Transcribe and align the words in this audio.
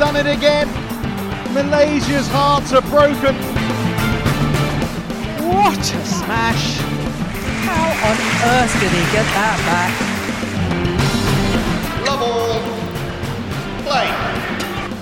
done 0.00 0.16
it 0.16 0.26
again. 0.26 0.66
Malaysia's 1.52 2.26
hearts 2.28 2.72
are 2.72 2.80
broken. 2.80 3.36
What 5.46 5.78
a 5.78 6.04
smash! 6.06 6.78
How 7.68 8.08
on 8.08 8.16
earth 8.48 8.72
did 8.80 8.92
he 8.92 9.04
get 9.12 9.26
that 9.36 9.58
back? 9.68 9.92
Love 12.06 12.22
all. 12.22 12.62
Play. 13.84 14.08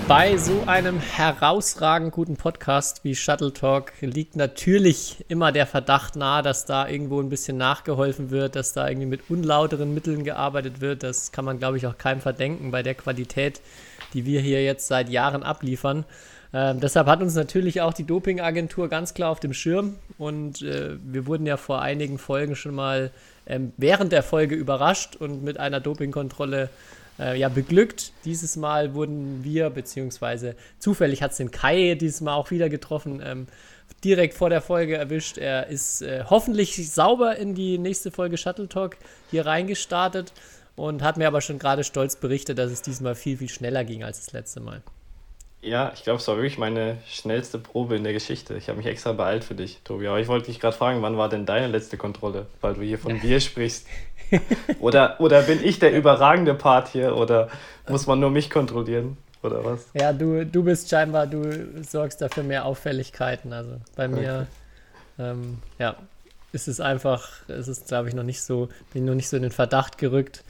Bei 0.09 0.35
so 0.35 0.63
einem 0.65 0.99
herausragend 0.99 2.11
guten 2.11 2.35
Podcast 2.35 3.05
wie 3.05 3.15
Shuttle 3.15 3.53
Talk 3.53 3.93
liegt 4.01 4.35
natürlich 4.35 5.23
immer 5.29 5.53
der 5.53 5.65
Verdacht 5.65 6.17
nahe, 6.17 6.43
dass 6.43 6.65
da 6.65 6.89
irgendwo 6.89 7.21
ein 7.21 7.29
bisschen 7.29 7.55
nachgeholfen 7.55 8.31
wird, 8.31 8.57
dass 8.57 8.73
da 8.73 8.89
irgendwie 8.89 9.07
mit 9.07 9.29
unlauteren 9.29 9.93
Mitteln 9.93 10.25
gearbeitet 10.25 10.81
wird. 10.81 11.03
Das 11.03 11.31
kann 11.31 11.45
man, 11.45 11.57
glaube 11.57 11.77
ich, 11.77 11.87
auch 11.87 11.97
keinem 11.97 12.19
verdenken 12.19 12.71
bei 12.71 12.83
der 12.83 12.95
Qualität, 12.95 13.61
die 14.13 14.25
wir 14.25 14.41
hier 14.41 14.63
jetzt 14.63 14.87
seit 14.87 15.09
Jahren 15.09 15.43
abliefern. 15.43 16.05
Ähm, 16.51 16.79
deshalb 16.79 17.07
hat 17.07 17.21
uns 17.21 17.35
natürlich 17.35 17.81
auch 17.81 17.93
die 17.93 18.05
Dopingagentur 18.05 18.89
ganz 18.89 19.13
klar 19.13 19.29
auf 19.29 19.39
dem 19.39 19.53
Schirm 19.53 19.95
und 20.17 20.63
äh, 20.63 20.97
wir 21.03 21.27
wurden 21.27 21.45
ja 21.45 21.57
vor 21.57 21.81
einigen 21.81 22.17
Folgen 22.17 22.55
schon 22.55 22.73
mal 22.73 23.11
ähm, 23.45 23.71
während 23.77 24.11
der 24.11 24.23
Folge 24.23 24.55
überrascht 24.55 25.15
und 25.15 25.43
mit 25.43 25.59
einer 25.59 25.79
Dopingkontrolle 25.79 26.69
äh, 27.19 27.37
ja, 27.37 27.49
beglückt. 27.49 28.13
Dieses 28.25 28.55
Mal 28.55 28.95
wurden 28.95 29.43
wir, 29.43 29.69
beziehungsweise 29.69 30.55
zufällig 30.79 31.21
hat 31.21 31.31
es 31.31 31.37
den 31.37 31.51
Kai 31.51 31.95
dieses 31.95 32.21
Mal 32.21 32.33
auch 32.33 32.49
wieder 32.49 32.69
getroffen, 32.69 33.21
ähm, 33.23 33.47
direkt 34.03 34.33
vor 34.33 34.49
der 34.49 34.61
Folge 34.61 34.95
erwischt. 34.95 35.37
Er 35.37 35.67
ist 35.67 36.01
äh, 36.01 36.23
hoffentlich 36.29 36.91
sauber 36.91 37.35
in 37.35 37.53
die 37.53 37.77
nächste 37.77 38.09
Folge 38.09 38.37
Shuttle 38.37 38.69
Talk 38.69 38.97
hier 39.29 39.45
reingestartet 39.45 40.33
und 40.79 41.03
hat 41.03 41.17
mir 41.17 41.27
aber 41.27 41.41
schon 41.41 41.59
gerade 41.59 41.83
stolz 41.83 42.15
berichtet, 42.15 42.57
dass 42.57 42.71
es 42.71 42.81
diesmal 42.81 43.13
viel, 43.13 43.37
viel 43.37 43.49
schneller 43.49 43.83
ging 43.83 44.03
als 44.03 44.25
das 44.25 44.33
letzte 44.33 44.61
Mal. 44.61 44.81
Ja, 45.61 45.91
ich 45.93 46.03
glaube, 46.03 46.19
es 46.19 46.27
war 46.29 46.37
wirklich 46.37 46.57
meine 46.57 46.97
schnellste 47.05 47.59
Probe 47.59 47.97
in 47.97 48.05
der 48.05 48.13
Geschichte. 48.13 48.55
Ich 48.55 48.69
habe 48.69 48.77
mich 48.77 48.87
extra 48.87 49.11
beeilt 49.11 49.43
für 49.43 49.55
dich, 49.55 49.81
Tobi. 49.83 50.07
Aber 50.07 50.21
ich 50.21 50.29
wollte 50.29 50.45
dich 50.45 50.61
gerade 50.61 50.77
fragen, 50.77 51.01
wann 51.01 51.17
war 51.17 51.27
denn 51.27 51.45
deine 51.45 51.67
letzte 51.67 51.97
Kontrolle? 51.97 52.45
Weil 52.61 52.75
du 52.75 52.81
hier 52.81 52.97
von 52.97 53.21
wir 53.21 53.39
sprichst. 53.41 53.85
Oder, 54.79 55.19
oder 55.19 55.41
bin 55.41 55.59
ich 55.63 55.79
der 55.79 55.91
überragende 55.91 56.53
Part 56.53 56.89
hier? 56.89 57.17
Oder 57.17 57.49
muss 57.87 58.05
man 58.05 58.19
nur 58.19 58.29
mich 58.29 58.51
kontrollieren? 58.51 59.17
Oder 59.41 59.65
was? 59.65 59.87
Ja, 59.95 60.13
du, 60.13 60.45
du 60.45 60.63
bist 60.63 60.87
scheinbar, 60.87 61.25
du 61.25 61.83
sorgst 61.83 62.21
dafür 62.21 62.43
mehr 62.43 62.65
Auffälligkeiten. 62.65 63.53
Also 63.53 63.71
bei 63.95 64.07
mir, 64.07 64.45
okay. 65.17 65.31
ähm, 65.31 65.57
ja, 65.79 65.95
ist 66.51 66.67
es 66.67 66.79
einfach, 66.79 67.47
ist 67.47 67.67
es 67.67 67.85
glaube 67.85 68.09
ich 68.09 68.13
noch 68.13 68.23
nicht 68.23 68.43
so, 68.43 68.69
bin 68.93 69.05
noch 69.05 69.15
nicht 69.15 69.29
so 69.29 69.37
in 69.37 69.41
den 69.41 69.51
Verdacht 69.51 69.97
gerückt, 69.97 70.43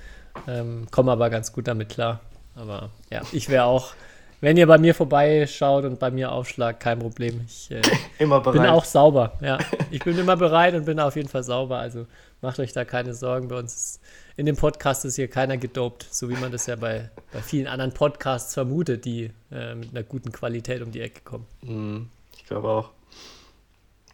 ähm, 0.48 0.88
komme 0.92 1.12
aber 1.12 1.30
ganz 1.30 1.52
gut 1.52 1.68
damit 1.68 1.90
klar. 1.90 2.20
Aber 2.56 2.90
ja, 3.10 3.22
ich 3.32 3.50
wäre 3.50 3.66
auch, 3.66 3.94
wenn 4.42 4.58
ihr 4.58 4.68
bei 4.68 4.78
mir 4.78 4.94
vorbeischaut 4.94 5.86
und 5.86 6.00
bei 6.00 6.12
mir 6.12 6.32
aufschlagt, 6.32 6.80
kein 6.80 7.00
Problem. 7.00 7.42
Ich 7.48 7.72
äh, 7.72 7.82
bin 8.20 8.32
auch 8.32 8.86
sauber. 8.86 9.34
Ja, 9.42 9.58
ich 9.92 10.04
bin 10.04 10.18
immer 10.18 10.36
bereit 10.36 10.74
und 10.74 10.86
bin 10.86 11.00
auf 11.00 11.16
jeden 11.16 11.30
Fall 11.30 11.44
sauber. 11.44 11.78
Also 11.80 12.06
macht 12.42 12.60
euch 12.60 12.74
da 12.74 12.86
keine 12.86 13.14
Sorgen. 13.14 13.48
Bei 13.48 13.58
uns 13.58 13.76
ist, 13.76 14.02
in 14.36 14.46
dem 14.46 14.56
Podcast 14.56 15.06
ist 15.06 15.16
hier 15.16 15.28
keiner 15.28 15.58
gedopt, 15.58 16.08
so 16.10 16.30
wie 16.30 16.36
man 16.36 16.52
das 16.52 16.66
ja 16.66 16.76
bei, 16.76 17.10
bei 17.34 17.42
vielen 17.42 17.68
anderen 17.68 17.94
Podcasts 17.94 18.54
vermutet, 18.54 19.06
die 19.06 19.32
äh, 19.52 19.76
mit 19.76 19.92
einer 19.92 20.04
guten 20.04 20.32
Qualität 20.32 20.82
um 20.82 20.92
die 20.92 21.02
Ecke 21.02 21.22
kommen. 21.24 21.46
Mhm, 21.62 22.10
ich 22.38 22.46
glaube 22.46 22.68
auch. 22.70 22.90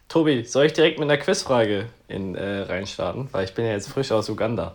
Tobi, 0.08 0.44
soll 0.44 0.66
ich 0.66 0.72
direkt 0.72 0.98
mit 0.98 1.10
einer 1.10 1.20
Quizfrage 1.20 1.86
in, 2.06 2.36
äh, 2.36 2.60
reinstarten? 2.60 3.28
Weil 3.32 3.44
ich 3.44 3.54
bin 3.54 3.64
ja 3.64 3.72
jetzt 3.72 3.88
frisch 3.88 4.12
aus 4.12 4.28
Uganda. 4.28 4.74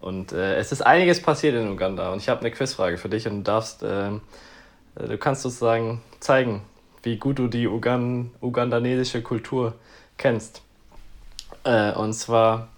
Und 0.00 0.32
äh, 0.32 0.56
es 0.56 0.72
ist 0.72 0.82
einiges 0.82 1.20
passiert 1.20 1.54
in 1.54 1.70
Uganda. 1.70 2.12
Und 2.12 2.18
ich 2.18 2.28
habe 2.28 2.40
eine 2.40 2.50
Quizfrage 2.50 2.96
für 2.96 3.08
dich 3.08 3.26
und 3.26 3.38
du 3.38 3.42
darfst, 3.42 3.82
ähm, 3.82 4.22
äh, 4.96 5.06
du 5.06 5.18
kannst 5.18 5.42
sozusagen 5.42 6.02
zeigen, 6.20 6.62
wie 7.02 7.16
gut 7.16 7.38
du 7.38 7.48
die 7.48 7.68
Ugan 7.68 8.30
ugandanesische 8.40 9.22
Kultur 9.22 9.74
kennst. 10.16 10.62
Äh, 11.64 11.92
und 11.92 12.14
zwar, 12.14 12.68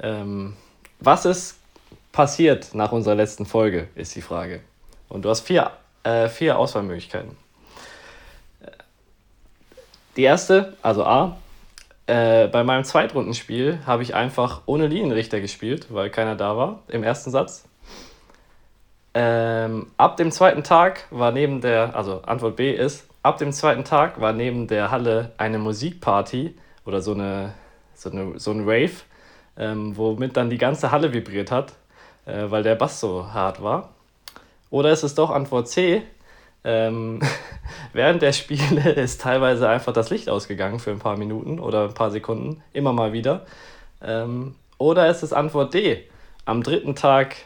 ähm, 0.00 0.56
was 0.98 1.26
ist 1.26 1.58
passiert 2.12 2.74
nach 2.74 2.92
unserer 2.92 3.14
letzten 3.14 3.44
Folge, 3.44 3.88
ist 3.94 4.14
die 4.14 4.22
Frage. 4.22 4.60
Und 5.10 5.26
du 5.26 5.28
hast 5.28 5.42
vier, 5.42 5.72
äh, 6.02 6.28
vier 6.28 6.58
Auswahlmöglichkeiten. 6.58 7.36
Die 10.16 10.22
erste, 10.22 10.74
also 10.80 11.04
A, 11.04 11.36
äh, 12.06 12.46
bei 12.48 12.62
meinem 12.62 12.84
Zweitrundenspiel 12.84 13.80
habe 13.86 14.02
ich 14.02 14.14
einfach 14.14 14.62
ohne 14.66 14.86
Linienrichter 14.86 15.40
gespielt, 15.40 15.86
weil 15.90 16.10
keiner 16.10 16.36
da 16.36 16.56
war 16.56 16.80
im 16.88 17.02
ersten 17.02 17.30
Satz. 17.30 17.68
Ähm, 19.14 19.86
ab 19.96 20.16
dem 20.16 20.30
zweiten 20.30 20.62
Tag 20.62 21.06
war 21.10 21.32
neben 21.32 21.60
der, 21.60 21.96
also 21.96 22.22
Antwort 22.22 22.56
B 22.56 22.70
ist, 22.72 23.08
ab 23.22 23.38
dem 23.38 23.50
zweiten 23.50 23.82
Tag 23.82 24.20
war 24.20 24.32
neben 24.32 24.68
der 24.68 24.90
Halle 24.90 25.32
eine 25.38 25.58
Musikparty 25.58 26.54
oder 26.84 27.00
so, 27.00 27.14
eine, 27.14 27.54
so, 27.94 28.10
eine, 28.10 28.38
so 28.38 28.52
ein 28.52 28.60
Rave, 28.60 28.92
ähm, 29.56 29.96
womit 29.96 30.36
dann 30.36 30.50
die 30.50 30.58
ganze 30.58 30.92
Halle 30.92 31.12
vibriert 31.12 31.50
hat, 31.50 31.72
äh, 32.26 32.50
weil 32.50 32.62
der 32.62 32.74
Bass 32.76 33.00
so 33.00 33.32
hart 33.32 33.62
war. 33.62 33.94
Oder 34.70 34.92
ist 34.92 35.02
es 35.02 35.14
doch 35.14 35.30
Antwort 35.30 35.68
C, 35.68 36.02
ähm, 36.66 37.20
während 37.92 38.20
der 38.20 38.32
Spiele 38.32 38.90
ist 38.96 39.20
teilweise 39.20 39.68
einfach 39.68 39.92
das 39.92 40.10
Licht 40.10 40.28
ausgegangen 40.28 40.80
für 40.80 40.90
ein 40.90 40.98
paar 40.98 41.16
Minuten 41.16 41.60
oder 41.60 41.84
ein 41.84 41.94
paar 41.94 42.10
Sekunden, 42.10 42.62
immer 42.72 42.92
mal 42.92 43.12
wieder. 43.12 43.46
Ähm, 44.02 44.56
oder 44.76 45.08
ist 45.08 45.22
es 45.22 45.32
Antwort 45.32 45.72
D? 45.72 46.04
Am 46.44 46.62
dritten 46.62 46.94
Tag 46.94 47.36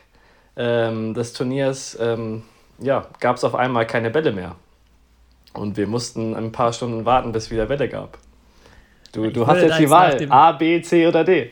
ähm, 0.57 1.15
des 1.15 1.35
Turniers 1.35 1.97
ähm, 2.01 2.43
ja, 2.79 3.07
gab 3.21 3.37
es 3.37 3.45
auf 3.45 3.55
einmal 3.55 3.87
keine 3.87 4.11
Bälle 4.11 4.33
mehr. 4.33 4.57
Und 5.53 5.77
wir 5.77 5.87
mussten 5.87 6.35
ein 6.35 6.53
paar 6.53 6.73
Stunden 6.73 7.05
warten, 7.05 7.33
bis 7.33 7.45
es 7.45 7.51
wieder 7.51 7.67
Bälle 7.67 7.89
gab. 7.89 8.19
Du, 9.13 9.31
du 9.31 9.47
hast 9.47 9.61
jetzt 9.61 9.79
die 9.79 9.91
Wahl, 9.91 10.27
A, 10.31 10.53
B, 10.53 10.81
C 10.81 11.07
oder 11.07 11.25
D. 11.25 11.51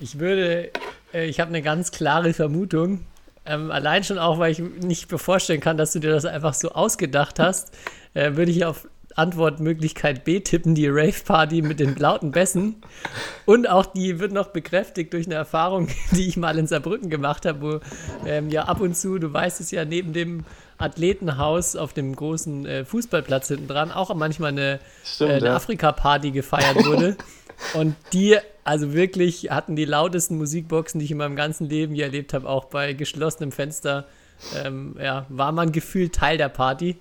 Ich 0.00 0.18
würde, 0.18 0.70
äh, 1.14 1.26
ich 1.26 1.40
habe 1.40 1.48
eine 1.48 1.62
ganz 1.62 1.90
klare 1.90 2.34
Vermutung. 2.34 3.06
Ähm, 3.46 3.70
allein 3.70 4.04
schon 4.04 4.18
auch, 4.18 4.38
weil 4.38 4.52
ich 4.52 4.58
nicht 4.58 5.10
vorstellen 5.10 5.60
kann, 5.60 5.76
dass 5.76 5.92
du 5.92 6.00
dir 6.00 6.10
das 6.10 6.24
einfach 6.24 6.54
so 6.54 6.70
ausgedacht 6.70 7.38
hast, 7.38 7.72
äh, 8.14 8.36
würde 8.36 8.50
ich 8.50 8.64
auf 8.64 8.88
Antwortmöglichkeit 9.16 10.24
B 10.24 10.40
tippen, 10.40 10.74
die 10.74 10.88
Rave 10.88 11.24
Party 11.24 11.62
mit 11.62 11.80
den 11.80 11.96
lauten 11.96 12.32
Bässen. 12.32 12.76
Und 13.46 13.68
auch 13.68 13.86
die 13.86 14.18
wird 14.18 14.32
noch 14.32 14.48
bekräftigt 14.48 15.12
durch 15.12 15.26
eine 15.26 15.36
Erfahrung, 15.36 15.88
die 16.12 16.28
ich 16.28 16.36
mal 16.36 16.58
in 16.58 16.66
Saarbrücken 16.66 17.08
gemacht 17.08 17.46
habe, 17.46 17.60
wo 17.60 17.80
ähm, 18.26 18.50
ja 18.50 18.64
ab 18.64 18.80
und 18.80 18.96
zu, 18.96 19.18
du 19.18 19.32
weißt 19.32 19.60
es 19.60 19.70
ja, 19.70 19.84
neben 19.84 20.12
dem 20.12 20.44
Athletenhaus 20.78 21.74
auf 21.76 21.94
dem 21.94 22.14
großen 22.14 22.66
äh, 22.66 22.84
Fußballplatz 22.84 23.48
hinten 23.48 23.68
dran 23.68 23.90
auch 23.90 24.14
manchmal 24.14 24.50
eine, 24.50 24.80
Stimmt, 25.02 25.30
äh, 25.30 25.34
eine 25.36 25.46
ja. 25.46 25.56
Afrika-Party 25.56 26.32
gefeiert 26.32 26.84
wurde. 26.84 27.16
und 27.74 27.96
die 28.12 28.36
also 28.66 28.92
wirklich 28.92 29.50
hatten 29.50 29.76
die 29.76 29.84
lautesten 29.84 30.36
Musikboxen, 30.38 30.98
die 30.98 31.04
ich 31.04 31.12
in 31.12 31.18
meinem 31.18 31.36
ganzen 31.36 31.68
Leben 31.68 31.94
je 31.94 32.02
erlebt 32.02 32.34
habe, 32.34 32.48
auch 32.48 32.64
bei 32.64 32.94
geschlossenem 32.94 33.52
Fenster. 33.52 34.06
Ähm, 34.64 34.96
ja, 35.00 35.24
war 35.28 35.52
man 35.52 35.70
gefühlt 35.70 36.14
Teil 36.14 36.36
der 36.36 36.48
Party. 36.48 36.96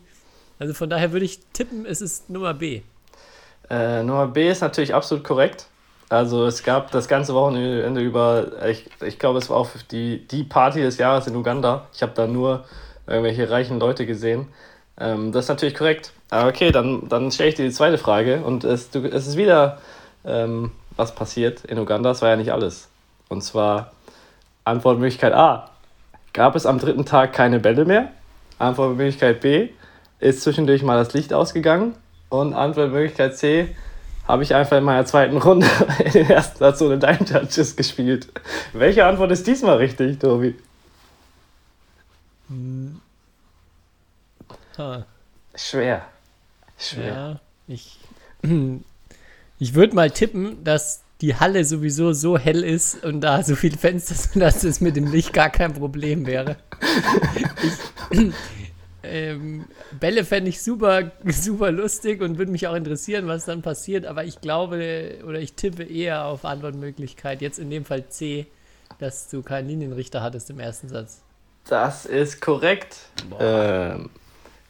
Also 0.60 0.76
von 0.76 0.92
daher 0.92 1.12
würde 1.12 1.26
ich 1.26 1.40
tippen, 1.54 1.88
es 1.88 2.02
ist 2.02 2.30
Nummer 2.30 2.54
B. 2.54 2.82
Äh, 3.70 4.04
Nummer 4.04 4.28
B 4.28 4.48
ist 4.48 4.62
natürlich 4.62 4.94
absolut 4.94 5.24
korrekt. 5.24 5.66
Also 6.08 6.46
es 6.46 6.62
gab 6.62 6.92
das 6.92 7.08
ganze 7.08 7.34
Wochenende 7.34 8.00
über, 8.00 8.64
ich, 8.68 8.88
ich 9.02 9.18
glaube, 9.18 9.40
es 9.40 9.50
war 9.50 9.58
auch 9.58 9.70
die, 9.90 10.20
die 10.28 10.44
Party 10.44 10.82
des 10.82 11.00
Jahres 11.00 11.26
in 11.26 11.36
Uganda. 11.36 11.88
Ich 11.94 12.04
habe 12.04 12.14
da 12.16 12.28
nur 12.28 12.64
irgendwelche 13.08 13.50
reichen 13.50 13.80
Leute 13.80 14.06
gesehen. 14.06 14.50
Ähm, 15.00 15.32
das 15.32 15.46
ist 15.46 15.50
natürlich 15.50 15.74
korrekt. 15.74 16.12
Aber 16.30 16.50
okay, 16.50 16.72
dann, 16.72 17.10
dann 17.10 17.32
stelle 17.32 17.50
ich 17.50 17.56
dir 17.56 17.66
die 17.66 17.74
zweite 17.74 17.98
Frage. 17.98 18.44
Und 18.44 18.64
es, 18.64 18.92
du, 18.92 19.04
es 19.04 19.26
ist 19.26 19.36
wieder 19.36 19.80
ähm, 20.26 20.72
was 20.96 21.16
passiert 21.16 21.66
in 21.66 21.78
Uganda. 21.78 22.10
Das 22.10 22.22
war 22.22 22.30
ja 22.30 22.36
nicht 22.36 22.52
alles. 22.52 22.88
Und 23.30 23.44
zwar 23.44 23.92
Antwortmöglichkeit 24.64 25.34
A. 25.34 25.70
Gab 26.34 26.56
es 26.56 26.66
am 26.66 26.80
dritten 26.80 27.06
Tag 27.06 27.34
keine 27.34 27.60
Bälle 27.60 27.86
mehr? 27.86 28.12
Antwortmöglichkeit 28.60 29.42
B. 29.42 29.70
Ist 30.20 30.42
zwischendurch 30.42 30.84
mal 30.84 30.98
das 30.98 31.14
Licht 31.14 31.34
ausgegangen? 31.34 31.96
Und 32.30 32.54
Antwortmöglichkeit 32.54 33.38
C. 33.38 33.76
Habe 34.28 34.44
ich 34.44 34.56
einfach 34.56 34.78
in 34.78 34.84
meiner 34.84 35.06
zweiten 35.06 35.38
Runde 35.38 35.68
in 36.04 36.12
den 36.12 36.30
ersten 36.30 36.58
Satz 36.58 36.82
ohne 36.82 36.98
Dime 36.98 37.20
Judges 37.26 37.76
gespielt. 37.76 38.28
Welche 38.74 39.06
Antwort 39.06 39.32
ist 39.32 39.46
diesmal 39.46 39.78
richtig, 39.78 40.20
Tobi? 40.20 40.56
Hm. 42.50 43.02
Schwer. 45.56 46.06
Schwer. 46.78 47.06
Ja, 47.06 47.40
ich 47.68 48.00
Ich 49.58 49.74
würde 49.74 49.96
mal 49.96 50.12
tippen, 50.12 50.64
dass 50.64 51.04
die 51.22 51.36
Halle 51.36 51.64
sowieso 51.64 52.12
so 52.12 52.38
hell 52.38 52.64
ist 52.64 53.04
und 53.06 53.22
da 53.22 53.42
so 53.42 53.56
viele 53.56 53.78
Fenster 53.78 54.16
sind, 54.16 54.42
dass 54.42 54.64
es 54.64 54.82
mit 54.82 54.96
dem 54.96 55.12
Licht 55.12 55.34
gar 55.34 55.50
kein 55.50 55.74
Problem 55.74 56.26
wäre. 56.26 56.58
ich, 58.12 58.34
ähm, 59.04 59.66
Bälle 60.00 60.26
fände 60.26 60.50
ich 60.50 60.62
super, 60.62 61.12
super 61.26 61.72
lustig 61.72 62.22
und 62.22 62.38
würde 62.38 62.52
mich 62.52 62.68
auch 62.68 62.76
interessieren, 62.76 63.28
was 63.28 63.46
dann 63.46 63.62
passiert, 63.62 64.06
aber 64.06 64.26
ich 64.26 64.42
glaube 64.42 65.20
oder 65.26 65.40
ich 65.40 65.54
tippe 65.54 65.84
eher 65.84 66.26
auf 66.26 66.44
Antwortmöglichkeit, 66.44 67.42
jetzt 67.42 67.60
in 67.60 67.70
dem 67.70 67.86
Fall 67.86 68.10
C, 68.10 68.48
dass 69.00 69.30
du 69.30 69.42
keinen 69.42 69.70
Linienrichter 69.70 70.22
hattest 70.22 70.50
im 70.50 70.60
ersten 70.60 70.90
Satz. 70.90 71.22
Das 71.68 72.06
ist 72.06 72.42
korrekt. 72.42 72.98
Ähm, 73.40 74.10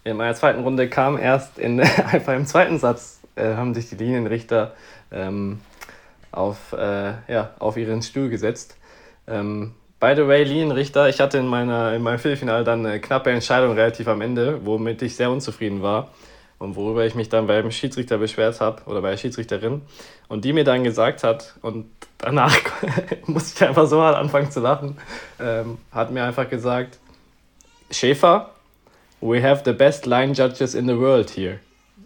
in 0.03 0.17
meiner 0.17 0.35
zweiten 0.35 0.61
Runde 0.61 0.89
kam 0.89 1.17
erst 1.17 1.57
in, 1.57 1.79
einfach 2.11 2.33
im 2.33 2.45
zweiten 2.45 2.77
Satz, 2.79 3.19
äh, 3.35 3.55
haben 3.55 3.73
sich 3.73 3.89
die 3.89 3.95
Linienrichter 3.95 4.73
ähm, 5.11 5.59
auf, 6.31 6.73
äh, 6.73 7.13
ja, 7.27 7.51
auf 7.59 7.77
ihren 7.77 8.01
Stuhl 8.01 8.29
gesetzt. 8.29 8.77
Ähm, 9.27 9.73
by 9.99 10.13
the 10.15 10.27
way, 10.27 10.43
Linienrichter, 10.43 11.09
ich 11.09 11.19
hatte 11.19 11.37
in, 11.37 11.47
meiner, 11.47 11.93
in 11.93 12.01
meinem 12.01 12.19
Viertelfinale 12.19 12.63
dann 12.63 12.85
eine 12.85 12.99
knappe 12.99 13.31
Entscheidung 13.31 13.73
relativ 13.73 14.07
am 14.07 14.21
Ende, 14.21 14.65
womit 14.65 15.01
ich 15.01 15.15
sehr 15.15 15.31
unzufrieden 15.31 15.81
war 15.81 16.11
und 16.59 16.75
worüber 16.75 17.05
ich 17.05 17.15
mich 17.15 17.29
dann 17.29 17.47
beim 17.47 17.71
Schiedsrichter 17.71 18.17
beschwert 18.17 18.61
habe 18.61 18.83
oder 18.85 19.01
bei 19.01 19.11
der 19.11 19.17
Schiedsrichterin 19.17 19.81
und 20.27 20.45
die 20.45 20.53
mir 20.53 20.63
dann 20.63 20.83
gesagt 20.83 21.23
hat 21.23 21.55
und 21.61 21.89
danach 22.17 22.55
musste 23.25 23.63
ich 23.63 23.69
einfach 23.69 23.87
so 23.87 24.01
hart 24.01 24.15
anfangen 24.15 24.51
zu 24.51 24.59
lachen, 24.59 24.97
ähm, 25.39 25.77
hat 25.91 26.11
mir 26.11 26.23
einfach 26.23 26.49
gesagt, 26.49 26.99
Schäfer, 27.91 28.51
we 29.21 29.41
have 29.41 29.63
the 29.65 29.73
best 29.73 30.05
line 30.05 30.33
judges 30.33 30.75
in 30.75 30.87
the 30.87 30.97
world 30.97 31.29
here. 31.29 31.59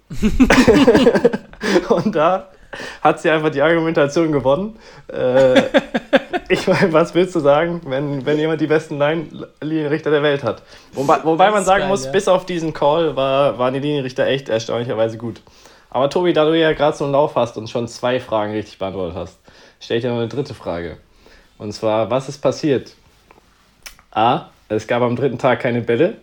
und 1.89 2.15
da 2.15 2.49
hat 3.01 3.21
sie 3.21 3.29
einfach 3.29 3.49
die 3.49 3.61
Argumentation 3.61 4.31
gewonnen. 4.31 4.77
Äh, 5.07 5.61
ich 6.49 6.67
meine, 6.67 6.91
was 6.93 7.13
willst 7.13 7.35
du 7.35 7.39
sagen, 7.39 7.81
wenn, 7.85 8.25
wenn 8.25 8.37
jemand 8.37 8.61
die 8.61 8.67
besten 8.67 8.99
Linienrichter 9.61 10.11
der 10.11 10.23
Welt 10.23 10.43
hat? 10.43 10.61
Wobei, 10.93 11.23
wobei 11.23 11.51
man 11.51 11.63
sagen 11.63 11.81
geil, 11.81 11.89
muss, 11.89 12.05
ja. 12.05 12.11
bis 12.11 12.27
auf 12.27 12.45
diesen 12.45 12.73
Call 12.73 13.15
war, 13.15 13.57
waren 13.57 13.73
die 13.73 13.79
Linienrichter 13.79 14.25
echt 14.27 14.49
erstaunlicherweise 14.49 15.17
gut. 15.17 15.41
Aber 15.91 16.09
Tobi, 16.09 16.33
da 16.33 16.45
du 16.45 16.57
ja 16.57 16.73
gerade 16.73 16.95
so 16.95 17.05
einen 17.05 17.13
Lauf 17.13 17.35
hast 17.35 17.57
und 17.57 17.69
schon 17.69 17.87
zwei 17.87 18.19
Fragen 18.19 18.53
richtig 18.53 18.77
beantwortet 18.77 19.15
hast, 19.15 19.39
stelle 19.79 19.97
ich 19.97 20.03
dir 20.03 20.11
noch 20.11 20.17
eine 20.17 20.27
dritte 20.27 20.53
Frage. 20.53 20.97
Und 21.57 21.73
zwar, 21.73 22.09
was 22.09 22.29
ist 22.29 22.39
passiert? 22.39 22.93
A. 24.11 24.49
Es 24.69 24.85
gab 24.85 25.01
am 25.01 25.15
dritten 25.15 25.39
Tag 25.39 25.61
keine 25.61 25.81
Bälle. 25.81 26.17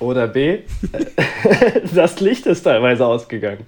Oder 0.00 0.28
B. 0.28 0.60
das 1.94 2.20
Licht 2.20 2.46
ist 2.46 2.62
teilweise 2.62 3.04
ausgegangen. 3.04 3.66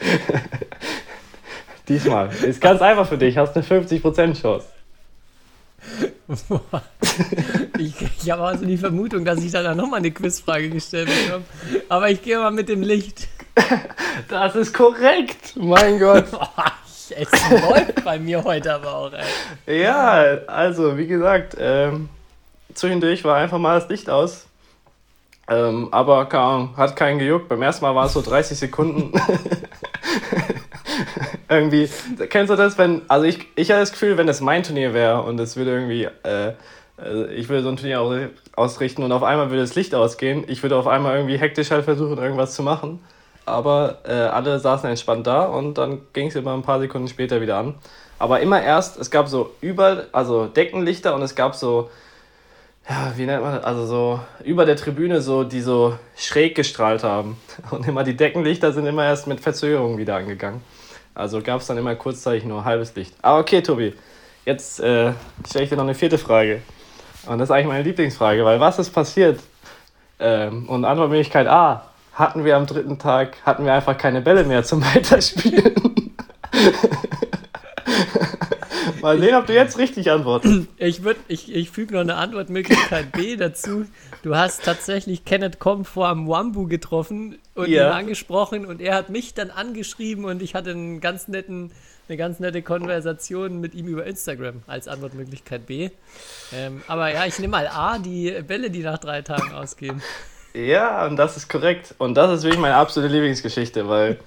Diesmal. 1.88 2.30
Ist 2.42 2.60
ganz 2.60 2.80
einfach 2.82 3.08
für 3.08 3.18
dich. 3.18 3.36
Hast 3.36 3.56
eine 3.56 3.64
50% 3.64 4.40
Chance. 4.40 4.66
ich, 7.78 7.94
ich 8.22 8.30
habe 8.30 8.42
also 8.42 8.64
die 8.64 8.76
Vermutung, 8.76 9.24
dass 9.24 9.42
ich 9.42 9.50
dann 9.50 9.76
nochmal 9.76 9.98
eine 9.98 10.10
Quizfrage 10.10 10.70
gestellt 10.70 11.08
bekomme. 11.08 11.44
Aber 11.88 12.08
ich 12.08 12.22
gehe 12.22 12.38
mal 12.38 12.52
mit 12.52 12.68
dem 12.68 12.82
Licht. 12.82 13.28
Das 14.28 14.54
ist 14.54 14.72
korrekt. 14.72 15.56
Mein 15.56 15.98
Gott. 15.98 16.26
es 17.10 17.50
läuft 17.50 18.04
bei 18.04 18.18
mir 18.18 18.42
heute 18.44 18.74
aber 18.74 18.94
auch, 18.94 19.12
ey. 19.66 19.82
Ja, 19.82 20.38
also, 20.46 20.96
wie 20.96 21.06
gesagt, 21.06 21.56
ähm, 21.58 22.08
zwischendurch 22.74 23.24
war 23.24 23.36
einfach 23.36 23.58
mal 23.58 23.78
das 23.80 23.88
Licht 23.88 24.08
aus. 24.08 24.46
Ähm, 25.48 25.88
aber 25.90 26.26
keine 26.26 26.42
Ahnung, 26.44 26.76
hat 26.76 26.96
keinen 26.96 27.18
gejuckt. 27.18 27.48
Beim 27.48 27.62
ersten 27.62 27.84
Mal 27.84 27.94
waren 27.94 28.06
es 28.06 28.12
so 28.12 28.22
30 28.22 28.58
Sekunden. 28.58 29.12
irgendwie, 31.52 31.88
kennst 32.28 32.50
du 32.50 32.56
das, 32.56 32.78
wenn, 32.78 33.02
also 33.08 33.26
ich, 33.26 33.46
ich 33.54 33.70
habe 33.70 33.80
das 33.80 33.92
Gefühl, 33.92 34.16
wenn 34.16 34.26
das 34.26 34.40
mein 34.40 34.62
Turnier 34.62 34.94
wäre 34.94 35.22
und 35.22 35.38
es 35.38 35.56
würde 35.56 35.72
irgendwie, 35.72 36.04
äh, 36.04 36.52
also 36.96 37.26
ich 37.26 37.48
würde 37.48 37.62
so 37.62 37.68
ein 37.68 37.76
Turnier 37.76 38.30
ausrichten 38.56 39.02
und 39.02 39.12
auf 39.12 39.22
einmal 39.22 39.50
würde 39.50 39.62
das 39.62 39.74
Licht 39.74 39.94
ausgehen, 39.94 40.44
ich 40.46 40.62
würde 40.62 40.76
auf 40.76 40.86
einmal 40.86 41.16
irgendwie 41.16 41.36
hektisch 41.36 41.70
halt 41.70 41.84
versuchen, 41.84 42.18
irgendwas 42.18 42.54
zu 42.54 42.62
machen. 42.62 43.00
Aber 43.44 43.98
äh, 44.04 44.12
alle 44.12 44.60
saßen 44.60 44.88
entspannt 44.88 45.26
da 45.26 45.44
und 45.44 45.76
dann 45.76 46.02
ging 46.12 46.28
es 46.28 46.36
immer 46.36 46.54
ein 46.54 46.62
paar 46.62 46.78
Sekunden 46.78 47.08
später 47.08 47.40
wieder 47.40 47.56
an. 47.56 47.74
Aber 48.20 48.38
immer 48.38 48.62
erst, 48.62 49.00
es 49.00 49.10
gab 49.10 49.28
so 49.28 49.50
über, 49.60 50.04
also 50.12 50.46
Deckenlichter 50.46 51.14
und 51.14 51.22
es 51.22 51.34
gab 51.34 51.56
so, 51.56 51.90
ja, 52.88 53.12
wie 53.16 53.26
nennt 53.26 53.42
man 53.42 53.54
das? 53.54 53.64
Also 53.64 53.86
so 53.86 54.20
über 54.44 54.64
der 54.66 54.76
Tribüne 54.76 55.20
so, 55.20 55.44
die 55.44 55.60
so 55.60 55.98
schräg 56.16 56.54
gestrahlt 56.54 57.04
haben. 57.04 57.36
Und 57.70 57.86
immer 57.86 58.04
die 58.04 58.16
Deckenlichter 58.16 58.72
sind 58.72 58.86
immer 58.86 59.04
erst 59.04 59.26
mit 59.26 59.40
Verzögerung 59.40 59.98
wieder 59.98 60.16
angegangen. 60.16 60.60
Also 61.14 61.42
gab 61.42 61.60
es 61.60 61.66
dann 61.66 61.78
immer 61.78 61.94
kurzzeitig 61.94 62.44
nur 62.44 62.64
halbes 62.64 62.94
Licht. 62.94 63.14
Aber 63.22 63.40
okay, 63.40 63.62
Tobi, 63.62 63.94
jetzt 64.44 64.80
äh, 64.80 65.12
stelle 65.46 65.64
ich 65.64 65.70
dir 65.70 65.76
noch 65.76 65.84
eine 65.84 65.94
vierte 65.94 66.18
Frage. 66.18 66.62
Und 67.26 67.38
das 67.38 67.48
ist 67.48 67.52
eigentlich 67.52 67.66
meine 67.66 67.84
Lieblingsfrage, 67.84 68.44
weil 68.44 68.58
was 68.58 68.78
ist 68.78 68.90
passiert? 68.90 69.40
Ähm, 70.18 70.68
und 70.68 70.84
Antwortmöglichkeit 70.84 71.46
A, 71.46 71.84
hatten 72.14 72.44
wir 72.44 72.56
am 72.56 72.66
dritten 72.66 72.98
Tag, 72.98 73.36
hatten 73.44 73.64
wir 73.64 73.72
einfach 73.72 73.96
keine 73.96 74.20
Bälle 74.20 74.44
mehr 74.44 74.64
zum 74.64 74.82
Weiterspielen. 74.94 76.14
Mal 79.02 79.18
sehen, 79.18 79.34
ob 79.34 79.46
du 79.46 79.52
jetzt 79.52 79.78
richtig 79.78 80.10
antwortest. 80.10 80.68
Ich, 80.78 81.00
ich, 81.28 81.54
ich 81.54 81.70
füge 81.70 81.94
noch 81.94 82.00
eine 82.00 82.16
Antwortmöglichkeit 82.16 83.12
B 83.12 83.36
dazu. 83.36 83.86
Du 84.22 84.36
hast 84.36 84.64
tatsächlich 84.64 85.24
Kenneth 85.24 85.58
Kom 85.58 85.84
vor 85.84 86.08
am 86.08 86.28
Wambu 86.28 86.66
getroffen 86.66 87.38
und 87.54 87.68
ja. 87.68 87.88
ihn 87.88 87.92
angesprochen 87.92 88.66
und 88.66 88.80
er 88.80 88.94
hat 88.94 89.10
mich 89.10 89.34
dann 89.34 89.50
angeschrieben 89.50 90.24
und 90.24 90.42
ich 90.42 90.54
hatte 90.54 90.70
einen 90.70 91.00
ganz 91.00 91.28
netten, 91.28 91.72
eine 92.08 92.16
ganz 92.16 92.40
nette 92.40 92.62
Konversation 92.62 93.60
mit 93.60 93.74
ihm 93.74 93.88
über 93.88 94.06
Instagram 94.06 94.62
als 94.66 94.86
Antwortmöglichkeit 94.86 95.66
B. 95.66 95.90
Ähm, 96.52 96.82
aber 96.86 97.12
ja, 97.12 97.26
ich 97.26 97.38
nehme 97.38 97.52
mal 97.52 97.66
A, 97.66 97.98
die 97.98 98.30
Bälle, 98.46 98.70
die 98.70 98.82
nach 98.82 98.98
drei 98.98 99.22
Tagen 99.22 99.52
ausgehen. 99.52 100.00
Ja, 100.54 101.06
und 101.06 101.16
das 101.16 101.36
ist 101.36 101.48
korrekt. 101.48 101.94
Und 101.98 102.14
das 102.14 102.30
ist 102.30 102.42
wirklich 102.44 102.60
meine 102.60 102.76
absolute 102.76 103.12
Lieblingsgeschichte, 103.12 103.88
weil 103.88 104.18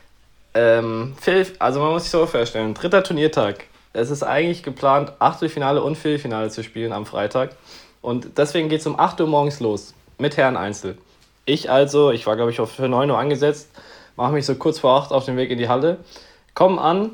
ähm, 0.54 1.14
also 1.58 1.80
man 1.80 1.92
muss 1.92 2.04
sich 2.04 2.10
so 2.10 2.26
vorstellen, 2.26 2.74
dritter 2.74 3.02
Turniertag. 3.02 3.66
Es 3.92 4.10
ist 4.10 4.22
eigentlich 4.22 4.62
geplant, 4.62 5.12
Achtelfinale 5.18 5.82
und 5.82 5.96
Viertelfinale 5.96 6.48
zu 6.50 6.62
spielen 6.62 6.92
am 6.92 7.04
Freitag. 7.04 7.50
Und 8.00 8.38
deswegen 8.38 8.68
geht 8.68 8.80
es 8.80 8.86
um 8.86 8.98
8 8.98 9.20
Uhr 9.20 9.26
morgens 9.26 9.60
los 9.60 9.94
mit 10.18 10.36
Herren 10.36 10.56
Einzel. 10.56 10.96
Ich 11.44 11.70
also, 11.70 12.10
ich 12.10 12.26
war 12.26 12.36
glaube 12.36 12.50
ich 12.50 12.56
für 12.56 12.88
9 12.88 13.10
Uhr 13.10 13.18
angesetzt, 13.18 13.70
mache 14.16 14.32
mich 14.32 14.46
so 14.46 14.54
kurz 14.54 14.78
vor 14.78 15.00
8 15.00 15.12
auf 15.12 15.24
den 15.24 15.36
Weg 15.36 15.50
in 15.50 15.58
die 15.58 15.68
Halle, 15.68 15.98
komme 16.54 16.80
an, 16.80 17.10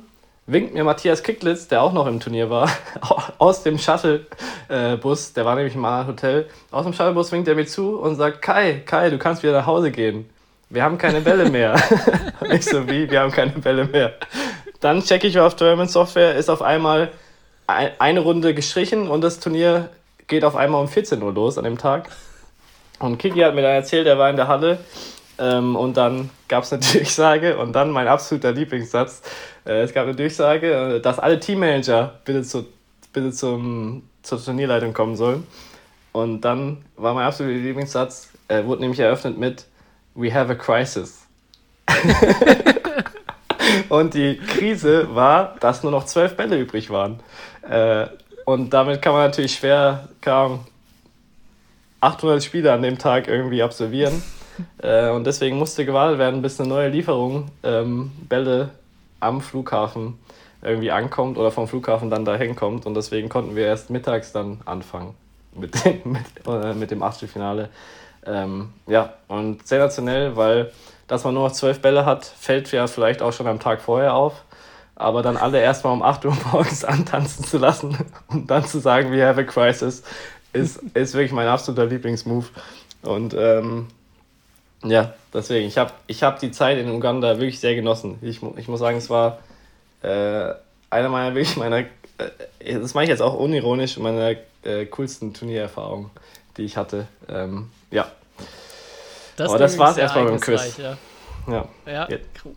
winkt 0.47 0.75
mir 0.75 0.85
Matthias 0.85 1.23
Kicklitz, 1.23 1.69
der 1.69 1.83
auch 1.83 1.93
noch 1.93 2.07
im 2.07 2.21
Turnier 2.21 2.51
war, 2.51 2.71
aus 3.39 3.63
dem 3.63 3.79
Shuttle-Bus, 3.79 5.33
der 5.33 5.45
war 5.45 5.55
nämlich 5.55 5.75
im 5.75 5.87
Hotel, 5.87 6.49
aus 6.71 6.85
dem 6.85 6.93
Shuttlebus 6.93 7.33
winkt 7.33 7.49
er 7.49 7.55
mir 7.55 7.67
zu 7.67 7.99
und 7.99 8.17
sagt, 8.17 8.43
Kai, 8.43 8.83
Kai, 8.85 9.11
du 9.11 9.19
kannst 9.19 9.43
wieder 9.43 9.53
nach 9.53 9.67
Hause 9.67 9.91
gehen. 9.91 10.29
Wir 10.71 10.83
haben 10.83 10.99
keine 10.99 11.23
Bälle 11.23 11.49
mehr. 11.49 11.77
ich 12.51 12.67
so, 12.67 12.87
wie? 12.87 13.11
Wir 13.11 13.21
haben 13.21 13.33
keine 13.33 13.53
Bälle 13.53 13.87
mehr. 13.87 14.15
Dann 14.81 15.03
checke 15.03 15.27
ich 15.27 15.39
auf 15.39 15.57
Tournament 15.57 15.91
Software, 15.91 16.37
ist 16.37 16.49
auf 16.49 16.63
einmal 16.63 17.11
eine 17.67 18.21
Runde 18.21 18.55
gestrichen 18.55 19.09
und 19.09 19.21
das 19.21 19.41
Turnier 19.41 19.91
geht 20.27 20.45
auf 20.45 20.57
einmal 20.57 20.81
um 20.81 20.89
14 20.89 21.23
Uhr 21.23 21.33
los 21.33 21.59
an 21.59 21.65
dem 21.65 21.77
Tag. 21.77 22.11
Und 22.99 23.19
Kiki 23.19 23.41
hat 23.41 23.55
mir 23.55 23.63
dann 23.63 23.75
erzählt, 23.75 24.07
er 24.07 24.19
war 24.19 24.31
in 24.31 24.37
der 24.37 24.49
Halle 24.49 24.79
ähm, 25.39 25.77
und 25.77 25.97
dann 25.97 26.31
gab 26.49 26.65
es 26.65 26.73
eine 26.73 26.83
Durchsage 26.93 27.59
und 27.59 27.73
dann 27.75 27.91
mein 27.91 28.09
absoluter 28.09 28.53
Lieblingssatz. 28.53 29.23
Äh, 29.65 29.83
es 29.83 29.93
gab 29.93 30.05
eine 30.05 30.15
Durchsage, 30.15 30.97
äh, 30.97 31.01
dass 31.01 31.19
alle 31.19 31.39
Teammanager 31.39 32.19
bitte, 32.25 32.43
zu, 32.43 32.67
bitte 33.13 33.33
zum, 33.33 34.03
zur 34.23 34.43
Turnierleitung 34.43 34.93
kommen 34.93 35.17
sollen. 35.17 35.47
Und 36.13 36.41
dann 36.41 36.79
war 36.97 37.15
mein 37.15 37.27
absoluter 37.27 37.59
Lieblingssatz, 37.59 38.31
äh, 38.49 38.65
wurde 38.65 38.81
nämlich 38.81 39.01
eröffnet 39.01 39.39
mit 39.39 39.67
We 40.15 40.33
have 40.33 40.51
a 40.51 40.55
crisis. 40.55 41.27
und 43.89 44.15
die 44.15 44.39
Krise 44.39 45.15
war, 45.15 45.57
dass 45.61 45.83
nur 45.83 45.93
noch 45.93 46.05
zwölf 46.05 46.37
Bälle 46.37 46.59
übrig 46.59 46.91
waren. 46.91 47.21
Äh, 47.69 48.07
und 48.45 48.71
damit 48.71 49.03
kann 49.03 49.13
man 49.13 49.27
natürlich 49.27 49.55
schwer 49.55 50.09
kaum 50.21 50.61
800 52.01 52.43
Spiele 52.43 52.73
an 52.73 52.83
dem 52.83 52.99
Tag 52.99 53.29
irgendwie 53.29 53.63
absolvieren. 53.63 54.23
Äh, 54.79 55.11
und 55.11 55.27
deswegen 55.27 55.59
musste 55.59 55.85
gewartet 55.85 56.19
werden, 56.19 56.43
bis 56.43 56.59
eine 56.61 56.69
neue 56.69 56.89
Lieferung 56.89 57.51
ähm, 57.63 58.11
Bälle 58.29 58.71
am 59.21 59.41
Flughafen 59.41 60.19
irgendwie 60.63 60.91
ankommt 60.91 61.39
oder 61.39 61.51
vom 61.51 61.69
Flughafen 61.69 62.11
dann 62.11 62.25
dahin 62.25 62.57
kommt. 62.57 62.87
Und 62.87 62.95
deswegen 62.95 63.29
konnten 63.29 63.55
wir 63.55 63.67
erst 63.67 63.91
mittags 63.91 64.33
dann 64.33 64.61
anfangen 64.65 65.15
mit, 65.55 65.85
dem, 65.85 66.01
mit, 66.13 66.23
äh, 66.47 66.75
mit 66.75 66.91
dem 66.91 67.03
Achtelfinale. 67.03 67.69
Ähm, 68.27 68.71
ja, 68.87 69.15
und 69.29 69.67
sensationell, 69.67 70.37
weil 70.37 70.73
dass 71.09 71.25
man 71.25 71.35
nur 71.35 71.49
noch 71.49 71.53
zwölf 71.53 71.81
Bälle 71.81 72.07
hat, 72.07 72.25
fällt 72.25 72.71
ja 72.71 72.87
vielleicht 72.87 73.23
auch 73.23 73.33
schon 73.33 73.49
am 73.49 73.59
Tag 73.59 73.81
vorher 73.81 74.15
auf 74.15 74.45
aber 74.99 75.23
dann 75.23 75.37
alle 75.37 75.61
erstmal 75.61 75.93
um 75.93 76.03
8 76.03 76.25
Uhr 76.25 76.37
morgens 76.53 76.85
antanzen 76.85 77.45
zu 77.45 77.59
lassen 77.59 77.97
und 78.29 78.51
dann 78.51 78.65
zu 78.67 78.81
sagen, 78.81 79.13
we 79.13 79.25
have 79.25 79.41
a 79.41 79.45
crisis, 79.45 80.03
ist, 80.53 80.81
ist 80.95 81.15
wirklich 81.15 81.33
mein 81.33 81.47
absoluter 81.47 81.87
Lieblingsmove. 81.87 82.51
Und 83.03 83.35
ähm, 83.39 83.87
ja, 84.83 85.15
deswegen, 85.33 85.69
ich 85.69 85.79
habe 85.79 85.93
ich 86.09 86.23
hab 86.23 86.41
die 86.41 86.51
Zeit 86.51 86.79
in 86.79 86.91
Uganda 86.91 87.39
wirklich 87.39 87.61
sehr 87.61 87.77
genossen. 87.77 88.19
Ich, 88.23 88.41
ich 88.57 88.67
muss 88.67 88.81
sagen, 88.81 88.97
es 88.97 89.09
war 89.09 89.39
äh, 90.03 90.53
einer 90.91 91.09
meiner, 91.09 91.35
wirklich 91.35 91.57
meiner, 91.57 91.79
äh, 91.79 92.75
das 92.75 92.95
mache 92.95 93.05
ich 93.05 93.11
jetzt 93.11 93.23
auch 93.23 93.35
unironisch, 93.35 93.99
meiner 93.99 94.35
äh, 94.65 94.87
coolsten 94.87 95.33
Turniererfahrungen, 95.33 96.11
die 96.57 96.63
ich 96.63 96.77
hatte. 96.77 97.07
Ähm, 97.29 97.71
ja. 97.93 98.11
Das 99.39 99.51
Aber 99.51 99.59
das 99.59 99.79
war 99.79 99.93
es 99.93 99.97
erstmal 99.99 100.25
beim 100.25 100.41
Quiz. 100.41 100.77
Ja. 100.79 100.97
Ja. 101.47 101.69
ja, 101.87 102.09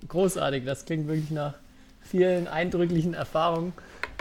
großartig. 0.08 0.66
Das 0.66 0.84
klingt 0.86 1.08
wirklich 1.08 1.32
nach 1.32 1.54
vielen 2.02 2.48
eindrücklichen 2.48 3.14
Erfahrungen. 3.14 3.74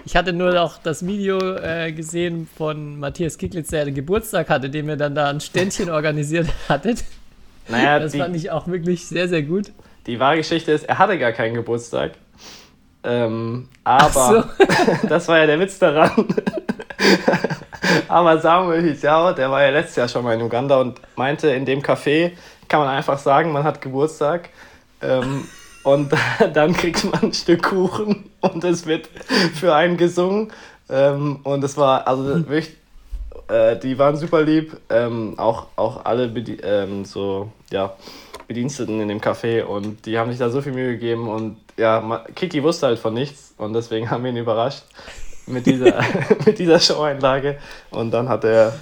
Ich 0.04 0.14
hatte 0.14 0.32
nur 0.32 0.52
noch 0.52 0.78
das 0.78 1.06
Video 1.06 1.38
äh, 1.56 1.90
gesehen 1.92 2.48
von 2.56 2.98
Matthias 2.98 3.36
Kicklitz, 3.38 3.68
der 3.68 3.90
Geburtstag 3.90 4.48
hatte, 4.48 4.70
dem 4.70 4.88
ihr 4.88 4.96
dann 4.96 5.14
da 5.14 5.28
ein 5.28 5.40
Ständchen 5.40 5.90
organisiert 5.90 6.48
hattet. 6.68 7.04
Naja, 7.68 7.98
Das 7.98 8.12
die, 8.12 8.18
fand 8.18 8.36
ich 8.36 8.50
auch 8.50 8.66
wirklich 8.66 9.06
sehr, 9.06 9.28
sehr 9.28 9.42
gut. 9.42 9.72
die 10.06 10.20
wahre 10.20 10.36
Geschichte 10.36 10.72
ist, 10.72 10.84
er 10.84 10.98
hatte 10.98 11.18
gar 11.18 11.32
keinen 11.32 11.54
Geburtstag. 11.54 12.12
Ähm, 13.02 13.68
aber 13.84 14.50
das 15.08 15.28
war 15.28 15.38
ja 15.38 15.46
der 15.46 15.58
Witz 15.60 15.78
daran. 15.78 16.26
aber 18.08 18.38
Samuel 18.38 18.82
Hisiao, 18.82 19.32
der 19.32 19.50
war 19.50 19.62
ja 19.62 19.70
letztes 19.70 19.96
Jahr 19.96 20.08
schon 20.08 20.24
mal 20.24 20.34
in 20.34 20.42
Uganda 20.42 20.80
und 20.80 21.00
meinte, 21.16 21.48
in 21.48 21.64
dem 21.64 21.82
Café 21.82 22.32
kann 22.68 22.80
man 22.80 22.88
einfach 22.88 23.18
sagen, 23.18 23.52
man 23.52 23.64
hat 23.64 23.80
Geburtstag. 23.80 24.50
Ähm, 25.02 25.44
und 25.82 26.12
dann 26.52 26.72
kriegt 26.72 27.04
man 27.04 27.22
ein 27.22 27.32
Stück 27.32 27.62
Kuchen 27.62 28.30
und 28.40 28.64
es 28.64 28.86
wird 28.86 29.08
für 29.54 29.74
einen 29.74 29.96
gesungen. 29.96 30.52
Ähm, 30.88 31.40
und 31.44 31.64
es 31.64 31.76
war, 31.76 32.06
also 32.06 32.24
wirklich, 32.48 32.76
äh, 33.48 33.76
die 33.76 33.98
waren 33.98 34.16
super 34.16 34.42
lieb. 34.42 34.76
Ähm, 34.90 35.38
auch, 35.38 35.66
auch 35.76 36.04
alle 36.04 36.28
Bedi 36.28 36.58
ähm, 36.62 37.04
so, 37.04 37.50
ja, 37.70 37.94
Bediensteten 38.48 39.00
in 39.00 39.06
dem 39.06 39.20
Café 39.20 39.62
und 39.62 40.06
die 40.06 40.18
haben 40.18 40.30
sich 40.30 40.40
da 40.40 40.50
so 40.50 40.60
viel 40.60 40.72
Mühe 40.72 40.90
gegeben 40.90 41.28
und 41.28 41.56
ja, 41.76 42.24
Kiki 42.34 42.64
wusste 42.64 42.88
halt 42.88 42.98
von 42.98 43.14
nichts 43.14 43.54
und 43.56 43.74
deswegen 43.74 44.10
haben 44.10 44.24
wir 44.24 44.30
ihn 44.32 44.36
überrascht 44.36 44.82
mit 45.50 45.66
dieser, 45.66 46.00
mit 46.46 46.58
dieser 46.58 46.80
Show-Einlage 46.80 47.58
und 47.90 48.10
dann 48.10 48.28
hat 48.28 48.44
er 48.44 48.72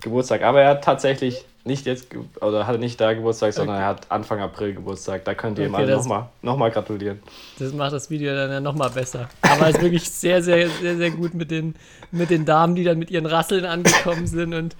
Geburtstag. 0.00 0.42
Aber 0.42 0.60
er 0.62 0.70
hat 0.70 0.84
tatsächlich 0.84 1.44
nicht 1.66 1.86
jetzt, 1.86 2.08
oder 2.42 2.66
hatte 2.66 2.78
nicht 2.78 3.00
da 3.00 3.14
Geburtstag, 3.14 3.54
sondern 3.54 3.76
er 3.76 3.86
hat 3.86 4.10
Anfang 4.10 4.38
April 4.40 4.74
Geburtstag. 4.74 5.24
Da 5.24 5.32
könnt 5.34 5.58
ihr 5.58 5.64
ihm 5.66 5.72
Okay, 5.74 5.84
alle 5.84 5.92
das- 5.92 6.02
nochmal 6.04 6.28
noch 6.42 6.56
mal 6.58 6.70
gratulieren. 6.70 7.22
Das 7.58 7.72
macht 7.72 7.92
das 7.94 8.10
Video 8.10 8.34
dann 8.34 8.50
ja 8.50 8.60
nochmal 8.60 8.90
besser. 8.90 9.30
Aber 9.40 9.68
es 9.70 9.76
ist 9.76 9.82
wirklich 9.82 10.10
sehr, 10.10 10.42
sehr, 10.42 10.68
sehr, 10.68 10.96
sehr 10.98 11.10
gut 11.10 11.32
mit 11.34 11.50
den, 11.50 11.74
mit 12.10 12.28
den 12.28 12.44
Damen, 12.44 12.74
die 12.74 12.84
dann 12.84 12.98
mit 12.98 13.10
ihren 13.10 13.24
Rasseln 13.26 13.64
angekommen 13.64 14.26
sind. 14.26 14.52
Und 14.52 14.76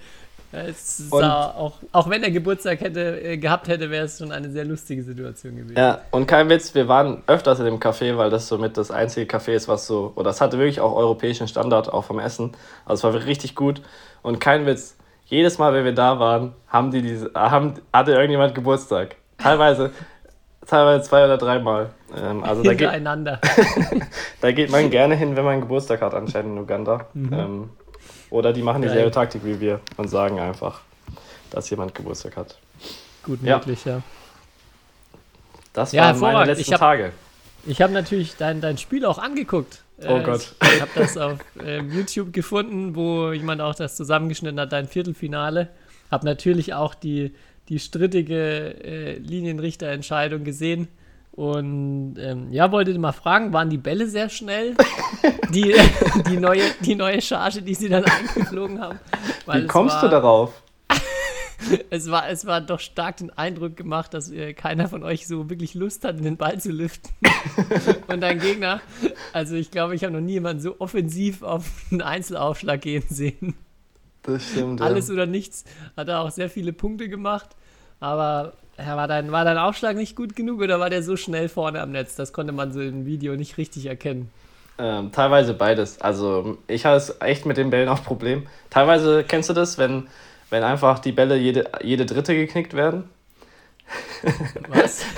auch, 1.11 1.73
auch 1.91 2.09
wenn 2.09 2.23
er 2.23 2.31
Geburtstag 2.31 2.81
hätte, 2.81 3.21
äh, 3.21 3.37
gehabt 3.37 3.67
hätte, 3.67 3.89
wäre 3.89 4.05
es 4.05 4.17
schon 4.17 4.31
eine 4.31 4.49
sehr 4.49 4.65
lustige 4.65 5.03
Situation 5.03 5.55
gewesen. 5.55 5.77
Ja, 5.77 6.01
und 6.11 6.27
kein 6.27 6.49
Witz, 6.49 6.73
wir 6.75 6.87
waren 6.87 7.23
öfters 7.27 7.59
in 7.59 7.65
dem 7.65 7.79
Café, 7.79 8.17
weil 8.17 8.29
das 8.29 8.47
somit 8.47 8.77
das 8.77 8.91
einzige 8.91 9.25
Café 9.25 9.53
ist, 9.53 9.67
was 9.67 9.87
so, 9.87 10.13
oder 10.15 10.29
es 10.29 10.41
hatte 10.41 10.57
wirklich 10.57 10.79
auch 10.79 10.95
europäischen 10.95 11.47
Standard, 11.47 11.91
auch 11.91 12.03
vom 12.03 12.19
Essen. 12.19 12.53
Also 12.85 13.07
es 13.07 13.13
war 13.15 13.25
richtig 13.25 13.55
gut. 13.55 13.81
Und 14.21 14.39
kein 14.39 14.65
Witz, 14.65 14.95
jedes 15.25 15.57
Mal, 15.57 15.73
wenn 15.73 15.85
wir 15.85 15.93
da 15.93 16.19
waren, 16.19 16.53
haben 16.67 16.91
die 16.91 17.01
diese, 17.01 17.31
haben, 17.33 17.75
hatte 17.91 18.11
irgendjemand 18.11 18.55
Geburtstag. 18.55 19.15
Teilweise, 19.37 19.91
teilweise 20.65 21.03
zwei 21.03 21.25
oder 21.25 21.37
dreimal. 21.37 21.89
Ähm, 22.15 22.43
also 22.43 22.63
da 22.63 22.71
geht, 22.71 22.79
Hintereinander. 22.79 23.41
da 24.41 24.51
geht 24.51 24.71
man 24.71 24.89
gerne 24.89 25.15
hin, 25.15 25.35
wenn 25.35 25.45
man 25.45 25.61
Geburtstag 25.61 26.01
hat, 26.01 26.13
anscheinend 26.13 26.57
in 26.57 26.63
Uganda. 26.63 27.07
Ähm, 27.15 27.69
oder 28.29 28.53
die 28.53 28.61
machen 28.61 28.81
dieselbe. 28.81 29.11
Taktik 29.11 29.43
wie 29.45 29.59
wir 29.59 29.79
und 29.97 30.07
sagen 30.07 30.39
einfach, 30.39 30.81
dass 31.51 31.69
jemand 31.69 31.93
Geburtstag 31.95 32.37
hat. 32.37 32.57
Gut 33.23 33.41
Ja. 33.43 33.57
möglich, 33.57 33.83
ja. 33.85 34.01
Das 35.73 35.91
Ja, 35.91 36.19
waren 36.19 36.33
meine 36.33 36.51
letzten 36.51 36.61
Ich 36.61 36.73
hab- 36.73 36.79
Tage. 36.79 37.11
Ich 37.67 37.81
habe 37.81 37.91
natürlich 37.93 38.35
dein, 38.37 38.61
dein 38.61 38.77
Spiel 38.77 39.05
auch 39.05 39.17
angeguckt. 39.17 39.81
Oh 40.03 40.17
Äh, 40.17 40.23
Gott. 40.23 40.53
Ich 40.61 40.81
habe 40.81 40.91
das 40.95 41.17
auf 41.17 41.37
ähm, 41.63 41.91
YouTube 41.91 42.31
gefunden, 42.33 42.95
wo 42.95 43.31
jemand 43.31 43.61
auch 43.61 43.73
das 43.75 43.95
zusammengeschnitten 43.95 44.59
hat, 44.59 44.71
dein 44.71 44.87
Viertelfinale. 44.87 45.69
Habe 46.11 46.25
natürlich 46.25 46.73
auch 46.73 46.93
die, 46.93 47.33
die 47.69 47.79
strittige 47.79 48.83
äh, 48.83 49.17
Linienrichterentscheidung 49.17 50.43
gesehen. 50.43 50.87
Und 51.35 52.15
ähm, 52.17 52.51
ja, 52.53 52.71
wollte 52.71 52.97
mal 52.97 53.11
fragen, 53.11 53.51
waren 53.51 53.69
die 53.69 53.77
Bälle 53.77 54.07
sehr 54.07 54.29
schnell? 54.29 54.75
Die, 55.51 55.73
die, 56.27 56.37
neue, 56.37 56.61
die 56.81 56.95
neue 56.95 57.21
Charge, 57.21 57.61
die 57.61 57.75
sie 57.75 57.87
dann 57.87 58.03
eingeflogen 58.03 58.81
haben. 58.81 58.99
Wie 59.45 59.65
kommst 59.67 59.95
war, 59.95 60.01
du 60.03 60.09
darauf? 60.09 60.61
Es 61.89 62.11
war, 62.11 62.29
es 62.29 62.45
war 62.45 62.61
doch 62.61 62.79
stark 62.79 63.17
den 63.17 63.31
Eindruck 63.31 63.75
gemacht, 63.75 64.13
dass 64.13 64.29
äh, 64.29 64.53
keiner 64.53 64.87
von 64.87 65.03
euch 65.03 65.25
so 65.25 65.49
wirklich 65.49 65.73
Lust 65.73 66.03
hat, 66.03 66.23
den 66.23 66.37
Ball 66.37 66.59
zu 66.59 66.71
lüften. 66.71 67.09
Und 68.07 68.21
dein 68.21 68.39
Gegner, 68.39 68.81
also 69.33 69.55
ich 69.55 69.71
glaube, 69.71 69.95
ich 69.95 70.03
habe 70.03 70.13
noch 70.13 70.21
nie 70.21 70.33
jemanden 70.33 70.61
so 70.61 70.75
offensiv 70.79 71.41
auf 71.41 71.65
einen 71.89 72.01
Einzelaufschlag 72.01 72.81
gehen 72.81 73.05
sehen. 73.09 73.55
Das 74.21 74.43
stimmt. 74.43 74.79
ja. 74.79 74.85
Alles 74.85 75.09
oder 75.09 75.25
nichts. 75.25 75.63
Hat 75.95 76.07
er 76.07 76.21
auch 76.21 76.31
sehr 76.31 76.49
viele 76.49 76.73
Punkte 76.73 77.09
gemacht. 77.09 77.55
Aber 77.99 78.53
ja, 78.77 78.97
war, 78.97 79.07
dein, 79.07 79.31
war 79.31 79.45
dein 79.45 79.57
Aufschlag 79.57 79.95
nicht 79.95 80.15
gut 80.15 80.35
genug 80.35 80.61
oder 80.61 80.79
war 80.79 80.89
der 80.89 81.03
so 81.03 81.15
schnell 81.15 81.49
vorne 81.49 81.81
am 81.81 81.91
Netz? 81.91 82.15
Das 82.15 82.33
konnte 82.33 82.51
man 82.51 82.71
so 82.73 82.81
im 82.81 83.05
Video 83.05 83.35
nicht 83.35 83.57
richtig 83.57 83.85
erkennen. 83.85 84.29
Ähm, 84.77 85.11
teilweise 85.13 85.53
beides. 85.53 86.01
Also 86.01 86.57
ich 86.67 86.85
habe 86.85 86.97
es 86.97 87.15
echt 87.21 87.45
mit 87.45 87.57
den 87.57 87.69
Bällen 87.69 87.87
auch 87.87 88.03
Problem. 88.03 88.47
Teilweise 88.69 89.23
kennst 89.23 89.49
du 89.49 89.53
das, 89.53 89.77
wenn, 89.77 90.07
wenn 90.49 90.63
einfach 90.63 90.99
die 90.99 91.13
Bälle 91.13 91.37
jede, 91.37 91.69
jede 91.81 92.05
dritte 92.05 92.35
geknickt 92.35 92.73
werden. 92.73 93.09
Was? 94.69 95.05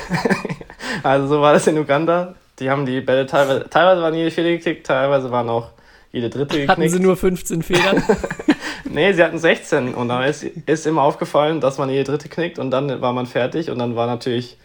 Also 1.03 1.27
so 1.27 1.41
war 1.41 1.53
das 1.53 1.67
in 1.67 1.77
Uganda. 1.77 2.33
Die 2.59 2.69
haben 2.69 2.85
die 2.85 3.01
Bälle 3.01 3.27
teilweise, 3.27 3.69
teilweise 3.69 4.01
waren 4.01 4.15
jede 4.15 4.31
vierte 4.31 4.57
geknickt, 4.57 4.87
teilweise 4.87 5.31
waren 5.31 5.47
auch 5.47 5.69
jede 6.17 6.29
dritte 6.29 6.55
geknickt. 6.55 6.69
Hatten 6.69 6.89
sie 6.89 6.99
nur 6.99 7.17
15 7.17 7.63
Federn? 7.63 8.03
Nee, 8.89 9.13
sie 9.13 9.23
hatten 9.23 9.37
16 9.37 9.93
und 9.93 10.07
dann 10.09 10.23
ist, 10.23 10.43
ist 10.43 10.87
immer 10.87 11.01
aufgefallen, 11.01 11.59
dass 11.59 11.77
man 11.77 11.89
jede 11.89 12.05
dritte 12.05 12.29
knickt 12.29 12.57
und 12.57 12.71
dann 12.71 13.01
war 13.01 13.13
man 13.13 13.25
fertig 13.25 13.69
und 13.69 13.79
dann 13.79 13.95
war 13.95 14.07
natürlich 14.07 14.57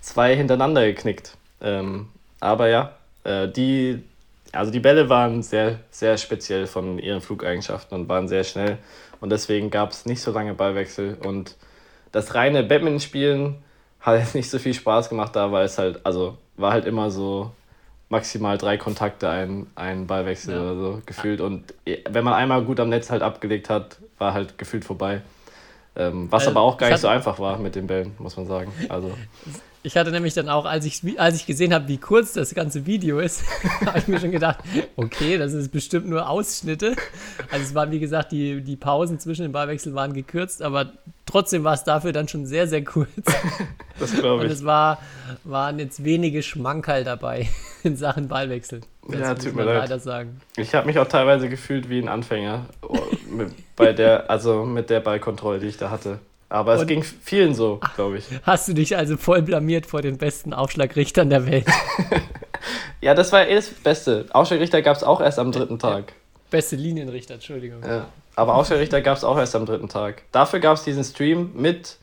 zwei 0.00 0.36
hintereinander 0.36 0.86
geknickt. 0.86 1.36
Ähm, 1.60 2.08
aber 2.40 2.68
ja, 2.68 2.92
äh, 3.24 3.48
die, 3.48 4.02
also 4.52 4.70
die 4.70 4.80
Bälle 4.80 5.08
waren 5.08 5.42
sehr, 5.42 5.80
sehr 5.90 6.16
speziell 6.16 6.66
von 6.66 6.98
ihren 6.98 7.20
Flugeigenschaften 7.20 7.98
und 7.98 8.08
waren 8.08 8.28
sehr 8.28 8.44
schnell 8.44 8.78
und 9.20 9.30
deswegen 9.30 9.70
gab 9.70 9.90
es 9.90 10.06
nicht 10.06 10.22
so 10.22 10.30
lange 10.30 10.54
Ballwechsel 10.54 11.16
und 11.24 11.56
das 12.12 12.34
reine 12.34 12.62
Badminton-Spielen 12.62 13.56
hat 14.00 14.18
jetzt 14.18 14.34
nicht 14.34 14.48
so 14.48 14.58
viel 14.58 14.74
Spaß 14.74 15.08
gemacht 15.08 15.34
da, 15.34 15.50
weil 15.50 15.64
es 15.64 15.78
halt, 15.78 16.00
also 16.06 16.38
war 16.56 16.72
halt 16.72 16.86
immer 16.86 17.10
so 17.10 17.50
maximal 18.08 18.56
drei 18.58 18.76
Kontakte, 18.76 19.28
ein, 19.28 19.66
ein 19.74 20.06
Ballwechsel 20.06 20.54
Ja. 20.54 20.60
oder 20.62 20.74
so 20.76 21.02
gefühlt. 21.06 21.40
Und 21.40 21.74
wenn 22.08 22.24
man 22.24 22.34
einmal 22.34 22.62
gut 22.64 22.78
am 22.80 22.88
Netz 22.88 23.10
halt 23.10 23.22
abgelegt 23.22 23.68
hat, 23.68 23.98
war 24.18 24.32
halt 24.32 24.58
gefühlt 24.58 24.84
vorbei. 24.84 25.22
Ähm, 25.96 26.30
was 26.30 26.42
Also, 26.42 26.50
aber 26.50 26.60
auch 26.60 26.76
gar 26.78 26.88
ich 26.88 26.92
nicht 26.94 27.00
so 27.00 27.08
einfach 27.08 27.38
war 27.38 27.58
mit 27.58 27.74
den 27.74 27.86
Bällen, 27.86 28.12
muss 28.18 28.36
man 28.36 28.46
sagen. 28.46 28.70
Also, 28.88 29.12
Ich 29.86 29.96
hatte 29.96 30.10
nämlich 30.10 30.34
dann 30.34 30.48
auch, 30.48 30.64
als 30.64 30.84
ich, 30.84 31.00
als 31.16 31.36
ich 31.36 31.46
gesehen 31.46 31.72
habe, 31.72 31.86
wie 31.86 31.98
kurz 31.98 32.32
das 32.32 32.52
ganze 32.56 32.86
Video 32.86 33.20
ist, 33.20 33.44
habe 33.86 34.00
ich 34.00 34.08
mir 34.08 34.18
schon 34.18 34.32
gedacht, 34.32 34.58
okay, 34.96 35.38
das 35.38 35.52
ist 35.52 35.70
bestimmt 35.70 36.08
nur 36.08 36.28
Ausschnitte. 36.28 36.96
Also 37.52 37.64
es 37.66 37.72
waren, 37.72 37.92
wie 37.92 38.00
gesagt, 38.00 38.32
die, 38.32 38.62
die 38.62 38.74
Pausen 38.74 39.20
zwischen 39.20 39.42
den 39.42 39.52
Ballwechseln 39.52 39.94
waren 39.94 40.12
gekürzt, 40.12 40.60
aber 40.60 40.94
trotzdem 41.24 41.62
war 41.62 41.74
es 41.74 41.84
dafür 41.84 42.10
dann 42.10 42.26
schon 42.26 42.46
sehr, 42.46 42.66
sehr 42.66 42.82
kurz. 42.82 43.10
das 44.00 44.12
glaube 44.12 44.40
Und 44.40 44.46
ich. 44.46 44.54
es 44.54 44.64
war, 44.64 44.98
waren 45.44 45.78
jetzt 45.78 46.02
wenige 46.02 46.42
Schmankerl 46.42 47.04
dabei 47.04 47.48
in 47.84 47.96
Sachen 47.96 48.26
Ballwechsel. 48.26 48.80
Das 49.06 49.20
Ja, 49.20 49.34
tut 49.36 49.54
mir 49.54 49.62
leid. 49.62 49.82
leider 49.82 50.00
sagen. 50.00 50.40
Ich 50.56 50.74
habe 50.74 50.88
mich 50.88 50.98
auch 50.98 51.06
teilweise 51.06 51.48
gefühlt 51.48 51.88
wie 51.88 52.00
ein 52.00 52.08
Anfänger 52.08 52.66
oh, 52.82 52.98
bei 53.76 53.92
der, 53.92 54.32
also 54.32 54.64
mit 54.64 54.90
der 54.90 54.98
Ballkontrolle, 54.98 55.60
die 55.60 55.68
ich 55.68 55.76
da 55.76 55.90
hatte. 55.90 56.18
Aber 56.48 56.74
es 56.74 56.82
Und- 56.82 56.86
ging 56.86 57.02
vielen 57.02 57.54
so, 57.54 57.80
glaube 57.96 58.18
ich. 58.18 58.24
Hast 58.44 58.68
du 58.68 58.72
dich 58.74 58.96
also 58.96 59.16
voll 59.16 59.42
blamiert 59.42 59.86
vor 59.86 60.00
den 60.02 60.16
besten 60.18 60.52
Aufschlagrichtern 60.54 61.30
der 61.30 61.46
Welt? 61.46 61.66
Ja, 63.00 63.14
das 63.14 63.30
war 63.30 63.46
eh 63.46 63.54
das 63.54 63.68
Beste. 63.68 64.26
Ausschlagrichter 64.32 64.80
gab 64.82 64.96
es 64.96 65.04
auch 65.04 65.20
erst 65.20 65.38
am 65.38 65.52
dritten 65.52 65.78
Tag. 65.78 66.14
Beste 66.50 66.74
Linienrichter, 66.74 67.34
Entschuldigung. 67.34 67.82
Ja. 67.84 68.08
Aber 68.34 68.54
Ausschlagrichter 68.56 69.02
gab 69.02 69.16
es 69.18 69.22
auch 69.22 69.36
erst 69.38 69.54
am 69.54 69.66
dritten 69.66 69.88
Tag. 69.88 70.22
Dafür 70.32 70.58
gab 70.58 70.76
es 70.76 70.82
diesen 70.82 71.04
Stream 71.04 71.52
mit 71.54 71.98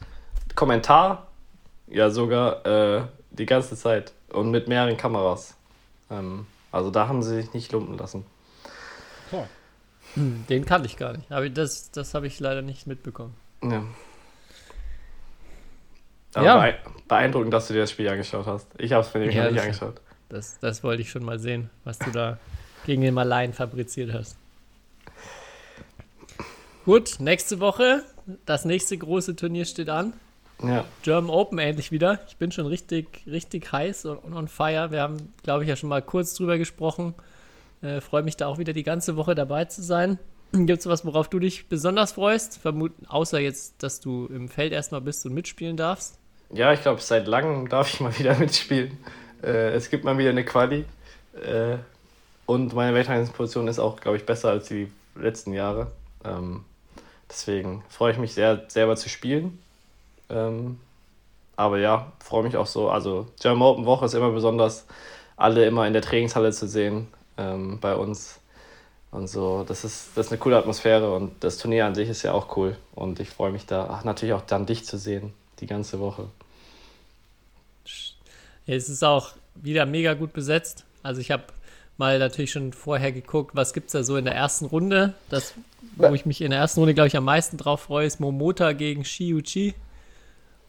Kommentar, 0.55 1.27
ja 1.88 2.09
sogar 2.12 2.65
äh, 2.65 3.01
die 3.31 3.45
ganze 3.45 3.75
Zeit 3.75 4.13
und 4.31 4.51
mit 4.51 4.67
mehreren 4.69 4.95
Kameras. 4.95 5.55
Ähm, 6.09 6.45
also 6.71 6.91
da 6.91 7.07
haben 7.07 7.23
sie 7.23 7.41
sich 7.41 7.53
nicht 7.53 7.71
lumpen 7.73 7.97
lassen. 7.97 8.23
Hm, 10.13 10.45
Den 10.47 10.63
kannte 10.65 10.88
ich 10.88 10.95
gar 10.97 11.13
nicht. 11.17 11.31
Aber 11.31 11.50
das, 11.50 11.91
das 11.91 12.13
habe 12.13 12.27
ich 12.27 12.39
leider 12.39 12.62
nicht 12.62 12.85
mitbekommen. 12.88 13.33
Ja. 13.63 13.83
Aber 16.36 16.46
Ja. 16.46 16.62
bee- 16.62 16.75
beeindruckend, 17.08 17.54
dass 17.54 17.68
du 17.68 17.74
dir 17.74 17.82
das 17.82 17.92
Spiel 17.92 18.08
angeschaut 18.10 18.46
hast. 18.46 18.68
Ich 18.78 18.92
habe 18.92 19.06
es 19.06 19.13
mir 19.13 19.32
Ja, 19.32 19.46
nicht 19.46 19.58
das- 19.58 19.63
angeschaut. 19.63 20.02
Das, 20.30 20.60
das 20.60 20.84
wollte 20.84 21.02
ich 21.04 21.12
schon 21.12 21.24
mal 21.24 21.38
sehen, 21.38 21.70
was 21.84 22.00
du 22.00 22.10
da 22.12 22.38
gegen 22.86 23.02
den 23.04 23.13
Malaien 23.13 23.54
fabriziert 23.54 24.13
hast. 24.13 24.36
Gut, 26.86 27.20
nächste 27.20 27.60
Woche. 27.60 28.04
Das 28.46 28.66
nächste 28.66 28.98
große 28.98 29.36
Turnier 29.36 29.66
steht 29.66 29.90
an. 29.90 30.13
Ja. 30.62 30.86
German 31.02 31.30
Open 31.30 31.60
endlich 31.60 31.92
wieder. 31.92 32.20
Ich 32.28 32.38
bin 32.38 32.52
schon 32.52 32.66
richtig, 32.68 33.24
richtig 33.28 33.72
heiß 33.72 34.06
und 34.06 34.18
und 34.24 34.34
on 34.34 34.48
fire. 34.48 34.92
Wir 34.92 35.02
haben, 35.02 35.34
glaube 35.44 35.63
ich, 35.63 35.70
ja 35.70 35.75
schon 35.75 35.90
mal 35.90 36.02
kurz 36.02 36.34
drüber 36.36 36.58
gesprochen. 36.58 37.13
Äh, 37.82 38.00
Freue 38.02 38.24
mich 38.24 38.38
da 38.38 38.48
auch 38.48 38.58
wieder 38.58 38.74
die 38.74 38.84
ganze 38.84 39.16
Woche 39.18 39.36
dabei 39.36 39.66
zu 39.66 39.82
sein. 39.84 40.20
Gibt 40.54 40.80
es 40.80 40.86
was, 40.88 41.06
worauf 41.06 41.30
du 41.30 41.40
dich 41.40 41.68
besonders 41.68 42.13
freust? 42.13 42.58
Vermuten, 42.60 43.06
außer 43.08 43.40
jetzt, 43.40 43.82
dass 43.84 44.00
du 44.00 44.28
im 44.28 44.48
Feld 44.48 44.72
erstmal 44.72 45.02
bist 45.02 45.25
und 45.25 45.34
mitspielen 45.34 45.75
darfst. 45.78 46.18
Ja, 46.53 46.72
ich 46.72 46.81
glaube, 46.83 47.01
seit 47.01 47.27
langem 47.27 47.67
darf 47.67 47.91
ich 47.91 48.00
mal 48.00 48.17
wieder 48.19 48.38
mitspielen. 48.38 48.98
Äh, 49.41 49.72
es 49.72 49.89
gibt 49.89 50.03
mal 50.03 50.17
wieder 50.17 50.29
eine 50.29 50.45
Quali. 50.45 50.86
Äh, 51.43 51.77
und 52.45 52.74
meine 52.74 52.93
Weltranglistenposition 52.93 53.67
ist 53.67 53.79
auch, 53.79 54.00
glaube 54.00 54.17
ich, 54.17 54.25
besser 54.25 54.50
als 54.50 54.67
die 54.67 54.91
letzten 55.15 55.53
Jahre. 55.53 55.91
Ähm, 56.24 56.63
deswegen 57.29 57.83
freue 57.89 58.12
ich 58.12 58.19
mich 58.19 58.33
sehr, 58.33 58.65
selber 58.67 58.95
zu 58.95 59.10
spielen. 59.10 59.57
Ähm, 60.29 60.79
aber 61.55 61.79
ja, 61.79 62.12
freue 62.24 62.43
mich 62.43 62.55
auch 62.55 62.67
so. 62.67 62.89
Also 62.89 63.27
German 63.41 63.67
Open 63.67 63.86
Woche 63.86 64.05
ist 64.05 64.13
immer 64.13 64.31
besonders, 64.31 64.86
alle 65.38 65.65
immer 65.65 65.88
in 65.88 65.93
der 65.93 66.01
Trainingshalle 66.03 66.51
zu 66.51 66.67
sehen 66.67 67.07
ähm, 67.38 67.79
bei 67.79 67.95
uns. 67.95 68.39
Und 69.12 69.27
so, 69.27 69.63
das 69.67 69.83
ist, 69.86 70.12
das 70.15 70.27
ist 70.27 70.31
eine 70.31 70.39
coole 70.39 70.57
Atmosphäre 70.57 71.15
und 71.15 71.43
das 71.43 71.57
Turnier 71.57 71.86
an 71.86 71.95
sich 71.95 72.10
ist 72.10 72.24
ja 72.24 72.33
auch 72.33 72.57
cool. 72.57 72.77
Und 72.93 73.19
ich 73.19 73.29
freue 73.29 73.51
mich 73.51 73.65
da, 73.65 73.88
ach, 73.91 74.03
natürlich 74.03 74.33
auch 74.33 74.41
dann 74.41 74.65
dich 74.67 74.86
zu 74.86 74.98
sehen, 74.98 75.33
die 75.60 75.67
ganze 75.67 76.00
Woche. 76.00 76.27
Es 78.65 78.89
ist 78.89 79.03
auch 79.03 79.32
wieder 79.55 79.86
mega 79.86 80.13
gut 80.13 80.34
besetzt. 80.34 80.86
Also 81.01 81.22
ich 81.22 81.32
habe 81.32 81.43
mal 81.98 82.17
natürlich 82.20 82.51
schon 82.51 82.74
vorher 82.74 83.12
geguckt, 83.12 83.55
was 83.55 83.74
gibt 83.74 83.88
es 83.88 83.93
da 83.93 84.03
so 84.03 84.17
in 84.17 84.25
der 84.25 84.36
ersten 84.36 84.65
Runde. 84.65 85.13
Das, 85.29 85.53
wo 85.96 86.13
ich 86.13 86.25
mich 86.25 86.41
in 86.41 86.51
der 86.51 86.60
ersten 86.60 86.79
Runde, 86.79 86.93
glaube 86.93 87.08
ich, 87.08 87.17
am 87.17 87.25
meisten 87.25 87.58
drauf 87.58 87.82
freue, 87.82 88.08
ist 88.08 88.20
Momota 88.20 88.72
gegen 88.74 89.05
Shiuchi. 89.05 89.75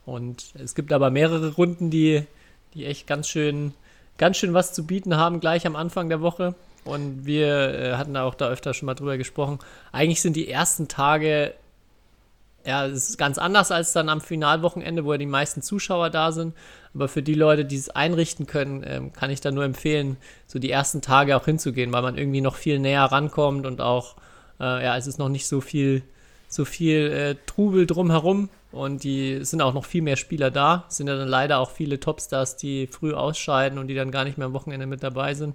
Und 0.06 0.52
es 0.58 0.74
gibt 0.74 0.92
aber 0.92 1.10
mehrere 1.10 1.54
Runden, 1.54 1.90
die, 1.90 2.24
die 2.74 2.84
echt 2.84 3.06
ganz 3.06 3.28
schön, 3.28 3.72
ganz 4.18 4.36
schön 4.36 4.52
was 4.52 4.72
zu 4.74 4.86
bieten 4.86 5.16
haben, 5.16 5.40
gleich 5.40 5.66
am 5.66 5.76
Anfang 5.76 6.08
der 6.08 6.20
Woche. 6.20 6.54
Und 6.84 7.24
wir 7.24 7.48
äh, 7.48 7.92
hatten 7.94 8.16
auch 8.16 8.34
da 8.34 8.48
öfter 8.48 8.74
schon 8.74 8.86
mal 8.86 8.94
drüber 8.94 9.16
gesprochen. 9.16 9.58
Eigentlich 9.92 10.20
sind 10.20 10.36
die 10.36 10.50
ersten 10.50 10.88
Tage, 10.88 11.54
ja, 12.64 12.87
es 12.87 13.11
ist 13.11 13.18
ganz 13.18 13.38
anders 13.38 13.71
als 13.71 13.92
dann 13.92 14.09
am 14.09 14.21
Finalwochenende, 14.21 15.04
wo 15.04 15.12
ja 15.12 15.18
die 15.18 15.26
meisten 15.26 15.62
Zuschauer 15.62 16.11
da 16.11 16.33
sind. 16.33 16.54
Aber 16.94 17.09
für 17.09 17.23
die 17.23 17.35
Leute, 17.35 17.64
die 17.64 17.76
es 17.76 17.90
einrichten 17.90 18.47
können, 18.47 18.83
ähm, 18.87 19.12
kann 19.12 19.30
ich 19.30 19.40
da 19.40 19.50
nur 19.50 19.64
empfehlen, 19.64 20.16
so 20.47 20.59
die 20.59 20.71
ersten 20.71 21.02
Tage 21.02 21.37
auch 21.37 21.44
hinzugehen, 21.44 21.92
weil 21.92 22.02
man 22.02 22.16
irgendwie 22.16 22.40
noch 22.40 22.56
viel 22.56 22.78
näher 22.78 23.04
rankommt 23.04 23.66
und 23.66 23.80
auch, 23.80 24.16
äh, 24.61 24.85
ja, 24.85 24.97
es 24.97 25.06
ist 25.06 25.18
noch 25.18 25.28
nicht 25.28 25.47
so 25.47 25.61
viel, 25.61 26.02
so 26.49 26.64
viel 26.64 27.12
äh, 27.12 27.37
Trubel 27.47 27.87
drumherum. 27.87 28.49
Und 28.73 29.04
die 29.04 29.44
sind 29.44 29.62
auch 29.62 29.73
noch 29.73 29.85
viel 29.85 30.02
mehr 30.02 30.16
Spieler 30.16 30.50
da. 30.50 30.85
Es 30.88 30.97
sind 30.97 31.06
ja 31.06 31.16
dann 31.16 31.28
leider 31.28 31.61
auch 31.61 31.71
viele 31.71 32.00
Topstars, 32.00 32.56
die 32.56 32.88
früh 32.88 33.12
ausscheiden 33.12 33.78
und 33.78 33.87
die 33.87 33.94
dann 33.94 34.11
gar 34.11 34.25
nicht 34.25 34.37
mehr 34.37 34.49
am 34.49 34.52
Wochenende 34.52 34.87
mit 34.87 35.02
dabei 35.02 35.35
sind. 35.35 35.54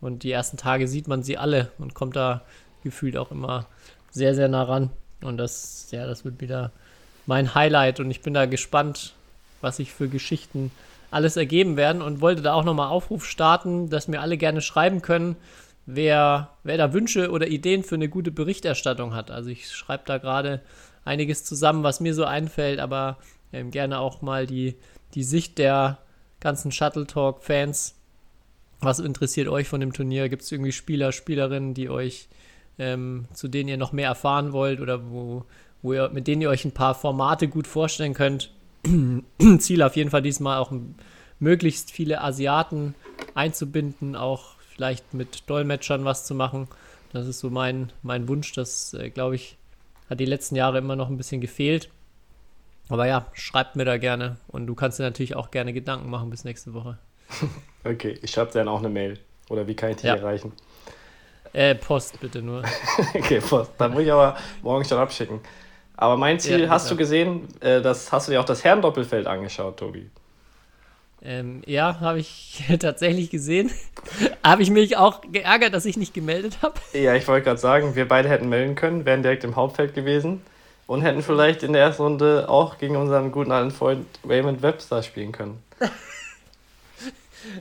Und 0.00 0.24
die 0.24 0.32
ersten 0.32 0.56
Tage 0.56 0.88
sieht 0.88 1.06
man 1.06 1.22
sie 1.22 1.38
alle 1.38 1.70
und 1.78 1.94
kommt 1.94 2.16
da 2.16 2.42
gefühlt 2.82 3.16
auch 3.16 3.30
immer 3.30 3.66
sehr, 4.10 4.34
sehr 4.34 4.48
nah 4.48 4.64
ran. 4.64 4.90
Und 5.22 5.36
das, 5.36 5.88
ja, 5.90 6.06
das 6.06 6.24
wird 6.24 6.40
wieder 6.40 6.72
mein 7.26 7.54
Highlight. 7.54 8.00
Und 8.00 8.10
ich 8.10 8.22
bin 8.22 8.34
da 8.34 8.46
gespannt, 8.46 9.14
was 9.60 9.76
sich 9.76 9.92
für 9.92 10.08
Geschichten 10.08 10.70
alles 11.10 11.36
ergeben 11.36 11.76
werden. 11.76 12.02
Und 12.02 12.20
wollte 12.20 12.42
da 12.42 12.54
auch 12.54 12.64
nochmal 12.64 12.88
Aufruf 12.88 13.24
starten, 13.24 13.90
dass 13.90 14.08
mir 14.08 14.20
alle 14.20 14.36
gerne 14.36 14.60
schreiben 14.60 15.02
können, 15.02 15.36
wer, 15.86 16.50
wer 16.62 16.78
da 16.78 16.92
Wünsche 16.92 17.30
oder 17.30 17.48
Ideen 17.48 17.82
für 17.82 17.96
eine 17.96 18.08
gute 18.08 18.30
Berichterstattung 18.30 19.14
hat. 19.14 19.30
Also 19.30 19.50
ich 19.50 19.70
schreibe 19.70 20.04
da 20.06 20.18
gerade 20.18 20.60
einiges 21.04 21.44
zusammen, 21.44 21.82
was 21.82 22.00
mir 22.00 22.14
so 22.14 22.24
einfällt, 22.24 22.78
aber 22.78 23.18
ähm, 23.52 23.70
gerne 23.70 23.98
auch 23.98 24.22
mal 24.22 24.46
die, 24.46 24.76
die 25.14 25.24
Sicht 25.24 25.58
der 25.58 25.98
ganzen 26.40 26.72
Shuttle 26.72 27.06
Talk-Fans 27.06 27.94
was 28.80 28.98
interessiert 28.98 29.48
euch 29.48 29.68
von 29.68 29.80
dem 29.80 29.92
Turnier? 29.92 30.28
Gibt 30.28 30.42
es 30.42 30.52
irgendwie 30.52 30.72
Spieler, 30.72 31.12
Spielerinnen, 31.12 31.74
die 31.74 31.90
euch, 31.90 32.28
ähm, 32.80 33.26
zu 33.34 33.46
denen 33.46 33.68
ihr 33.68 33.76
noch 33.76 33.92
mehr 33.92 34.08
erfahren 34.08 34.52
wollt 34.52 34.80
oder 34.80 35.10
wo, 35.10 35.44
wo 35.82 35.92
ihr, 35.92 36.08
mit 36.08 36.26
denen 36.26 36.40
ihr 36.40 36.48
euch 36.48 36.64
ein 36.64 36.72
paar 36.72 36.94
Formate 36.94 37.46
gut 37.46 37.66
vorstellen 37.66 38.14
könnt? 38.14 38.50
Ziel 39.58 39.82
auf 39.82 39.96
jeden 39.96 40.10
Fall 40.10 40.22
diesmal 40.22 40.58
auch 40.58 40.72
möglichst 41.38 41.90
viele 41.90 42.22
Asiaten 42.22 42.94
einzubinden, 43.34 44.16
auch 44.16 44.54
vielleicht 44.74 45.12
mit 45.12 45.48
Dolmetschern 45.48 46.06
was 46.06 46.24
zu 46.24 46.34
machen. 46.34 46.68
Das 47.12 47.26
ist 47.26 47.40
so 47.40 47.50
mein, 47.50 47.92
mein 48.02 48.28
Wunsch. 48.28 48.52
Das, 48.52 48.94
äh, 48.94 49.10
glaube 49.10 49.34
ich, 49.34 49.58
hat 50.08 50.20
die 50.20 50.24
letzten 50.24 50.56
Jahre 50.56 50.78
immer 50.78 50.96
noch 50.96 51.10
ein 51.10 51.18
bisschen 51.18 51.42
gefehlt. 51.42 51.90
Aber 52.88 53.06
ja, 53.06 53.26
schreibt 53.34 53.76
mir 53.76 53.84
da 53.84 53.98
gerne. 53.98 54.38
Und 54.48 54.66
du 54.66 54.74
kannst 54.74 54.98
dir 54.98 55.02
natürlich 55.02 55.36
auch 55.36 55.50
gerne 55.50 55.74
Gedanken 55.74 56.08
machen 56.08 56.30
bis 56.30 56.44
nächste 56.44 56.72
Woche. 56.74 56.98
Okay, 57.82 58.18
ich 58.20 58.32
schreibe 58.32 58.52
dir 58.52 58.58
dann 58.58 58.68
auch 58.68 58.80
eine 58.80 58.90
Mail. 58.90 59.18
Oder 59.48 59.66
wie 59.66 59.74
kann 59.74 59.88
ich 59.88 59.96
dich 59.96 60.04
ja. 60.04 60.14
erreichen? 60.14 60.52
Äh, 61.52 61.74
Post 61.74 62.20
bitte 62.20 62.42
nur. 62.42 62.62
okay, 63.14 63.40
Post. 63.40 63.72
Dann 63.78 63.92
muss 63.92 64.02
ich 64.02 64.12
aber 64.12 64.36
morgen 64.62 64.84
schon 64.84 64.98
abschicken. 64.98 65.40
Aber 65.96 66.16
mein 66.16 66.38
Ziel, 66.38 66.62
ja, 66.62 66.68
hast 66.68 66.86
ja. 66.86 66.90
du 66.90 66.96
gesehen, 66.96 67.48
äh, 67.60 67.82
das, 67.82 68.10
hast 68.12 68.28
du 68.28 68.32
dir 68.32 68.40
auch 68.40 68.44
das 68.44 68.64
Herrendoppelfeld 68.64 69.26
angeschaut, 69.26 69.76
Tobi? 69.76 70.08
Ähm, 71.22 71.62
ja, 71.66 72.00
habe 72.00 72.20
ich 72.20 72.64
tatsächlich 72.78 73.30
gesehen. 73.30 73.70
habe 74.44 74.62
ich 74.62 74.70
mich 74.70 74.96
auch 74.96 75.20
geärgert, 75.30 75.74
dass 75.74 75.84
ich 75.84 75.96
nicht 75.96 76.14
gemeldet 76.14 76.58
habe. 76.62 76.74
Ja, 76.92 77.14
ich 77.14 77.28
wollte 77.28 77.44
gerade 77.44 77.60
sagen, 77.60 77.94
wir 77.96 78.08
beide 78.08 78.28
hätten 78.28 78.48
melden 78.48 78.74
können, 78.76 79.04
wären 79.04 79.22
direkt 79.22 79.44
im 79.44 79.56
Hauptfeld 79.56 79.94
gewesen 79.94 80.40
und 80.86 81.02
hätten 81.02 81.22
vielleicht 81.22 81.62
in 81.62 81.72
der 81.72 81.82
ersten 81.82 82.02
Runde 82.02 82.48
auch 82.48 82.78
gegen 82.78 82.96
unseren 82.96 83.32
guten 83.32 83.52
alten 83.52 83.70
Freund 83.70 84.06
Raymond 84.26 84.62
Webster 84.62 85.02
spielen 85.02 85.32
können. 85.32 85.62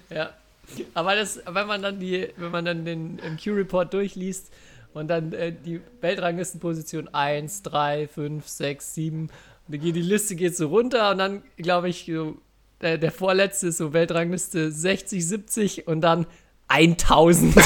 Ja. 0.10 0.32
Aber 0.94 1.16
das, 1.16 1.42
wenn 1.46 1.68
man 1.68 1.82
dann 1.82 2.00
die, 2.00 2.30
wenn 2.38 2.52
man 2.52 2.66
dann 2.66 2.86
den 2.86 3.20
Q-Report 3.42 3.94
durchliest 3.94 4.52
und 4.94 5.08
dann 5.08 5.34
äh, 5.34 5.52
die 5.54 5.82
Weltranglistenposition 6.02 7.08
1, 7.10 7.64
3, 7.64 8.08
5, 8.08 8.48
6, 8.48 8.94
7, 8.96 9.22
und 9.22 9.30
dann 9.68 9.80
geht 9.82 9.96
die 9.96 10.02
Liste 10.02 10.36
geht 10.36 10.58
so 10.58 10.68
runter 10.68 11.12
und 11.12 11.20
dann, 11.20 11.44
glaube 11.58 11.90
ich, 11.90 12.06
so, 12.06 12.38
der, 12.82 12.98
der 12.98 13.12
vorletzte 13.12 13.68
ist 13.68 13.78
so 13.78 13.94
Weltrangliste 13.94 14.72
60, 14.72 15.28
70 15.28 15.88
und 15.88 16.02
dann 16.02 16.26
1000. 16.70 17.56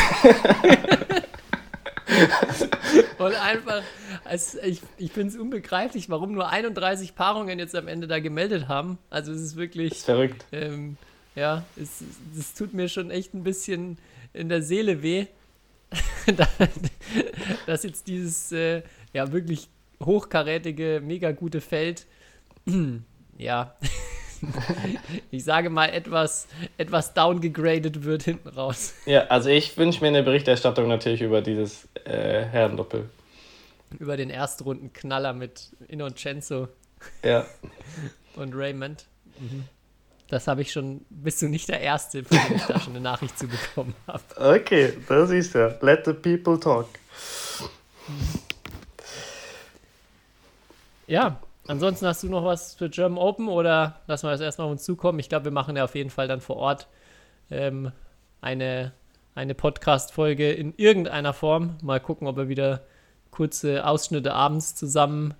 und 3.19 3.35
einfach, 3.35 3.83
also 4.25 4.59
ich, 4.63 4.81
ich 4.97 5.11
finde 5.11 5.33
es 5.33 5.39
unbegreiflich, 5.39 6.09
warum 6.09 6.33
nur 6.33 6.49
31 6.49 7.15
Paarungen 7.15 7.59
jetzt 7.59 7.75
am 7.75 7.87
Ende 7.87 8.07
da 8.07 8.19
gemeldet 8.19 8.67
haben. 8.67 8.97
Also 9.09 9.31
es 9.31 9.41
ist 9.41 9.55
wirklich. 9.55 9.89
Das 9.91 9.99
ist 9.99 10.05
verrückt. 10.05 10.45
Ähm, 10.51 10.97
ja, 11.35 11.63
es, 11.75 12.03
es 12.37 12.53
tut 12.53 12.73
mir 12.73 12.89
schon 12.89 13.11
echt 13.11 13.33
ein 13.33 13.43
bisschen 13.43 13.97
in 14.33 14.49
der 14.49 14.61
Seele 14.61 15.01
weh, 15.01 15.27
dass 17.67 17.83
jetzt 17.83 18.07
dieses 18.07 18.51
äh, 18.51 18.81
ja 19.13 19.31
wirklich 19.31 19.67
hochkarätige, 20.03 21.01
mega 21.03 21.31
gute 21.31 21.61
Feld, 21.61 22.05
ja, 23.37 23.75
ich 25.31 25.43
sage 25.43 25.69
mal 25.69 25.87
etwas, 25.87 26.47
etwas 26.77 27.13
downgegradet 27.13 28.03
wird 28.03 28.23
hinten 28.23 28.49
raus. 28.49 28.93
Ja, 29.05 29.27
also 29.27 29.49
ich 29.49 29.77
wünsche 29.77 30.01
mir 30.01 30.07
eine 30.07 30.23
Berichterstattung 30.23 30.87
natürlich 30.87 31.21
über 31.21 31.41
dieses 31.41 31.87
äh, 32.05 32.43
Herrendoppel. 32.43 33.09
Über 33.99 34.17
den 34.17 34.29
Erstrunden-Knaller 34.29 35.33
mit 35.33 35.71
Innocenzo. 35.87 36.67
Ja. 37.23 37.45
Und 38.35 38.53
Raymond. 38.55 39.05
Mhm. 39.39 39.65
Das 40.33 40.47
habe 40.47 40.63
ich 40.63 40.71
schon, 40.71 41.05
bist 41.11 41.43
du 41.43 41.47
nicht 41.47 41.69
der 41.69 41.79
Erste, 41.79 42.23
von 42.23 42.35
dem 42.35 42.55
ich 42.55 42.63
da 42.63 42.79
schon 42.79 42.93
eine 42.93 43.01
Nachricht 43.01 43.37
zu 43.37 43.47
bekommen 43.47 43.93
habe. 44.07 44.23
Okay, 44.35 44.93
das 45.07 45.29
ist 45.29 45.53
ja. 45.53 45.75
Let 45.81 46.05
the 46.05 46.13
people 46.13 46.59
talk. 46.59 46.87
Ja, 51.05 51.39
ansonsten 51.67 52.07
hast 52.07 52.23
du 52.23 52.29
noch 52.29 52.43
was 52.43 52.73
für 52.73 52.89
German 52.89 53.19
Open 53.19 53.47
oder 53.47 54.01
lassen 54.07 54.25
wir 54.25 54.31
das 54.31 54.41
erstmal 54.41 54.65
auf 54.65 54.71
uns 54.71 54.83
zukommen? 54.83 55.19
Ich 55.19 55.29
glaube, 55.29 55.45
wir 55.45 55.51
machen 55.51 55.77
ja 55.77 55.83
auf 55.83 55.93
jeden 55.93 56.09
Fall 56.09 56.27
dann 56.27 56.41
vor 56.41 56.55
Ort 56.55 56.87
ähm, 57.51 57.91
eine, 58.41 58.91
eine 59.35 59.53
Podcast-Folge 59.53 60.51
in 60.51 60.73
irgendeiner 60.77 61.33
Form. 61.33 61.77
Mal 61.83 61.99
gucken, 61.99 62.27
ob 62.27 62.37
wir 62.37 62.49
wieder 62.49 62.81
kurze 63.29 63.85
Ausschnitte 63.85 64.33
abends 64.33 64.73
zusammen 64.73 65.35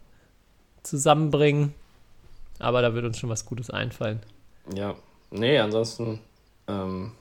zusammenbringen. 0.83 1.73
Aber 2.59 2.83
da 2.83 2.93
wird 2.93 3.05
uns 3.05 3.17
schon 3.17 3.31
was 3.31 3.47
Gutes 3.47 3.71
einfallen. 3.71 4.21
Ja, 4.71 4.95
nee, 5.31 5.57
ansonsten 5.59 6.19
ähm, 6.67 7.11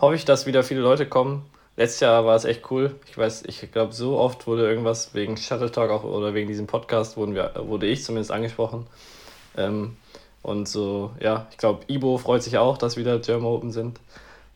hoffe 0.00 0.14
ich, 0.14 0.24
dass 0.24 0.46
wieder 0.46 0.62
viele 0.62 0.80
Leute 0.80 1.06
kommen. 1.06 1.44
Letztes 1.76 2.00
Jahr 2.00 2.26
war 2.26 2.36
es 2.36 2.44
echt 2.44 2.70
cool. 2.70 2.94
Ich 3.08 3.16
weiß, 3.16 3.44
ich 3.46 3.72
glaube, 3.72 3.92
so 3.92 4.18
oft 4.18 4.46
wurde 4.46 4.68
irgendwas 4.68 5.14
wegen 5.14 5.36
Shuttle 5.36 5.72
Talk 5.72 5.90
auch 5.90 6.04
oder 6.04 6.34
wegen 6.34 6.48
diesem 6.48 6.66
Podcast 6.66 7.16
wurden 7.16 7.34
wir, 7.34 7.52
wurde 7.56 7.86
ich 7.86 8.04
zumindest 8.04 8.30
angesprochen. 8.30 8.86
Ähm, 9.56 9.96
und 10.42 10.68
so, 10.68 11.12
ja, 11.20 11.46
ich 11.50 11.58
glaube, 11.58 11.84
Ibo 11.88 12.18
freut 12.18 12.42
sich 12.42 12.58
auch, 12.58 12.78
dass 12.78 12.96
wieder 12.96 13.18
German 13.18 13.46
Open 13.46 13.72
sind. 13.72 13.98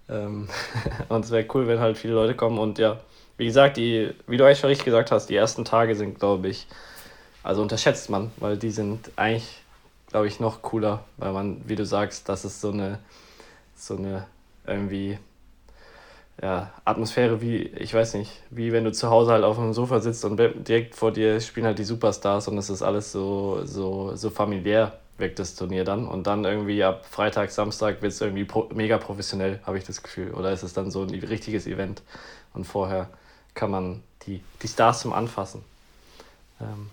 Ähm, 0.08 0.48
und 1.08 1.24
es 1.24 1.30
wäre 1.30 1.46
cool, 1.54 1.66
wenn 1.66 1.80
halt 1.80 1.98
viele 1.98 2.14
Leute 2.14 2.34
kommen. 2.34 2.58
Und 2.58 2.78
ja, 2.78 3.00
wie 3.36 3.46
gesagt, 3.46 3.76
die, 3.76 4.12
wie 4.26 4.36
du 4.36 4.44
eigentlich 4.44 4.60
schon 4.60 4.68
richtig 4.68 4.84
gesagt 4.84 5.10
hast, 5.10 5.28
die 5.28 5.36
ersten 5.36 5.64
Tage 5.64 5.96
sind, 5.96 6.18
glaube 6.18 6.48
ich, 6.48 6.66
also 7.42 7.62
unterschätzt 7.62 8.08
man, 8.08 8.30
weil 8.36 8.56
die 8.56 8.70
sind 8.70 9.10
eigentlich 9.16 9.63
glaube 10.14 10.28
ich, 10.28 10.38
noch 10.38 10.62
cooler, 10.62 11.02
weil 11.16 11.32
man, 11.32 11.60
wie 11.66 11.74
du 11.74 11.84
sagst, 11.84 12.28
das 12.28 12.44
ist 12.44 12.60
so 12.60 12.70
eine, 12.70 13.00
so 13.74 13.96
eine 13.96 14.28
irgendwie 14.64 15.18
ja, 16.40 16.70
Atmosphäre 16.84 17.40
wie, 17.40 17.56
ich 17.56 17.92
weiß 17.92 18.14
nicht, 18.14 18.30
wie 18.48 18.70
wenn 18.70 18.84
du 18.84 18.92
zu 18.92 19.10
Hause 19.10 19.32
halt 19.32 19.42
auf 19.42 19.56
dem 19.56 19.72
Sofa 19.72 19.98
sitzt 19.98 20.24
und 20.24 20.36
direkt 20.36 20.94
vor 20.94 21.10
dir 21.10 21.40
spielen 21.40 21.66
halt 21.66 21.80
die 21.80 21.84
Superstars 21.84 22.46
und 22.46 22.56
es 22.58 22.70
ist 22.70 22.80
alles 22.80 23.10
so, 23.10 23.62
so, 23.64 24.14
so 24.14 24.30
familiär 24.30 25.00
wirkt 25.18 25.40
das 25.40 25.56
Turnier 25.56 25.82
dann. 25.82 26.06
Und 26.06 26.28
dann 26.28 26.44
irgendwie 26.44 26.84
ab 26.84 27.06
Freitag, 27.06 27.50
Samstag 27.50 28.00
wird 28.00 28.12
es 28.12 28.20
irgendwie 28.20 28.44
pro 28.44 28.68
mega 28.72 28.98
professionell, 28.98 29.58
habe 29.64 29.78
ich 29.78 29.84
das 29.84 30.00
Gefühl. 30.00 30.32
Oder 30.32 30.52
ist 30.52 30.62
es 30.62 30.74
dann 30.74 30.92
so 30.92 31.02
ein 31.02 31.10
richtiges 31.10 31.66
Event 31.66 32.02
und 32.52 32.66
vorher 32.66 33.08
kann 33.54 33.72
man 33.72 34.04
die, 34.28 34.44
die 34.62 34.68
Stars 34.68 35.00
zum 35.00 35.12
Anfassen. 35.12 35.64
Ähm, 36.60 36.90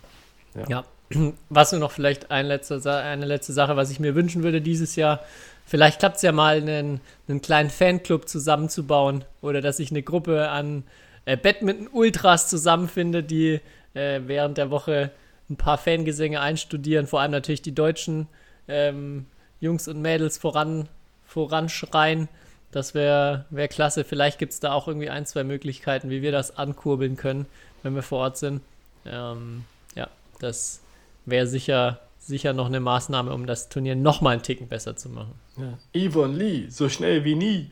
ja. 0.55 0.67
ja 0.67 0.83
was 1.49 1.71
nur 1.71 1.79
noch 1.81 1.91
vielleicht 1.91 2.31
ein 2.31 2.45
letzter, 2.45 3.03
eine 3.03 3.25
letzte 3.25 3.53
Sache, 3.53 3.75
was 3.75 3.91
ich 3.91 3.99
mir 3.99 4.15
wünschen 4.15 4.43
würde 4.43 4.61
dieses 4.61 4.95
Jahr. 4.95 5.21
Vielleicht 5.65 5.99
klappt 5.99 6.17
es 6.17 6.21
ja 6.21 6.31
mal, 6.31 6.57
einen, 6.57 7.01
einen 7.27 7.41
kleinen 7.41 7.69
Fanclub 7.69 8.27
zusammenzubauen 8.27 9.23
oder 9.41 9.61
dass 9.61 9.77
sich 9.77 9.91
eine 9.91 10.03
Gruppe 10.03 10.49
an 10.49 10.83
äh, 11.25 11.37
Badminton-Ultras 11.37 12.49
zusammenfindet, 12.49 13.31
die 13.31 13.61
äh, 13.93 14.21
während 14.25 14.57
der 14.57 14.69
Woche 14.69 15.11
ein 15.49 15.57
paar 15.57 15.77
Fangesänge 15.77 16.41
einstudieren, 16.41 17.07
vor 17.07 17.21
allem 17.21 17.31
natürlich 17.31 17.61
die 17.61 17.75
deutschen 17.75 18.27
ähm, 18.67 19.25
Jungs 19.59 19.87
und 19.87 20.01
Mädels 20.01 20.37
voran, 20.37 20.87
voranschreien. 21.25 22.27
Das 22.71 22.93
wäre 22.93 23.45
wär 23.49 23.67
klasse. 23.67 24.03
Vielleicht 24.03 24.39
gibt 24.39 24.53
es 24.53 24.59
da 24.61 24.71
auch 24.71 24.87
irgendwie 24.87 25.09
ein, 25.09 25.25
zwei 25.25 25.43
Möglichkeiten, 25.43 26.09
wie 26.09 26.21
wir 26.21 26.31
das 26.31 26.57
ankurbeln 26.57 27.17
können, 27.17 27.45
wenn 27.83 27.95
wir 27.95 28.01
vor 28.01 28.19
Ort 28.19 28.37
sind. 28.37 28.61
Ähm, 29.05 29.65
ja, 29.95 30.07
das 30.39 30.79
wäre 31.25 31.47
sicher, 31.47 31.99
sicher 32.19 32.53
noch 32.53 32.67
eine 32.67 32.79
Maßnahme, 32.79 33.33
um 33.33 33.45
das 33.45 33.69
Turnier 33.69 33.95
nochmal 33.95 34.33
einen 34.33 34.43
Ticken 34.43 34.67
besser 34.67 34.95
zu 34.95 35.09
machen. 35.09 35.33
Ja. 35.57 35.77
Yvonne 36.09 36.35
Lee, 36.37 36.67
so 36.69 36.89
schnell 36.89 37.23
wie 37.23 37.35
nie. 37.35 37.71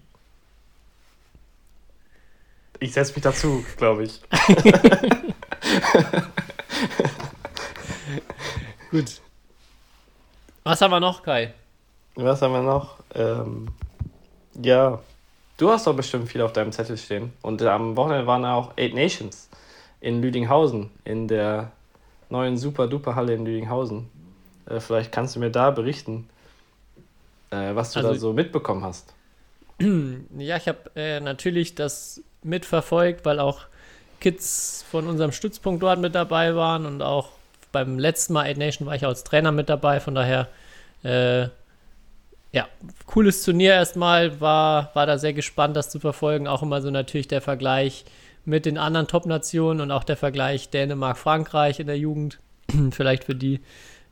Ich 2.79 2.93
setze 2.93 3.13
mich 3.13 3.23
dazu, 3.23 3.63
glaube 3.77 4.03
ich. 4.03 4.21
Gut. 8.91 9.21
Was 10.63 10.81
haben 10.81 10.91
wir 10.91 10.99
noch, 10.99 11.21
Kai? 11.21 11.53
Was 12.15 12.41
haben 12.41 12.53
wir 12.53 12.61
noch? 12.61 12.97
Ähm, 13.15 13.67
ja, 14.61 14.99
du 15.57 15.69
hast 15.69 15.87
doch 15.87 15.95
bestimmt 15.95 16.29
viel 16.29 16.41
auf 16.41 16.53
deinem 16.53 16.71
Zettel 16.71 16.97
stehen. 16.97 17.33
Und 17.41 17.61
am 17.61 17.95
Wochenende 17.95 18.25
waren 18.27 18.45
auch 18.45 18.77
Eight 18.77 18.93
Nations 18.93 19.49
in 20.01 20.21
Lüdinghausen, 20.21 20.89
in 21.03 21.27
der 21.27 21.71
neuen 22.29 22.57
Super-Duper-Halle 22.57 23.33
in 23.33 23.45
Lüdinghausen. 23.45 24.09
Äh, 24.67 24.79
vielleicht 24.79 25.11
kannst 25.11 25.35
du 25.35 25.39
mir 25.39 25.49
da 25.49 25.71
berichten, 25.71 26.29
äh, 27.51 27.75
was 27.75 27.93
du 27.93 27.99
also, 27.99 28.13
da 28.13 28.19
so 28.19 28.33
mitbekommen 28.33 28.83
hast. 28.83 29.13
Ja, 30.37 30.57
ich 30.57 30.67
habe 30.67 30.91
äh, 30.95 31.19
natürlich 31.19 31.75
das 31.75 32.21
mitverfolgt, 32.43 33.25
weil 33.25 33.39
auch 33.39 33.61
Kids 34.19 34.85
von 34.89 35.07
unserem 35.07 35.31
Stützpunkt 35.31 35.81
dort 35.81 35.99
mit 35.99 36.15
dabei 36.15 36.55
waren 36.55 36.85
und 36.85 37.01
auch 37.01 37.29
beim 37.71 37.97
letzten 37.97 38.33
Mal 38.33 38.45
Eight 38.45 38.57
Nation 38.57 38.87
war 38.87 38.95
ich 38.95 39.05
als 39.05 39.23
Trainer 39.23 39.51
mit 39.51 39.69
dabei, 39.69 39.99
von 39.99 40.15
daher 40.15 40.47
äh, 41.03 41.47
ja, 42.51 42.67
cooles 43.05 43.43
Turnier 43.43 43.73
erstmal, 43.73 44.41
war, 44.41 44.89
war 44.95 45.05
da 45.05 45.17
sehr 45.17 45.33
gespannt, 45.33 45.75
das 45.75 45.89
zu 45.89 45.99
verfolgen. 45.99 46.47
Auch 46.47 46.63
immer 46.63 46.81
so 46.81 46.89
natürlich 46.89 47.27
der 47.27 47.41
Vergleich 47.41 48.05
mit 48.45 48.65
den 48.65 48.77
anderen 48.77 49.07
Top-Nationen 49.07 49.81
und 49.81 49.91
auch 49.91 50.03
der 50.03 50.17
Vergleich 50.17 50.69
Dänemark-Frankreich 50.69 51.79
in 51.79 51.87
der 51.87 51.97
Jugend. 51.97 52.39
Vielleicht 52.91 53.25
für 53.25 53.35
die, 53.35 53.59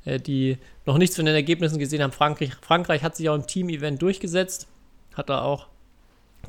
äh, 0.05 0.19
die 0.19 0.57
noch 0.85 0.97
nichts 0.97 1.15
von 1.15 1.25
den 1.25 1.35
Ergebnissen 1.35 1.79
gesehen 1.79 2.01
haben. 2.01 2.11
Frankreich, 2.11 2.51
Frankreich 2.61 3.03
hat 3.03 3.15
sich 3.15 3.29
auch 3.29 3.35
im 3.35 3.47
Team-Event 3.47 4.01
durchgesetzt, 4.01 4.67
hat 5.15 5.29
da 5.29 5.41
auch 5.41 5.67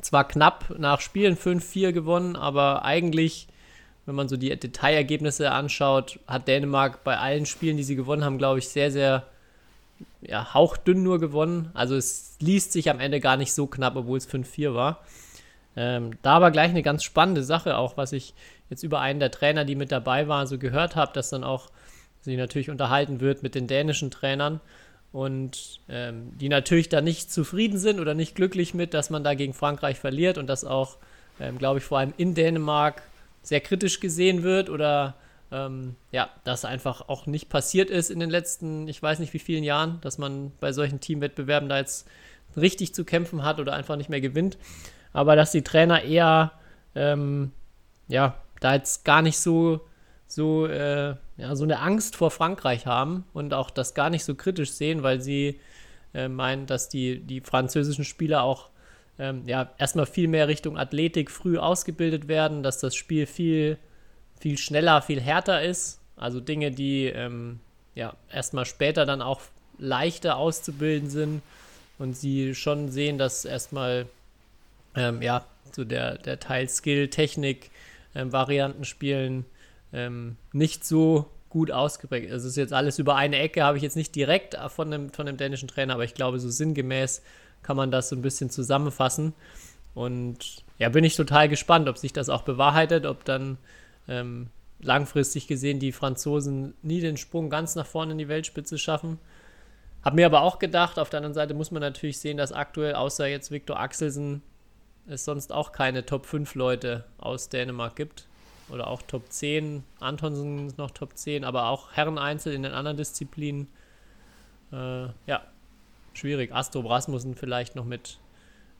zwar 0.01 0.27
knapp 0.27 0.75
nach 0.77 1.01
Spielen 1.01 1.35
5-4 1.35 1.91
gewonnen, 1.91 2.35
aber 2.35 2.85
eigentlich, 2.85 3.47
wenn 4.05 4.15
man 4.15 4.29
so 4.29 4.37
die 4.37 4.49
Detailergebnisse 4.57 5.51
anschaut, 5.51 6.19
hat 6.27 6.47
Dänemark 6.47 7.03
bei 7.03 7.17
allen 7.17 7.45
Spielen, 7.45 7.77
die 7.77 7.83
sie 7.83 7.95
gewonnen 7.95 8.23
haben, 8.23 8.37
glaube 8.37 8.59
ich, 8.59 8.69
sehr, 8.69 8.91
sehr 8.91 9.25
ja, 10.21 10.53
hauchdünn 10.53 11.03
nur 11.03 11.19
gewonnen. 11.19 11.69
Also 11.73 11.95
es 11.95 12.35
liest 12.39 12.71
sich 12.71 12.89
am 12.89 12.99
Ende 12.99 13.19
gar 13.19 13.37
nicht 13.37 13.53
so 13.53 13.67
knapp, 13.67 13.95
obwohl 13.95 14.17
es 14.17 14.29
5-4 14.29 14.73
war. 14.73 15.03
Ähm, 15.79 16.17
da 16.23 16.33
aber 16.33 16.51
gleich 16.51 16.71
eine 16.71 16.83
ganz 16.83 17.05
spannende 17.05 17.41
Sache, 17.41 17.77
auch 17.77 17.95
was 17.95 18.11
ich 18.11 18.33
jetzt 18.69 18.83
über 18.83 18.99
einen 18.99 19.21
der 19.21 19.31
Trainer, 19.31 19.63
die 19.63 19.75
mit 19.75 19.93
dabei 19.93 20.27
waren, 20.27 20.45
so 20.45 20.57
gehört 20.57 20.97
habe, 20.97 21.13
dass 21.13 21.29
dann 21.29 21.45
auch 21.45 21.69
sich 22.19 22.35
natürlich 22.35 22.69
unterhalten 22.69 23.21
wird 23.21 23.43
mit 23.43 23.55
den 23.55 23.65
dänischen 23.65 24.11
Trainern 24.11 24.59
und 25.13 25.79
ähm, 25.87 26.37
die 26.37 26.49
natürlich 26.49 26.89
da 26.89 26.99
nicht 26.99 27.31
zufrieden 27.31 27.77
sind 27.77 28.01
oder 28.01 28.13
nicht 28.13 28.35
glücklich 28.35 28.73
mit, 28.73 28.93
dass 28.93 29.09
man 29.09 29.23
da 29.23 29.35
gegen 29.35 29.53
Frankreich 29.53 29.97
verliert 29.97 30.37
und 30.37 30.47
das 30.47 30.65
auch, 30.65 30.97
ähm, 31.39 31.57
glaube 31.57 31.79
ich, 31.79 31.85
vor 31.85 31.99
allem 31.99 32.13
in 32.17 32.35
Dänemark 32.35 33.01
sehr 33.41 33.61
kritisch 33.61 34.01
gesehen 34.01 34.43
wird 34.43 34.69
oder 34.69 35.15
ähm, 35.49 35.95
ja, 36.11 36.29
das 36.43 36.65
einfach 36.65 37.07
auch 37.07 37.25
nicht 37.25 37.47
passiert 37.47 37.89
ist 37.89 38.11
in 38.11 38.19
den 38.19 38.29
letzten, 38.29 38.89
ich 38.89 39.01
weiß 39.01 39.19
nicht 39.19 39.33
wie 39.33 39.39
vielen 39.39 39.63
Jahren, 39.63 40.01
dass 40.01 40.17
man 40.17 40.51
bei 40.59 40.73
solchen 40.73 40.99
Teamwettbewerben 40.99 41.69
da 41.69 41.77
jetzt 41.77 42.05
richtig 42.57 42.93
zu 42.93 43.05
kämpfen 43.05 43.43
hat 43.45 43.61
oder 43.61 43.71
einfach 43.71 43.95
nicht 43.95 44.09
mehr 44.09 44.19
gewinnt. 44.19 44.57
Aber 45.13 45.35
dass 45.35 45.51
die 45.51 45.63
Trainer 45.63 46.03
eher, 46.03 46.51
ähm, 46.95 47.51
ja, 48.07 48.35
da 48.59 48.75
jetzt 48.75 49.05
gar 49.05 49.21
nicht 49.21 49.39
so, 49.39 49.81
so, 50.27 50.67
äh, 50.67 51.15
ja, 51.37 51.55
so 51.55 51.63
eine 51.63 51.79
Angst 51.79 52.15
vor 52.15 52.31
Frankreich 52.31 52.85
haben 52.85 53.25
und 53.33 53.53
auch 53.53 53.69
das 53.69 53.93
gar 53.93 54.09
nicht 54.09 54.25
so 54.25 54.35
kritisch 54.35 54.71
sehen, 54.71 55.03
weil 55.03 55.21
sie 55.21 55.59
äh, 56.13 56.27
meinen, 56.27 56.65
dass 56.65 56.89
die, 56.89 57.19
die 57.19 57.41
französischen 57.41 58.03
Spieler 58.03 58.43
auch 58.43 58.69
ähm, 59.17 59.43
ja, 59.47 59.69
erstmal 59.77 60.05
viel 60.05 60.27
mehr 60.27 60.47
Richtung 60.47 60.77
Athletik 60.77 61.31
früh 61.31 61.57
ausgebildet 61.57 62.27
werden, 62.27 62.63
dass 62.63 62.79
das 62.79 62.95
Spiel 62.95 63.25
viel 63.25 63.77
viel 64.39 64.57
schneller, 64.57 65.01
viel 65.01 65.21
härter 65.21 65.61
ist. 65.61 65.99
Also 66.15 66.39
Dinge, 66.39 66.71
die 66.71 67.05
ähm, 67.05 67.59
ja 67.95 68.15
erstmal 68.31 68.65
später 68.65 69.05
dann 69.05 69.21
auch 69.21 69.41
leichter 69.77 70.37
auszubilden 70.37 71.09
sind 71.09 71.41
und 71.97 72.15
sie 72.17 72.55
schon 72.55 72.89
sehen, 72.89 73.17
dass 73.17 73.45
erstmal 73.45 74.07
ähm, 74.99 75.21
ja 75.21 75.45
so 75.75 75.83
der, 75.83 76.17
der 76.17 76.39
Teil 76.39 76.69
Skill, 76.69 77.09
Technik, 77.09 77.71
ähm, 78.15 78.31
spielen 78.83 79.45
ähm, 79.93 80.37
nicht 80.51 80.85
so 80.85 81.29
gut 81.49 81.71
ausgeprägt. 81.71 82.31
Also 82.31 82.47
es 82.47 82.53
ist 82.53 82.57
jetzt 82.57 82.73
alles 82.73 82.99
über 82.99 83.15
eine 83.15 83.37
Ecke, 83.37 83.63
habe 83.63 83.77
ich 83.77 83.83
jetzt 83.83 83.95
nicht 83.95 84.15
direkt 84.15 84.55
von 84.67 84.91
dem, 84.91 85.11
von 85.11 85.25
dem 85.25 85.37
dänischen 85.37 85.67
Trainer, 85.67 85.95
aber 85.95 86.03
ich 86.03 86.13
glaube, 86.13 86.39
so 86.39 86.49
sinngemäß 86.49 87.23
kann 87.63 87.75
man 87.75 87.91
das 87.91 88.09
so 88.09 88.15
ein 88.15 88.21
bisschen 88.21 88.49
zusammenfassen. 88.49 89.33
Und 89.95 90.63
ja, 90.77 90.89
bin 90.89 91.03
ich 91.03 91.15
total 91.15 91.49
gespannt, 91.49 91.89
ob 91.89 91.97
sich 91.97 92.13
das 92.13 92.29
auch 92.29 92.43
bewahrheitet, 92.43 93.05
ob 93.05 93.25
dann 93.25 93.57
ähm, 94.07 94.47
langfristig 94.79 95.47
gesehen 95.47 95.79
die 95.79 95.91
Franzosen 95.91 96.73
nie 96.83 97.01
den 97.01 97.17
Sprung 97.17 97.49
ganz 97.49 97.75
nach 97.75 97.87
vorne 97.87 98.13
in 98.13 98.17
die 98.17 98.27
Weltspitze 98.27 98.77
schaffen. 98.77 99.17
Hab 100.03 100.13
mir 100.13 100.27
aber 100.27 100.41
auch 100.43 100.59
gedacht, 100.59 100.99
auf 100.99 101.09
der 101.09 101.17
anderen 101.17 101.33
Seite 101.33 101.53
muss 101.53 101.71
man 101.71 101.81
natürlich 101.81 102.19
sehen, 102.19 102.37
dass 102.37 102.53
aktuell 102.53 102.93
außer 102.93 103.27
jetzt 103.27 103.51
Viktor 103.51 103.79
Axelsen 103.79 104.41
es 105.09 105.25
sonst 105.25 105.51
auch 105.51 105.71
keine 105.71 106.05
Top 106.05 106.25
5 106.25 106.55
Leute 106.55 107.05
aus 107.17 107.49
Dänemark 107.49 107.95
gibt. 107.95 108.27
Oder 108.69 108.87
auch 108.87 109.01
Top 109.01 109.31
10. 109.31 109.83
Antonsen 109.99 110.67
ist 110.67 110.77
noch 110.77 110.91
Top 110.91 111.17
10, 111.17 111.43
aber 111.43 111.69
auch 111.69 111.91
Herren-Einzel 111.93 112.53
in 112.53 112.63
den 112.63 112.73
anderen 112.73 112.97
Disziplinen. 112.97 113.67
Äh, 114.71 115.07
ja, 115.25 115.41
schwierig. 116.13 116.53
Astro 116.53 116.81
Rasmussen 116.81 117.35
vielleicht 117.35 117.75
noch 117.75 117.85
mit, 117.85 118.19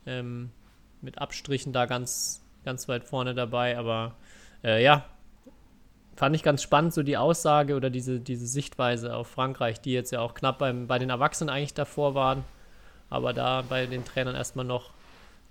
ähm, 0.05 0.51
mit 1.01 1.17
Abstrichen 1.17 1.73
da 1.73 1.85
ganz, 1.87 2.43
ganz 2.63 2.87
weit 2.87 3.03
vorne 3.03 3.33
dabei, 3.33 3.77
aber 3.77 4.15
äh, 4.63 4.83
ja, 4.83 5.05
fand 6.15 6.35
ich 6.35 6.43
ganz 6.43 6.61
spannend, 6.61 6.93
so 6.93 7.01
die 7.01 7.17
Aussage 7.17 7.75
oder 7.75 7.89
diese, 7.89 8.19
diese 8.19 8.45
Sichtweise 8.45 9.15
auf 9.15 9.27
Frankreich, 9.27 9.79
die 9.79 9.93
jetzt 9.93 10.11
ja 10.11 10.19
auch 10.19 10.33
knapp 10.33 10.59
beim, 10.59 10.85
bei 10.85 10.99
den 10.99 11.09
Erwachsenen 11.09 11.49
eigentlich 11.49 11.73
davor 11.73 12.13
waren, 12.13 12.43
aber 13.09 13.33
da 13.33 13.63
bei 13.67 13.85
den 13.85 14.03
Trainern 14.05 14.35
erstmal 14.35 14.65
noch, 14.65 14.91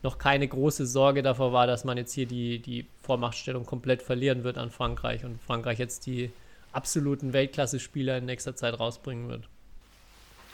noch 0.02 0.18
keine 0.18 0.46
große 0.46 0.86
Sorge 0.86 1.22
davor 1.22 1.52
war, 1.52 1.66
dass 1.66 1.84
man 1.84 1.96
jetzt 1.98 2.12
hier 2.12 2.26
die, 2.26 2.60
die 2.60 2.86
Vormachtstellung 3.02 3.66
komplett 3.66 4.02
verlieren 4.02 4.44
wird 4.44 4.58
an 4.58 4.70
Frankreich 4.70 5.24
und 5.24 5.40
Frankreich 5.42 5.78
jetzt 5.78 6.06
die 6.06 6.30
absoluten 6.72 7.32
Weltklasse-Spieler 7.32 8.18
in 8.18 8.26
nächster 8.26 8.54
Zeit 8.54 8.78
rausbringen 8.78 9.28
wird. 9.28 9.44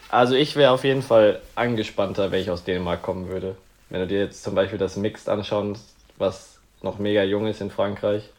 Also 0.08 0.34
ich 0.34 0.56
wäre 0.56 0.70
auf 0.70 0.84
jeden 0.84 1.02
Fall 1.02 1.40
angespannter, 1.54 2.30
wenn 2.30 2.40
ich 2.40 2.50
aus 2.50 2.64
Dänemark 2.64 3.02
kommen 3.02 3.28
würde. 3.28 3.56
Wenn 3.90 4.00
du 4.00 4.06
dir 4.06 4.20
jetzt 4.20 4.42
zum 4.42 4.54
Beispiel 4.54 4.78
das 4.78 4.96
Mixed 4.96 5.28
anschaust, 5.28 5.94
was 6.16 6.58
noch 6.82 6.98
mega 6.98 7.22
jung 7.22 7.46
ist 7.46 7.60
in 7.60 7.70
Frankreich, 7.70 8.30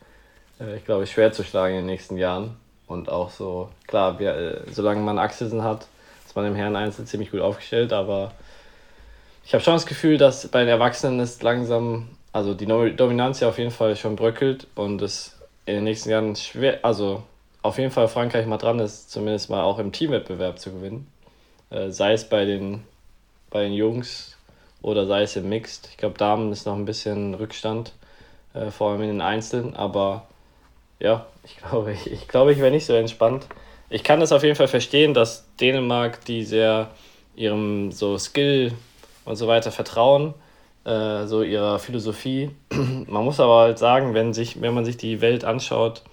äh, 0.59 0.77
ich 0.77 0.85
glaube, 0.85 1.05
schwer 1.05 1.31
zu 1.31 1.43
schlagen 1.43 1.75
in 1.75 1.81
den 1.81 1.87
nächsten 1.87 2.17
Jahren. 2.17 2.55
Und 2.87 3.09
auch 3.09 3.31
so, 3.31 3.69
klar, 3.87 4.19
wir, 4.19 4.35
äh, 4.35 4.71
solange 4.71 5.01
man 5.01 5.19
Achsen 5.19 5.63
hat, 5.63 5.87
ist 6.25 6.35
man 6.35 6.45
im 6.45 6.55
Herren-Einzel 6.55 7.05
ziemlich 7.05 7.31
gut 7.31 7.41
aufgestellt, 7.41 7.93
aber 7.93 8.31
ich 9.45 9.53
habe 9.53 9.63
schon 9.63 9.75
das 9.75 9.85
Gefühl, 9.85 10.17
dass 10.17 10.47
bei 10.47 10.61
den 10.61 10.69
Erwachsenen 10.69 11.19
ist 11.19 11.43
langsam, 11.43 12.07
also 12.33 12.55
die 12.55 12.65
Dominanz 12.65 13.39
ja 13.39 13.47
auf 13.47 13.59
jeden 13.59 13.71
Fall 13.71 13.95
schon 13.95 14.15
bröckelt 14.15 14.67
und 14.73 15.01
es 15.03 15.37
in 15.67 15.75
den 15.75 15.83
nächsten 15.83 16.09
Jahren 16.09 16.35
schwer, 16.35 16.79
also 16.83 17.23
auf 17.61 17.77
jeden 17.77 17.91
Fall 17.91 18.07
Frankreich 18.07 18.47
mal 18.47 18.57
dran 18.57 18.79
ist, 18.79 19.11
zumindest 19.11 19.49
mal 19.49 19.63
auch 19.63 19.79
im 19.79 19.91
Teamwettbewerb 19.91 20.59
zu 20.59 20.71
gewinnen. 20.71 21.07
Äh, 21.69 21.89
sei 21.89 22.13
es 22.13 22.27
bei 22.27 22.45
den, 22.45 22.83
bei 23.51 23.63
den 23.63 23.73
Jungs 23.73 24.35
oder 24.81 25.05
sei 25.05 25.23
es 25.23 25.35
im 25.35 25.47
Mixed. 25.47 25.89
Ich 25.91 25.97
glaube, 25.97 26.17
Damen 26.17 26.51
ist 26.51 26.65
noch 26.65 26.75
ein 26.75 26.85
bisschen 26.85 27.35
Rückstand, 27.35 27.93
äh, 28.53 28.71
vor 28.71 28.91
allem 28.91 29.01
in 29.03 29.09
den 29.09 29.21
Einzelnen, 29.21 29.75
aber 29.75 30.27
ja, 30.99 31.27
ich 31.43 31.57
glaube, 31.69 31.93
ich, 31.93 32.11
ich, 32.11 32.27
glaube, 32.27 32.51
ich 32.51 32.59
wäre 32.59 32.71
nicht 32.71 32.85
so 32.85 32.93
entspannt. 32.93 33.45
Ich 33.91 34.03
kann 34.03 34.19
das 34.19 34.31
auf 34.31 34.43
jeden 34.43 34.55
Fall 34.55 34.67
verstehen, 34.67 35.13
dass 35.13 35.45
Dänemark, 35.61 36.25
die 36.25 36.43
sehr 36.43 36.89
ihrem 37.35 37.91
so 37.91 38.17
Skill 38.17 38.71
und 39.25 39.35
so 39.35 39.47
weiter 39.47 39.71
vertrauen, 39.71 40.33
äh, 40.85 41.25
so 41.25 41.41
ihrer 41.43 41.79
Philosophie. 41.79 42.51
Man 42.71 43.25
muss 43.25 43.39
aber 43.39 43.59
halt 43.61 43.79
sagen, 43.79 44.13
wenn, 44.13 44.33
sich, 44.33 44.61
wenn 44.61 44.73
man 44.73 44.85
sich 44.85 44.97
die 44.97 45.21
Welt 45.21 45.43
anschaut 45.43 46.03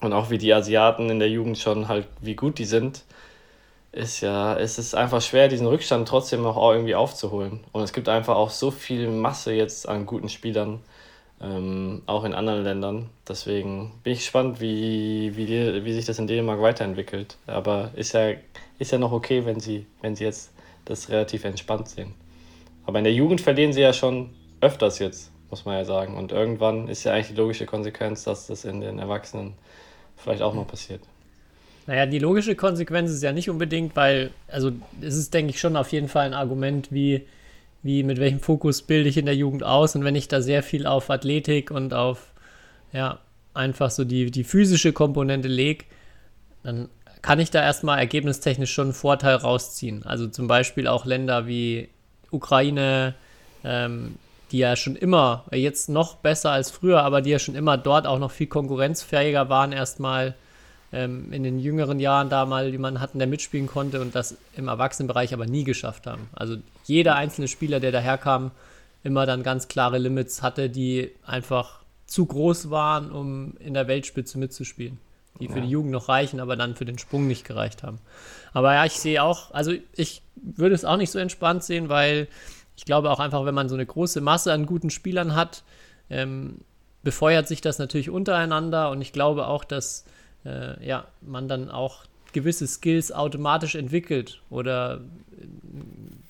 Und 0.00 0.12
auch 0.12 0.30
wie 0.30 0.38
die 0.38 0.52
Asiaten 0.54 1.10
in 1.10 1.18
der 1.18 1.28
Jugend 1.28 1.58
schon 1.58 1.88
halt, 1.88 2.08
wie 2.20 2.34
gut 2.34 2.58
die 2.58 2.64
sind, 2.64 3.04
ist 3.92 4.22
ja, 4.22 4.56
es 4.56 4.78
ist 4.78 4.94
einfach 4.94 5.20
schwer, 5.20 5.48
diesen 5.48 5.66
Rückstand 5.66 6.08
trotzdem 6.08 6.42
noch 6.42 6.56
irgendwie 6.56 6.94
aufzuholen. 6.94 7.60
Und 7.72 7.82
es 7.82 7.92
gibt 7.92 8.08
einfach 8.08 8.36
auch 8.36 8.50
so 8.50 8.70
viel 8.70 9.08
Masse 9.08 9.52
jetzt 9.52 9.88
an 9.88 10.06
guten 10.06 10.28
Spielern, 10.30 10.80
ähm, 11.42 12.02
auch 12.06 12.24
in 12.24 12.34
anderen 12.34 12.64
Ländern. 12.64 13.10
Deswegen 13.28 13.92
bin 14.02 14.14
ich 14.14 14.20
gespannt, 14.20 14.60
wie, 14.60 15.36
wie, 15.36 15.84
wie 15.84 15.92
sich 15.92 16.06
das 16.06 16.18
in 16.18 16.26
Dänemark 16.26 16.62
weiterentwickelt. 16.62 17.36
Aber 17.46 17.90
ist 17.94 18.14
ja, 18.14 18.32
ist 18.78 18.92
ja 18.92 18.98
noch 18.98 19.12
okay, 19.12 19.44
wenn 19.44 19.60
sie, 19.60 19.86
wenn 20.00 20.16
sie 20.16 20.24
jetzt 20.24 20.51
das 20.84 21.08
relativ 21.10 21.44
entspannt 21.44 21.88
sehen. 21.88 22.14
Aber 22.84 22.98
in 22.98 23.04
der 23.04 23.14
Jugend 23.14 23.40
verlieren 23.40 23.72
sie 23.72 23.80
ja 23.80 23.92
schon 23.92 24.30
öfters 24.60 24.98
jetzt, 24.98 25.30
muss 25.50 25.64
man 25.64 25.76
ja 25.76 25.84
sagen. 25.84 26.16
Und 26.16 26.32
irgendwann 26.32 26.88
ist 26.88 27.04
ja 27.04 27.12
eigentlich 27.12 27.28
die 27.28 27.34
logische 27.34 27.66
Konsequenz, 27.66 28.24
dass 28.24 28.46
das 28.46 28.64
in 28.64 28.80
den 28.80 28.98
Erwachsenen 28.98 29.54
vielleicht 30.16 30.42
auch 30.42 30.54
mal 30.54 30.64
passiert. 30.64 31.00
Naja, 31.86 32.06
die 32.06 32.20
logische 32.20 32.54
Konsequenz 32.54 33.10
ist 33.10 33.22
ja 33.22 33.32
nicht 33.32 33.50
unbedingt, 33.50 33.96
weil, 33.96 34.30
also 34.48 34.70
es 35.00 35.16
ist, 35.16 35.34
denke 35.34 35.50
ich, 35.50 35.60
schon 35.60 35.76
auf 35.76 35.90
jeden 35.92 36.08
Fall 36.08 36.26
ein 36.26 36.34
Argument, 36.34 36.92
wie, 36.92 37.26
wie 37.82 38.04
mit 38.04 38.20
welchem 38.20 38.40
Fokus 38.40 38.82
bilde 38.82 39.08
ich 39.08 39.16
in 39.16 39.26
der 39.26 39.34
Jugend 39.34 39.64
aus. 39.64 39.96
Und 39.96 40.04
wenn 40.04 40.14
ich 40.14 40.28
da 40.28 40.40
sehr 40.40 40.62
viel 40.62 40.86
auf 40.86 41.10
Athletik 41.10 41.70
und 41.70 41.92
auf, 41.92 42.32
ja, 42.92 43.18
einfach 43.54 43.90
so 43.90 44.04
die, 44.04 44.30
die 44.30 44.44
physische 44.44 44.92
Komponente 44.92 45.48
lege, 45.48 45.84
dann 46.62 46.88
kann 47.22 47.38
ich 47.38 47.50
da 47.50 47.62
erstmal 47.62 47.98
ergebnistechnisch 47.98 48.72
schon 48.72 48.86
einen 48.86 48.94
Vorteil 48.94 49.36
rausziehen. 49.36 50.04
Also 50.04 50.26
zum 50.26 50.48
Beispiel 50.48 50.88
auch 50.88 51.06
Länder 51.06 51.46
wie 51.46 51.88
Ukraine, 52.30 53.14
ähm, 53.64 54.16
die 54.50 54.58
ja 54.58 54.76
schon 54.76 54.96
immer, 54.96 55.44
jetzt 55.52 55.88
noch 55.88 56.16
besser 56.16 56.50
als 56.50 56.70
früher, 56.70 57.02
aber 57.02 57.22
die 57.22 57.30
ja 57.30 57.38
schon 57.38 57.54
immer 57.54 57.78
dort 57.78 58.06
auch 58.06 58.18
noch 58.18 58.32
viel 58.32 58.48
konkurrenzfähiger 58.48 59.48
waren, 59.48 59.72
erstmal 59.72 60.34
ähm, 60.92 61.32
in 61.32 61.42
den 61.42 61.58
jüngeren 61.58 62.00
Jahren 62.00 62.28
da 62.28 62.44
mal 62.44 62.68
jemanden 62.68 63.00
hatten, 63.00 63.18
der 63.18 63.28
mitspielen 63.28 63.66
konnte 63.66 64.00
und 64.00 64.14
das 64.14 64.36
im 64.56 64.68
Erwachsenenbereich 64.68 65.32
aber 65.32 65.46
nie 65.46 65.64
geschafft 65.64 66.06
haben. 66.06 66.28
Also 66.34 66.56
jeder 66.84 67.14
einzelne 67.14 67.48
Spieler, 67.48 67.80
der 67.80 67.92
daherkam, 67.92 68.50
immer 69.04 69.26
dann 69.26 69.42
ganz 69.42 69.68
klare 69.68 69.98
Limits 69.98 70.42
hatte, 70.42 70.68
die 70.68 71.10
einfach 71.24 71.80
zu 72.06 72.26
groß 72.26 72.70
waren, 72.70 73.10
um 73.10 73.54
in 73.58 73.74
der 73.74 73.88
Weltspitze 73.88 74.38
mitzuspielen. 74.38 74.98
Die 75.42 75.48
für 75.48 75.58
ja. 75.58 75.64
die 75.64 75.70
Jugend 75.70 75.92
noch 75.92 76.08
reichen, 76.08 76.40
aber 76.40 76.56
dann 76.56 76.76
für 76.76 76.84
den 76.84 76.98
Sprung 76.98 77.26
nicht 77.26 77.44
gereicht 77.44 77.82
haben. 77.82 77.98
Aber 78.52 78.74
ja, 78.74 78.84
ich 78.84 78.92
sehe 78.92 79.22
auch, 79.22 79.52
also 79.52 79.72
ich 79.94 80.22
würde 80.36 80.74
es 80.74 80.84
auch 80.84 80.96
nicht 80.96 81.10
so 81.10 81.18
entspannt 81.18 81.64
sehen, 81.64 81.88
weil 81.88 82.28
ich 82.76 82.84
glaube 82.84 83.10
auch 83.10 83.20
einfach, 83.20 83.44
wenn 83.44 83.54
man 83.54 83.68
so 83.68 83.74
eine 83.74 83.86
große 83.86 84.20
Masse 84.20 84.52
an 84.52 84.66
guten 84.66 84.90
Spielern 84.90 85.34
hat, 85.34 85.62
ähm, 86.10 86.58
befeuert 87.02 87.48
sich 87.48 87.60
das 87.60 87.78
natürlich 87.78 88.10
untereinander 88.10 88.90
und 88.90 89.00
ich 89.00 89.12
glaube 89.12 89.46
auch, 89.46 89.64
dass 89.64 90.04
äh, 90.44 90.84
ja, 90.86 91.06
man 91.20 91.48
dann 91.48 91.70
auch 91.70 92.04
gewisse 92.32 92.66
Skills 92.66 93.12
automatisch 93.12 93.74
entwickelt 93.74 94.40
oder 94.50 95.00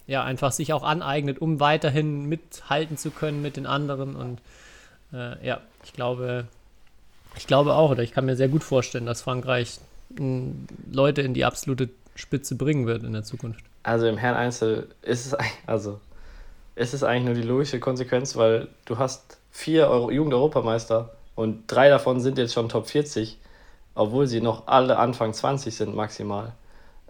ja, 0.06 0.24
einfach 0.24 0.52
sich 0.52 0.72
auch 0.72 0.82
aneignet, 0.82 1.40
um 1.40 1.60
weiterhin 1.60 2.26
mithalten 2.26 2.96
zu 2.96 3.10
können 3.10 3.40
mit 3.40 3.56
den 3.56 3.66
anderen. 3.66 4.16
Und 4.16 4.40
äh, 5.12 5.46
ja, 5.46 5.60
ich 5.84 5.92
glaube, 5.92 6.46
ich 7.36 7.46
glaube 7.46 7.74
auch, 7.74 7.90
oder 7.90 8.02
ich 8.02 8.12
kann 8.12 8.26
mir 8.26 8.36
sehr 8.36 8.48
gut 8.48 8.64
vorstellen, 8.64 9.06
dass 9.06 9.22
Frankreich 9.22 9.78
m, 10.16 10.66
Leute 10.90 11.22
in 11.22 11.34
die 11.34 11.44
absolute 11.44 11.88
Spitze 12.14 12.54
bringen 12.54 12.86
wird 12.86 13.02
in 13.04 13.12
der 13.12 13.24
Zukunft. 13.24 13.64
Also 13.82 14.06
im 14.06 14.18
Herrn 14.18 14.36
Einzel 14.36 14.88
ist 15.02 15.26
es 15.26 15.36
also 15.66 16.00
ist 16.74 16.94
es 16.94 17.02
eigentlich 17.02 17.24
nur 17.24 17.34
die 17.34 17.42
logische 17.42 17.80
Konsequenz, 17.80 18.36
weil 18.36 18.68
du 18.86 18.98
hast 18.98 19.38
vier 19.50 19.88
Euro 19.88 20.10
Jugend-Europameister 20.10 21.10
und 21.34 21.64
drei 21.66 21.88
davon 21.88 22.20
sind 22.20 22.38
jetzt 22.38 22.54
schon 22.54 22.68
Top 22.68 22.86
40 22.86 23.38
obwohl 23.94 24.26
sie 24.26 24.40
noch 24.40 24.66
alle 24.66 24.98
Anfang 24.98 25.32
20 25.32 25.74
sind 25.74 25.94
maximal. 25.94 26.52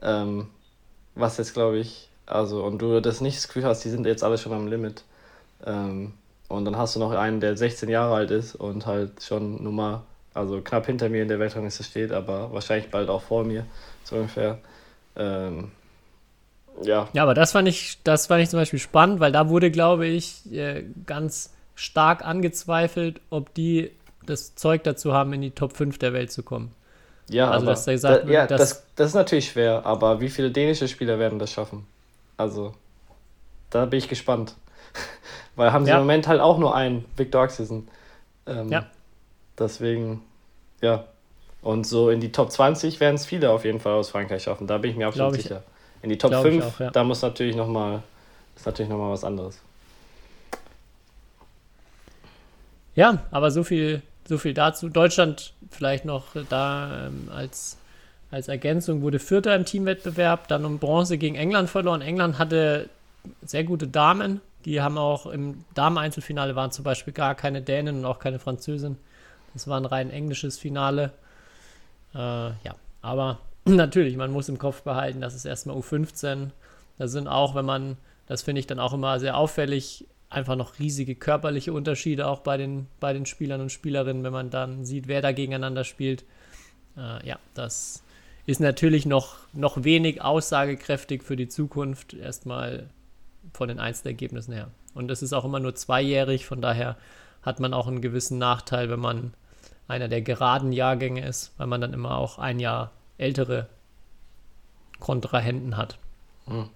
Ähm, 0.00 0.48
was 1.14 1.38
jetzt 1.38 1.54
glaube 1.54 1.78
ich, 1.78 2.08
also 2.26 2.64
und 2.64 2.78
du 2.80 3.00
das 3.00 3.20
nicht 3.20 3.37
das 3.37 3.48
Gefühl 3.48 3.64
hast, 3.64 3.85
die 3.85 3.90
sind 3.90 4.06
jetzt 4.06 4.24
alle 4.24 4.38
schon 4.38 4.52
am 4.52 4.66
Limit. 4.66 5.04
Ähm, 5.64 6.14
und 6.48 6.64
dann 6.64 6.76
hast 6.76 6.96
du 6.96 7.00
noch 7.00 7.12
einen, 7.12 7.40
der 7.40 7.56
16 7.56 7.88
Jahre 7.88 8.14
alt 8.14 8.30
ist 8.30 8.54
und 8.54 8.87
halt 8.87 9.22
schon 9.22 9.62
Nummer, 9.62 10.04
also 10.35 10.61
knapp 10.61 10.87
hinter 10.87 11.09
mir 11.09 11.23
in 11.23 11.29
der 11.29 11.38
Weltrangliste 11.38 11.85
steht, 11.85 12.12
aber 12.12 12.53
wahrscheinlich 12.53 12.90
bald 12.90 13.09
auch 13.09 13.23
vor 13.23 13.45
mir, 13.45 13.66
so 14.05 14.16
ungefähr. 14.16 14.59
Ähm, 15.16 15.71
ja. 16.83 17.09
Ja, 17.12 17.23
aber 17.23 17.35
das 17.35 17.53
fand 17.53 17.68
ich, 17.68 17.99
das 18.03 18.27
fand 18.27 18.42
ich 18.42 18.51
zum 18.51 18.59
Beispiel 18.59 18.79
spannend, 18.79 19.21
weil 19.21 19.33
da 19.33 19.49
wurde, 19.49 19.71
glaube 19.71 20.07
ich, 20.07 20.51
äh, 20.53 20.85
ganz 21.07 21.53
stark 21.75 22.25
angezweifelt, 22.25 23.21
ob 23.31 23.53
die 23.55 23.90
das 24.25 24.55
Zeug 24.55 24.85
dazu 24.85 25.12
haben, 25.12 25.33
in 25.33 25.42
die 25.42 25.51
Top 25.51 25.77
5 25.77 25.99
der 25.99 26.12
Welt 26.12 26.31
zu 26.33 26.42
kommen. 26.42 26.73
Ja, 27.29 27.51
also, 27.51 27.66
aber, 27.66 27.73
dass 27.73 27.85
da 27.85 27.92
gesagt 27.92 28.29
da, 28.29 28.33
ja, 28.33 28.47
das, 28.47 28.85
das 28.97 29.09
ist 29.09 29.14
natürlich 29.14 29.51
schwer, 29.51 29.85
aber 29.85 30.21
wie 30.21 30.29
viele 30.29 30.51
dänische 30.51 30.88
Spieler 30.88 31.18
werden 31.18 31.38
das 31.38 31.53
schaffen? 31.53 31.87
Also, 32.37 32.75
da 33.71 33.85
bin 33.87 33.99
ich 33.99 34.09
gespannt. 34.09 34.55
Weil 35.57 35.73
haben 35.73 35.85
sie 35.85 35.90
ja. 35.90 35.97
im 35.97 36.03
Moment 36.03 36.27
halt 36.27 36.40
auch 36.40 36.59
nur 36.59 36.75
einen, 36.75 37.05
Victor 37.16 37.42
Axelsen. 37.42 37.88
Ähm, 38.47 38.71
ja. 38.71 38.87
Deswegen, 39.59 40.23
ja. 40.81 41.05
Und 41.61 41.87
so 41.87 42.11
in 42.11 42.21
die 42.21 42.33
Top 42.33 42.51
20 42.51 42.99
werden 42.99 43.15
es 43.15 43.27
viele 43.27 43.51
auf 43.51 43.65
jeden 43.65 43.79
Fall 43.79 43.93
aus 43.93 44.11
Frankreich 44.11 44.43
schaffen. 44.43 44.67
Da 44.67 44.79
bin 44.79 44.91
ich 44.91 44.97
mir 44.97 45.07
absolut 45.07 45.37
ich, 45.37 45.43
sicher. 45.43 45.62
In 46.03 46.11
die 46.11 46.19
Top 46.19 46.35
5, 46.35 46.65
auch, 46.65 46.81
ja. 46.81 46.91
da 46.91 47.05
muss 47.05 47.23
natürlich 47.23 47.55
nochmal, 47.55 48.03
ist 48.57 48.67
natürlich 48.67 48.91
nochmal 48.91 49.12
was 49.12 49.23
anderes. 49.23 49.61
Ja, 52.95 53.23
aber 53.31 53.51
so 53.51 53.62
viel 53.62 54.03
so 54.29 54.38
viel 54.38 54.55
dazu. 54.55 54.88
Deutschland 54.88 55.53
vielleicht 55.71 56.05
noch 56.05 56.27
da 56.49 57.07
ähm, 57.07 57.29
als, 57.35 57.77
als 58.31 58.49
Ergänzung 58.49 59.03
wurde 59.03 59.19
Vierter 59.19 59.55
im 59.55 59.65
Teamwettbewerb, 59.65 60.49
dann 60.49 60.65
um 60.65 60.79
Bronze 60.79 61.19
gegen 61.19 61.37
England 61.37 61.71
verloren. 61.71 62.03
England 62.03 62.38
hatte 62.38 62.88
sehr 63.45 63.65
gute 63.65 63.87
Damen. 63.87 64.41
Die 64.65 64.81
haben 64.81 64.97
auch 64.97 65.27
im 65.27 65.65
Damen-Einzelfinale 65.75 66.55
waren 66.55 66.71
zum 66.71 66.85
Beispiel 66.85 67.12
gar 67.12 67.35
keine 67.35 67.62
Dänen 67.62 67.99
und 67.99 68.05
auch 68.05 68.19
keine 68.19 68.38
Französin. 68.38 68.97
Das 69.55 69.67
war 69.67 69.79
ein 69.79 69.87
rein 69.87 70.11
englisches 70.11 70.59
Finale. 70.59 71.12
Äh, 72.15 72.19
ja, 72.19 72.75
aber 73.01 73.38
natürlich, 73.65 74.17
man 74.17 74.33
muss 74.33 74.49
im 74.49 74.59
Kopf 74.59 74.83
behalten, 74.83 75.21
das 75.21 75.35
ist 75.35 75.45
erstmal 75.45 75.77
U15. 75.77 76.51
Da 76.99 77.09
sind 77.09 77.29
auch, 77.29 77.55
wenn 77.55 77.65
man, 77.65 77.97
das 78.27 78.43
finde 78.43 78.61
ich 78.61 78.67
dann 78.67 78.79
auch 78.79 78.93
immer 78.93 79.19
sehr 79.21 79.37
auffällig, 79.37 80.07
einfach 80.31 80.57
noch 80.57 80.79
riesige 80.79 81.15
körperliche 81.15 81.73
Unterschiede 81.73 82.27
auch 82.27 82.41
bei 82.41 82.57
den, 82.57 82.87
bei 83.01 83.12
den 83.12 83.27
Spielern 83.27 83.61
und 83.61 83.71
Spielerinnen, 83.71 84.25
wenn 84.25 84.33
man 84.33 84.51
dann 84.51 84.85
sieht, 84.85 85.09
wer 85.09 85.21
da 85.21 85.33
gegeneinander 85.33 85.85
spielt. 85.85 86.25
Äh, 86.97 87.27
ja, 87.27 87.38
das 87.55 88.03
ist 88.47 88.61
natürlich 88.61 89.07
noch, 89.07 89.37
noch 89.53 89.85
wenig 89.85 90.23
aussagekräftig 90.23 91.23
für 91.23 91.37
die 91.37 91.49
Zukunft, 91.49 92.15
erstmal 92.15 92.88
von 93.53 93.69
den 93.69 93.79
Einzelergebnissen 93.79 94.55
her. 94.55 94.71
Und 94.95 95.11
es 95.11 95.23
ist 95.23 95.33
auch 95.33 95.45
immer 95.45 95.61
nur 95.61 95.75
zweijährig, 95.75 96.47
von 96.47 96.61
daher 96.61 96.97
hat 97.43 97.61
man 97.61 97.75
auch 97.75 97.87
einen 97.87 98.01
gewissen 98.01 98.38
Nachteil, 98.38 98.91
wenn 98.91 99.01
man 99.01 99.35
einer 99.92 100.09
der 100.09 100.22
geraden 100.22 100.72
Jahrgänge 100.72 101.24
ist, 101.24 101.52
weil 101.59 101.66
man 101.66 101.81
dann 101.81 101.92
immer 101.92 102.16
auch 102.16 102.38
ein 102.38 102.59
Jahr 102.59 102.92
ältere 103.18 103.68
Kontrahenten 104.98 105.76
hat. 105.76 105.98
Mhm. 106.46 106.70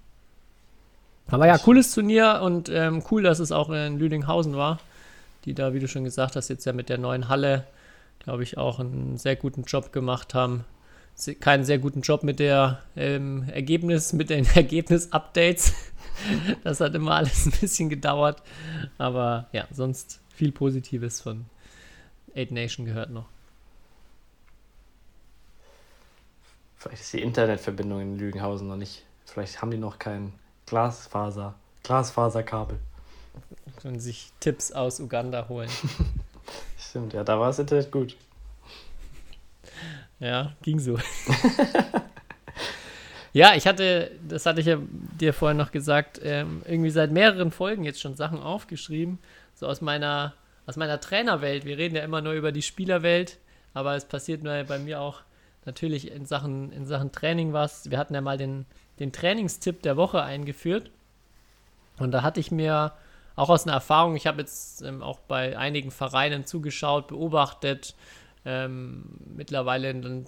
Aber 1.28 1.46
ja, 1.46 1.56
cooles 1.58 1.92
Turnier 1.92 2.40
und 2.42 2.68
ähm, 2.68 3.02
cool, 3.10 3.22
dass 3.22 3.40
es 3.40 3.52
auch 3.52 3.70
in 3.70 3.98
Lüdinghausen 3.98 4.54
war, 4.54 4.78
die 5.44 5.54
da, 5.54 5.72
wie 5.72 5.80
du 5.80 5.88
schon 5.88 6.04
gesagt 6.04 6.36
hast, 6.36 6.48
jetzt 6.48 6.66
ja 6.66 6.72
mit 6.72 6.88
der 6.88 6.98
neuen 6.98 7.28
Halle, 7.28 7.64
glaube 8.20 8.42
ich, 8.42 8.58
auch 8.58 8.78
einen 8.78 9.16
sehr 9.16 9.34
guten 9.34 9.62
Job 9.62 9.92
gemacht 9.92 10.34
haben. 10.34 10.64
Keinen 11.40 11.64
sehr 11.64 11.78
guten 11.78 12.02
Job 12.02 12.22
mit 12.22 12.38
der 12.38 12.82
ähm, 12.96 13.48
Ergebnis, 13.48 14.12
mit 14.12 14.28
den 14.28 14.46
Ergebnis-Updates. 14.54 15.72
das 16.64 16.80
hat 16.80 16.94
immer 16.94 17.12
alles 17.12 17.46
ein 17.46 17.52
bisschen 17.60 17.88
gedauert. 17.88 18.42
Aber 18.98 19.46
ja, 19.52 19.64
sonst 19.72 20.20
viel 20.28 20.52
Positives 20.52 21.22
von 21.22 21.46
Eight 22.36 22.50
Nation 22.50 22.86
gehört 22.86 23.10
noch. 23.10 23.26
Vielleicht 26.76 27.02
ist 27.02 27.12
die 27.14 27.22
Internetverbindung 27.22 28.00
in 28.00 28.18
Lügenhausen 28.18 28.68
noch 28.68 28.76
nicht. 28.76 29.04
Vielleicht 29.24 29.60
haben 29.60 29.70
die 29.70 29.78
noch 29.78 29.98
keinen 29.98 30.32
Glasfaser, 30.66 31.54
Glasfaserkabel. 31.82 32.78
Und 33.82 34.00
sich 34.00 34.30
Tipps 34.40 34.72
aus 34.72 35.00
Uganda 35.00 35.48
holen. 35.48 35.70
Stimmt, 36.78 37.12
ja, 37.12 37.24
da 37.24 37.38
war 37.38 37.48
das 37.48 37.58
Internet 37.58 37.90
gut. 37.90 38.16
Ja, 40.18 40.52
ging 40.62 40.78
so. 40.78 40.98
ja, 43.32 43.54
ich 43.54 43.66
hatte, 43.66 44.12
das 44.26 44.46
hatte 44.46 44.60
ich 44.60 44.66
ja 44.66 44.78
dir 45.20 45.32
vorhin 45.32 45.58
noch 45.58 45.72
gesagt, 45.72 46.20
ähm, 46.22 46.62
irgendwie 46.66 46.90
seit 46.90 47.10
mehreren 47.10 47.50
Folgen 47.50 47.84
jetzt 47.84 48.00
schon 48.00 48.16
Sachen 48.16 48.40
aufgeschrieben, 48.40 49.18
so 49.54 49.66
aus 49.66 49.80
meiner, 49.80 50.34
aus 50.66 50.76
meiner 50.76 51.00
Trainerwelt. 51.00 51.64
Wir 51.64 51.78
reden 51.78 51.96
ja 51.96 52.02
immer 52.02 52.20
nur 52.20 52.32
über 52.34 52.52
die 52.52 52.62
Spielerwelt, 52.62 53.38
aber 53.74 53.94
es 53.94 54.04
passiert 54.04 54.42
nur 54.42 54.64
bei 54.64 54.78
mir 54.78 55.00
auch 55.00 55.22
natürlich 55.64 56.10
in 56.10 56.26
Sachen, 56.26 56.72
in 56.72 56.86
Sachen 56.86 57.12
Training 57.12 57.52
was. 57.52 57.90
Wir 57.90 57.98
hatten 57.98 58.14
ja 58.14 58.20
mal 58.20 58.38
den 58.38 58.66
den 58.98 59.12
Trainingstipp 59.12 59.82
der 59.82 59.96
Woche 59.96 60.22
eingeführt. 60.22 60.90
Und 61.98 62.12
da 62.12 62.22
hatte 62.22 62.40
ich 62.40 62.50
mir 62.50 62.92
auch 63.34 63.48
aus 63.50 63.64
einer 63.64 63.74
Erfahrung, 63.74 64.16
ich 64.16 64.26
habe 64.26 64.40
jetzt 64.40 64.82
ähm, 64.82 65.02
auch 65.02 65.18
bei 65.20 65.58
einigen 65.58 65.90
Vereinen 65.90 66.46
zugeschaut, 66.46 67.08
beobachtet, 67.08 67.94
ähm, 68.44 69.04
mittlerweile 69.34 69.94
dann 69.94 70.26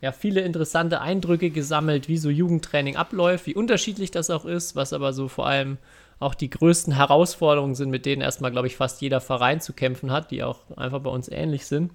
ja, 0.00 0.12
viele 0.12 0.42
interessante 0.42 1.00
Eindrücke 1.00 1.50
gesammelt, 1.50 2.08
wie 2.08 2.18
so 2.18 2.30
Jugendtraining 2.30 2.96
abläuft, 2.96 3.46
wie 3.46 3.54
unterschiedlich 3.54 4.10
das 4.10 4.30
auch 4.30 4.44
ist, 4.44 4.76
was 4.76 4.92
aber 4.92 5.12
so 5.12 5.28
vor 5.28 5.46
allem 5.46 5.78
auch 6.18 6.34
die 6.34 6.50
größten 6.50 6.94
Herausforderungen 6.94 7.74
sind, 7.74 7.90
mit 7.90 8.06
denen 8.06 8.22
erstmal, 8.22 8.50
glaube 8.50 8.66
ich, 8.66 8.76
fast 8.76 9.00
jeder 9.00 9.20
Verein 9.20 9.60
zu 9.60 9.72
kämpfen 9.72 10.10
hat, 10.10 10.30
die 10.30 10.42
auch 10.42 10.60
einfach 10.76 11.00
bei 11.00 11.10
uns 11.10 11.28
ähnlich 11.28 11.66
sind. 11.66 11.92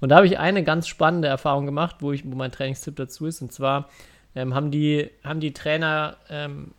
Und 0.00 0.10
da 0.10 0.16
habe 0.16 0.26
ich 0.26 0.38
eine 0.38 0.64
ganz 0.64 0.88
spannende 0.88 1.28
Erfahrung 1.28 1.66
gemacht, 1.66 1.96
wo, 2.00 2.12
ich, 2.12 2.24
wo 2.24 2.34
mein 2.34 2.52
Trainingstipp 2.52 2.96
dazu 2.96 3.26
ist. 3.26 3.42
Und 3.42 3.52
zwar 3.52 3.88
ähm, 4.34 4.54
haben, 4.54 4.70
die, 4.70 5.10
haben 5.24 5.40
die 5.40 5.52
Trainer 5.52 6.16
ähm, 6.30 6.72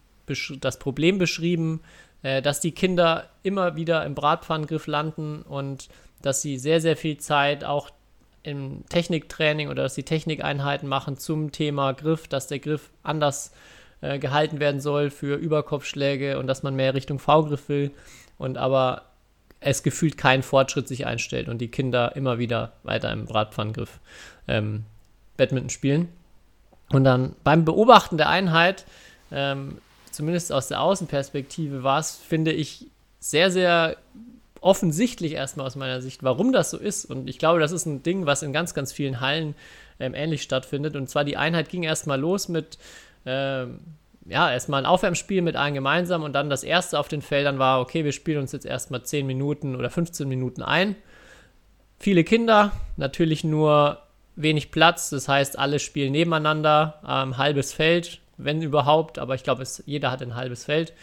das 0.62 0.80
Problem 0.80 1.18
beschrieben, 1.18 1.82
äh, 2.24 2.42
dass 2.42 2.60
die 2.60 2.72
Kinder 2.72 3.30
immer 3.44 3.76
wieder 3.76 4.06
im 4.06 4.16
Bratpfannengriff 4.16 4.88
landen 4.88 5.42
und 5.42 5.90
dass 6.22 6.42
sie 6.42 6.58
sehr, 6.58 6.82
sehr 6.82 6.98
viel 6.98 7.18
Zeit 7.18 7.64
auch 7.64 7.90
im 8.44 8.86
Techniktraining 8.88 9.70
oder 9.70 9.84
dass 9.84 9.96
sie 9.96 10.04
Technikeinheiten 10.04 10.88
machen 10.88 11.18
zum 11.18 11.52
Thema 11.52 11.94
Griff, 11.94 12.28
dass 12.28 12.48
der 12.48 12.60
Griff 12.60 12.90
anders 13.04 13.50
äh, 13.50 13.79
gehalten 14.02 14.60
werden 14.60 14.80
soll 14.80 15.10
für 15.10 15.36
Überkopfschläge 15.36 16.40
und 16.40 16.48
dass 16.48 16.64
man 16.64 16.76
mehr 16.76 16.94
Richtung 16.94 17.20
V-Griff 17.20 17.68
will 17.68 17.92
und 18.38 18.58
aber 18.58 19.04
es 19.60 19.84
gefühlt 19.84 20.18
keinen 20.18 20.44
Fortschritt 20.44 20.88
sich 20.88 21.06
einstellt 21.06 21.50
und 21.50 21.60
die 21.60 21.68
Kinder 21.68 22.16
immer 22.16 22.40
wieder 22.40 22.74
weiter 22.84 23.12
im 23.12 23.26
Bratpfannengriff 23.26 24.00
ähm, 24.48 24.86
Badminton 25.38 25.70
spielen. 25.70 26.10
Und 26.92 27.04
dann 27.04 27.36
beim 27.44 27.66
Beobachten 27.66 28.18
der 28.18 28.30
Einheit, 28.30 28.86
ähm, 29.32 29.78
zumindest 30.12 30.52
aus 30.52 30.68
der 30.70 30.82
Außenperspektive, 30.82 31.84
war 31.84 32.00
es, 32.00 32.16
finde 32.16 32.52
ich, 32.52 32.88
sehr, 33.20 33.52
sehr 33.52 33.98
offensichtlich 34.62 35.34
erstmal 35.34 35.68
aus 35.68 35.76
meiner 35.76 36.02
Sicht, 36.02 36.24
warum 36.24 36.52
das 36.52 36.72
so 36.72 36.78
ist. 36.78 37.06
Und 37.06 37.30
ich 37.30 37.38
glaube, 37.38 37.60
das 37.60 37.72
ist 37.72 37.86
ein 37.86 38.02
Ding, 38.02 38.26
was 38.26 38.44
in 38.44 38.54
ganz, 38.54 38.74
ganz 38.74 38.92
vielen 38.92 39.20
Hallen 39.20 39.56
ähm, 40.00 40.14
ähnlich 40.14 40.42
stattfindet. 40.42 40.96
Und 40.96 41.10
zwar 41.10 41.26
die 41.26 41.38
Einheit 41.38 41.70
ging 41.70 41.84
erstmal 41.84 42.20
los 42.20 42.50
mit, 42.50 42.78
ähm, 43.30 43.80
ja, 44.26 44.52
erstmal 44.52 44.82
ein 44.82 44.86
Aufwärmspiel 44.86 45.42
mit 45.42 45.56
allen 45.56 45.74
gemeinsam 45.74 46.24
und 46.24 46.34
dann 46.34 46.50
das 46.50 46.64
erste 46.64 47.00
auf 47.00 47.08
den 47.08 47.22
Feldern 47.22 47.60
war, 47.60 47.80
okay, 47.80 48.04
wir 48.06 48.12
spielen 48.12 48.40
uns 48.42 48.52
jetzt 48.52 48.66
erstmal 48.66 49.04
10 49.04 49.26
Minuten 49.26 49.76
oder 49.76 49.90
15 49.90 50.28
Minuten 50.28 50.62
ein. 50.62 50.96
Viele 52.00 52.24
Kinder, 52.24 52.72
natürlich 52.98 53.44
nur 53.44 54.02
wenig 54.36 54.72
Platz, 54.72 55.10
das 55.10 55.28
heißt, 55.28 55.60
alle 55.60 55.80
spielen 55.80 56.12
nebeneinander, 56.12 57.02
ähm, 57.08 57.38
halbes 57.38 57.74
Feld, 57.74 58.22
wenn 58.38 58.62
überhaupt, 58.62 59.20
aber 59.20 59.36
ich 59.36 59.44
glaube, 59.44 59.64
jeder 59.86 60.12
hat 60.12 60.22
ein 60.22 60.36
halbes 60.36 60.66
Feld. 60.66 60.94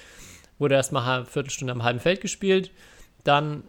Wurde 0.59 0.75
erstmal 0.75 1.19
eine 1.19 1.27
Viertelstunde 1.27 1.73
am 1.73 1.83
halben 1.83 2.01
Feld 2.01 2.23
gespielt. 2.23 2.71
Dann 3.25 3.65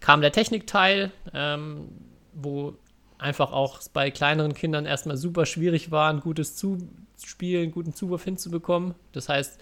kam 0.00 0.22
der 0.22 0.32
Technikteil, 0.32 1.10
ähm, 1.34 1.88
wo 2.32 2.76
einfach 3.24 3.52
auch 3.52 3.80
bei 3.92 4.10
kleineren 4.10 4.54
Kindern 4.54 4.86
erstmal 4.86 5.16
super 5.16 5.46
schwierig 5.46 5.90
war, 5.90 6.12
ein 6.12 6.20
gutes 6.20 6.56
Zuspiel, 6.56 7.62
einen 7.62 7.72
guten 7.72 7.94
Zuwurf 7.94 8.22
hinzubekommen. 8.22 8.94
Das 9.12 9.28
heißt, 9.28 9.58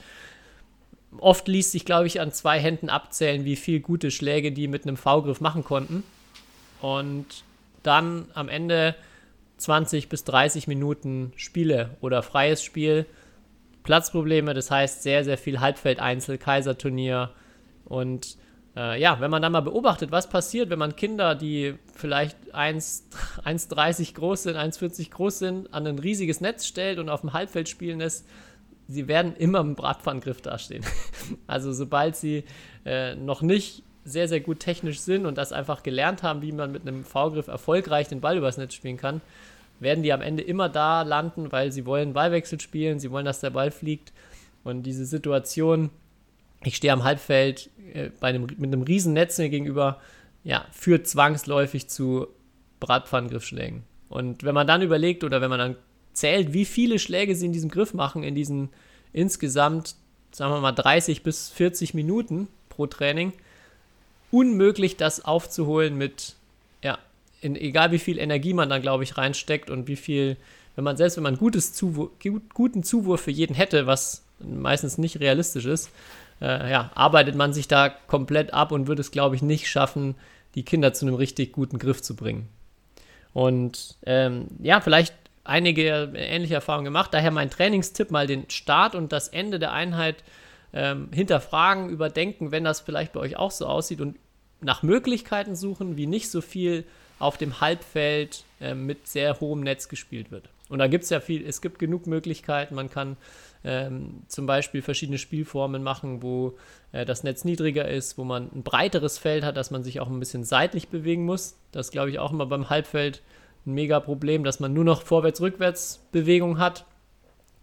oft 1.18 1.46
ließ 1.48 1.72
sich, 1.72 1.84
glaube 1.84 2.08
ich, 2.08 2.20
an 2.20 2.32
zwei 2.32 2.58
Händen 2.58 2.90
abzählen, 2.90 3.44
wie 3.44 3.56
viele 3.56 3.80
gute 3.80 4.10
Schläge 4.10 4.52
die 4.52 4.68
mit 4.68 4.82
einem 4.84 4.96
V-Griff 4.96 5.40
machen 5.40 5.64
konnten. 5.64 6.02
Und 6.80 7.44
dann 7.84 8.26
am 8.34 8.48
Ende 8.48 8.96
20 9.58 10.08
bis 10.08 10.24
30 10.24 10.66
Minuten 10.66 11.32
Spiele 11.36 11.96
oder 12.00 12.22
freies 12.22 12.64
Spiel. 12.64 13.06
Platzprobleme, 13.84 14.54
das 14.54 14.70
heißt 14.70 15.02
sehr, 15.02 15.24
sehr 15.24 15.38
viel 15.38 15.60
Halbfeld-Einzel, 15.60 16.38
Kaiserturnier 16.38 17.30
und 17.84 18.36
äh, 18.76 19.00
ja, 19.00 19.20
wenn 19.20 19.30
man 19.30 19.42
dann 19.42 19.52
mal 19.52 19.60
beobachtet, 19.60 20.10
was 20.10 20.28
passiert, 20.28 20.70
wenn 20.70 20.78
man 20.78 20.96
Kinder, 20.96 21.34
die 21.34 21.74
vielleicht 21.94 22.36
1,30 22.54 24.14
groß 24.14 24.44
sind, 24.44 24.56
1,40 24.56 25.10
groß 25.10 25.38
sind, 25.38 25.74
an 25.74 25.86
ein 25.86 25.98
riesiges 25.98 26.40
Netz 26.40 26.66
stellt 26.66 26.98
und 26.98 27.08
auf 27.08 27.20
dem 27.20 27.32
Halbfeld 27.32 27.68
spielen 27.68 27.98
lässt, 27.98 28.26
sie 28.88 29.08
werden 29.08 29.36
immer 29.36 29.60
im 29.60 29.74
Bratpfannengriff 29.74 30.40
dastehen. 30.40 30.84
also 31.46 31.72
sobald 31.72 32.16
sie 32.16 32.44
äh, 32.84 33.14
noch 33.14 33.42
nicht 33.42 33.82
sehr, 34.04 34.26
sehr 34.26 34.40
gut 34.40 34.60
technisch 34.60 35.00
sind 35.00 35.26
und 35.26 35.38
das 35.38 35.52
einfach 35.52 35.82
gelernt 35.82 36.22
haben, 36.22 36.42
wie 36.42 36.52
man 36.52 36.72
mit 36.72 36.82
einem 36.82 37.04
V-Griff 37.04 37.46
erfolgreich 37.48 38.08
den 38.08 38.20
Ball 38.20 38.36
übers 38.36 38.56
Netz 38.56 38.74
spielen 38.74 38.96
kann, 38.96 39.20
werden 39.80 40.02
die 40.02 40.12
am 40.12 40.22
Ende 40.22 40.42
immer 40.42 40.68
da 40.68 41.02
landen, 41.02 41.52
weil 41.52 41.72
sie 41.72 41.86
wollen 41.86 42.12
Ballwechsel 42.12 42.60
spielen, 42.60 42.98
sie 42.98 43.10
wollen, 43.10 43.24
dass 43.24 43.40
der 43.40 43.50
Ball 43.50 43.70
fliegt. 43.70 44.12
Und 44.64 44.84
diese 44.84 45.04
Situation, 45.04 45.90
ich 46.64 46.76
stehe 46.76 46.92
am 46.92 47.04
Halbfeld 47.04 47.70
äh, 47.92 48.10
bei 48.20 48.28
einem, 48.28 48.42
mit 48.42 48.72
einem 48.72 48.82
riesen 48.82 49.12
Netz 49.12 49.38
mir 49.38 49.48
gegenüber, 49.48 50.00
ja, 50.44 50.66
führt 50.72 51.06
zwangsläufig 51.06 51.88
zu 51.88 52.26
Bratpfannengriffschlägen. 52.80 53.84
Und 54.08 54.42
wenn 54.44 54.54
man 54.54 54.66
dann 54.66 54.82
überlegt 54.82 55.24
oder 55.24 55.40
wenn 55.40 55.50
man 55.50 55.58
dann 55.58 55.76
zählt, 56.12 56.52
wie 56.52 56.64
viele 56.64 56.98
Schläge 56.98 57.34
sie 57.34 57.46
in 57.46 57.52
diesem 57.52 57.70
Griff 57.70 57.94
machen, 57.94 58.22
in 58.22 58.34
diesen 58.34 58.70
insgesamt, 59.12 59.94
sagen 60.32 60.52
wir 60.52 60.60
mal, 60.60 60.72
30 60.72 61.22
bis 61.22 61.48
40 61.50 61.94
Minuten 61.94 62.48
pro 62.68 62.86
Training, 62.86 63.32
unmöglich, 64.30 64.96
das 64.96 65.24
aufzuholen 65.24 65.96
mit, 65.96 66.34
ja, 66.82 66.98
in, 67.40 67.56
egal 67.56 67.92
wie 67.92 67.98
viel 67.98 68.18
Energie 68.18 68.54
man 68.54 68.68
dann, 68.68 68.82
glaube 68.82 69.04
ich, 69.04 69.16
reinsteckt 69.16 69.70
und 69.70 69.88
wie 69.88 69.96
viel, 69.96 70.36
wenn 70.74 70.84
man 70.84 70.96
selbst, 70.96 71.16
wenn 71.16 71.24
man 71.24 71.36
gutes 71.36 71.72
Zuwur, 71.72 72.10
guten 72.54 72.82
Zuwurf 72.82 73.22
für 73.22 73.30
jeden 73.30 73.54
hätte, 73.54 73.86
was 73.86 74.24
meistens 74.40 74.98
nicht 74.98 75.20
realistisch 75.20 75.66
ist, 75.66 75.90
äh, 76.42 76.70
ja, 76.70 76.90
arbeitet 76.94 77.36
man 77.36 77.52
sich 77.52 77.68
da 77.68 77.88
komplett 77.88 78.52
ab 78.52 78.72
und 78.72 78.88
wird 78.88 78.98
es, 78.98 79.12
glaube 79.12 79.36
ich, 79.36 79.42
nicht 79.42 79.70
schaffen, 79.70 80.16
die 80.54 80.64
Kinder 80.64 80.92
zu 80.92 81.06
einem 81.06 81.14
richtig 81.14 81.52
guten 81.52 81.78
Griff 81.78 82.02
zu 82.02 82.16
bringen. 82.16 82.48
Und 83.32 83.96
ähm, 84.04 84.48
ja, 84.60 84.80
vielleicht 84.80 85.14
einige 85.44 86.12
ähnliche 86.14 86.54
Erfahrungen 86.54 86.84
gemacht. 86.84 87.14
Daher 87.14 87.30
mein 87.30 87.50
Trainingstipp 87.50 88.10
mal 88.10 88.26
den 88.26 88.50
Start 88.50 88.94
und 88.94 89.12
das 89.12 89.28
Ende 89.28 89.58
der 89.58 89.72
Einheit 89.72 90.22
ähm, 90.72 91.08
hinterfragen, 91.12 91.88
überdenken, 91.88 92.50
wenn 92.50 92.64
das 92.64 92.80
vielleicht 92.80 93.12
bei 93.12 93.20
euch 93.20 93.36
auch 93.36 93.50
so 93.50 93.66
aussieht 93.66 94.00
und 94.00 94.16
nach 94.60 94.82
Möglichkeiten 94.82 95.56
suchen, 95.56 95.96
wie 95.96 96.06
nicht 96.06 96.30
so 96.30 96.40
viel 96.40 96.84
auf 97.18 97.36
dem 97.36 97.60
Halbfeld 97.60 98.44
äh, 98.60 98.74
mit 98.74 99.06
sehr 99.06 99.40
hohem 99.40 99.60
Netz 99.60 99.88
gespielt 99.88 100.30
wird. 100.30 100.48
Und 100.68 100.78
da 100.78 100.86
gibt 100.86 101.04
es 101.04 101.10
ja 101.10 101.20
viel, 101.20 101.46
es 101.46 101.60
gibt 101.60 101.78
genug 101.78 102.06
Möglichkeiten. 102.06 102.74
Man 102.74 102.90
kann 102.90 103.16
ähm, 103.64 104.22
zum 104.28 104.46
Beispiel 104.46 104.82
verschiedene 104.82 105.18
Spielformen 105.18 105.82
machen, 105.82 106.22
wo 106.22 106.56
äh, 106.92 107.04
das 107.04 107.22
Netz 107.22 107.44
niedriger 107.44 107.88
ist, 107.88 108.18
wo 108.18 108.24
man 108.24 108.50
ein 108.54 108.62
breiteres 108.62 109.18
Feld 109.18 109.44
hat, 109.44 109.56
dass 109.56 109.70
man 109.70 109.84
sich 109.84 110.00
auch 110.00 110.08
ein 110.08 110.18
bisschen 110.18 110.44
seitlich 110.44 110.88
bewegen 110.88 111.24
muss. 111.24 111.56
Das 111.70 111.90
glaube 111.90 112.10
ich 112.10 112.18
auch 112.18 112.32
immer 112.32 112.46
beim 112.46 112.70
Halbfeld 112.70 113.22
ein 113.66 113.74
mega 113.74 114.00
Problem, 114.00 114.44
dass 114.44 114.60
man 114.60 114.72
nur 114.72 114.84
noch 114.84 115.02
Vorwärts-Rückwärts-Bewegung 115.02 116.58
hat, 116.58 116.84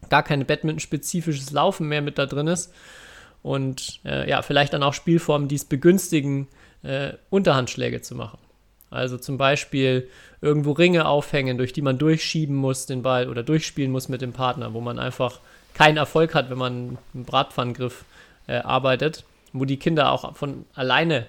gar 0.09 0.23
keine 0.23 0.45
Badminton-spezifisches 0.45 1.51
Laufen 1.51 1.87
mehr 1.87 2.01
mit 2.01 2.17
da 2.17 2.25
drin 2.25 2.47
ist. 2.47 2.73
Und 3.41 3.99
äh, 4.05 4.29
ja, 4.29 4.41
vielleicht 4.41 4.73
dann 4.73 4.83
auch 4.83 4.93
Spielformen, 4.93 5.47
die 5.47 5.55
es 5.55 5.65
begünstigen, 5.65 6.47
äh, 6.83 7.13
Unterhandschläge 7.29 8.01
zu 8.01 8.15
machen. 8.15 8.39
Also 8.89 9.17
zum 9.17 9.37
Beispiel 9.37 10.09
irgendwo 10.41 10.71
Ringe 10.71 11.07
aufhängen, 11.07 11.57
durch 11.57 11.73
die 11.73 11.81
man 11.81 11.97
durchschieben 11.97 12.55
muss 12.55 12.85
den 12.85 13.01
Ball 13.01 13.29
oder 13.29 13.43
durchspielen 13.43 13.91
muss 13.91 14.09
mit 14.09 14.21
dem 14.21 14.33
Partner, 14.33 14.73
wo 14.73 14.81
man 14.81 14.97
einfach 14.97 15.41
keinen 15.73 15.97
Erfolg 15.97 16.35
hat, 16.35 16.49
wenn 16.49 16.57
man 16.57 16.97
einen 17.13 17.25
Bratpfannengriff 17.25 18.05
äh, 18.47 18.57
arbeitet, 18.57 19.23
wo 19.53 19.65
die 19.65 19.77
Kinder 19.77 20.11
auch 20.11 20.35
von 20.35 20.65
alleine 20.73 21.25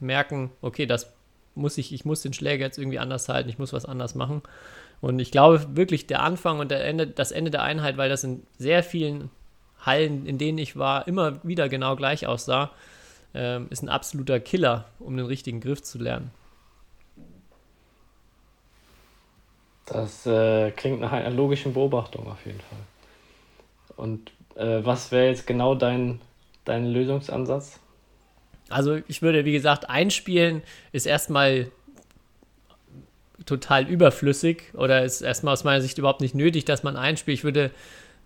merken, 0.00 0.50
okay, 0.60 0.86
das 0.86 1.12
muss 1.54 1.78
ich, 1.78 1.92
ich 1.92 2.04
muss 2.04 2.22
den 2.22 2.32
Schläger 2.32 2.64
jetzt 2.64 2.78
irgendwie 2.78 2.98
anders 2.98 3.28
halten, 3.28 3.48
ich 3.48 3.58
muss 3.58 3.72
was 3.72 3.84
anders 3.84 4.14
machen. 4.14 4.42
Und 5.00 5.18
ich 5.18 5.30
glaube 5.30 5.76
wirklich, 5.76 6.06
der 6.06 6.22
Anfang 6.22 6.58
und 6.58 6.70
der 6.70 6.84
Ende, 6.84 7.06
das 7.06 7.30
Ende 7.30 7.50
der 7.50 7.62
Einheit, 7.62 7.96
weil 7.96 8.08
das 8.08 8.24
in 8.24 8.42
sehr 8.58 8.82
vielen 8.82 9.30
Hallen, 9.80 10.26
in 10.26 10.38
denen 10.38 10.58
ich 10.58 10.76
war, 10.76 11.06
immer 11.06 11.44
wieder 11.44 11.68
genau 11.68 11.94
gleich 11.94 12.26
aussah, 12.26 12.70
äh, 13.34 13.62
ist 13.64 13.82
ein 13.82 13.88
absoluter 13.88 14.40
Killer, 14.40 14.86
um 14.98 15.16
den 15.16 15.26
richtigen 15.26 15.60
Griff 15.60 15.82
zu 15.82 15.98
lernen. 15.98 16.30
Das 19.86 20.24
äh, 20.24 20.70
klingt 20.70 21.00
nach 21.00 21.12
einer 21.12 21.30
logischen 21.30 21.74
Beobachtung 21.74 22.26
auf 22.26 22.44
jeden 22.46 22.60
Fall. 22.60 22.78
Und 23.96 24.32
äh, 24.56 24.80
was 24.82 25.12
wäre 25.12 25.26
jetzt 25.26 25.46
genau 25.46 25.74
dein, 25.74 26.20
dein 26.64 26.86
Lösungsansatz? 26.86 27.80
Also 28.70 28.98
ich 29.08 29.22
würde, 29.22 29.44
wie 29.44 29.52
gesagt, 29.52 29.90
einspielen 29.90 30.62
ist 30.92 31.06
erstmal 31.06 31.70
total 33.46 33.86
überflüssig 33.86 34.72
oder 34.74 35.04
ist 35.04 35.20
erstmal 35.20 35.52
aus 35.52 35.64
meiner 35.64 35.82
Sicht 35.82 35.98
überhaupt 35.98 36.20
nicht 36.20 36.34
nötig, 36.34 36.64
dass 36.64 36.82
man 36.82 36.96
einspielt. 36.96 37.38
Ich 37.38 37.44
würde, 37.44 37.70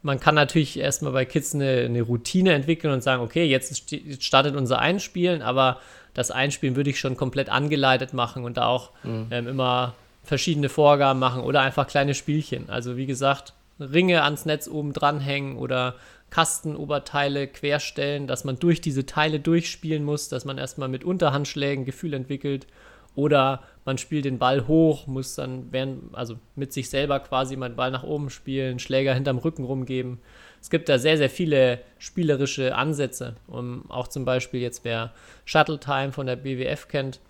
man 0.02 0.20
kann 0.20 0.34
natürlich 0.34 0.78
erstmal 0.78 1.12
bei 1.12 1.24
Kids 1.24 1.54
eine, 1.54 1.80
eine 1.80 2.02
Routine 2.02 2.52
entwickeln 2.52 2.92
und 2.92 3.02
sagen, 3.02 3.22
okay, 3.22 3.44
jetzt 3.44 3.92
startet 4.22 4.54
unser 4.54 4.78
Einspielen, 4.78 5.42
aber 5.42 5.80
das 6.14 6.30
Einspielen 6.30 6.76
würde 6.76 6.90
ich 6.90 7.00
schon 7.00 7.16
komplett 7.16 7.48
angeleitet 7.48 8.12
machen 8.12 8.44
und 8.44 8.56
da 8.56 8.66
auch 8.66 8.90
mhm. 9.02 9.26
ähm, 9.30 9.48
immer 9.48 9.94
verschiedene 10.22 10.68
Vorgaben 10.68 11.18
machen 11.18 11.42
oder 11.42 11.62
einfach 11.62 11.86
kleine 11.86 12.14
Spielchen. 12.14 12.68
Also 12.70 12.96
wie 12.96 13.06
gesagt, 13.06 13.54
Ringe 13.80 14.22
ans 14.22 14.44
Netz 14.44 14.68
oben 14.68 14.92
dranhängen 14.92 15.56
oder 15.56 15.94
Kastenoberteile 16.30 17.46
querstellen, 17.46 18.26
dass 18.26 18.44
man 18.44 18.58
durch 18.58 18.80
diese 18.80 19.06
Teile 19.06 19.40
durchspielen 19.40 20.04
muss, 20.04 20.28
dass 20.28 20.44
man 20.44 20.58
erstmal 20.58 20.88
mit 20.88 21.04
Unterhandschlägen 21.04 21.84
Gefühl 21.84 22.14
entwickelt 22.14 22.66
Oder 23.14 23.62
man 23.84 23.98
spielt 23.98 24.26
den 24.26 24.38
Ball 24.38 24.68
hoch, 24.68 25.08
muss 25.08 25.34
dann 25.34 25.72
während, 25.72 26.14
also 26.14 26.36
mit 26.54 26.72
sich 26.72 26.88
selber 26.88 27.18
quasi 27.18 27.56
mal 27.56 27.68
den 27.70 27.76
Ball 27.76 27.90
nach 27.90 28.04
oben 28.04 28.30
spielen, 28.30 28.78
Schläger 28.78 29.12
hinterm 29.12 29.38
Rücken 29.38 29.64
rumgeben. 29.64 30.20
Es 30.60 30.70
gibt 30.70 30.88
da 30.88 30.98
sehr, 30.98 31.16
sehr 31.16 31.30
viele 31.30 31.80
spielerische 31.98 32.76
Ansätze. 32.76 33.34
Um, 33.48 33.90
auch 33.90 34.06
zum 34.06 34.24
Beispiel 34.24 34.60
jetzt, 34.60 34.84
wer 34.84 35.12
Shuttle 35.44 35.80
Time 35.80 36.12
von 36.12 36.26
der 36.26 36.36
BWF 36.36 36.86
kennt, 36.86 37.20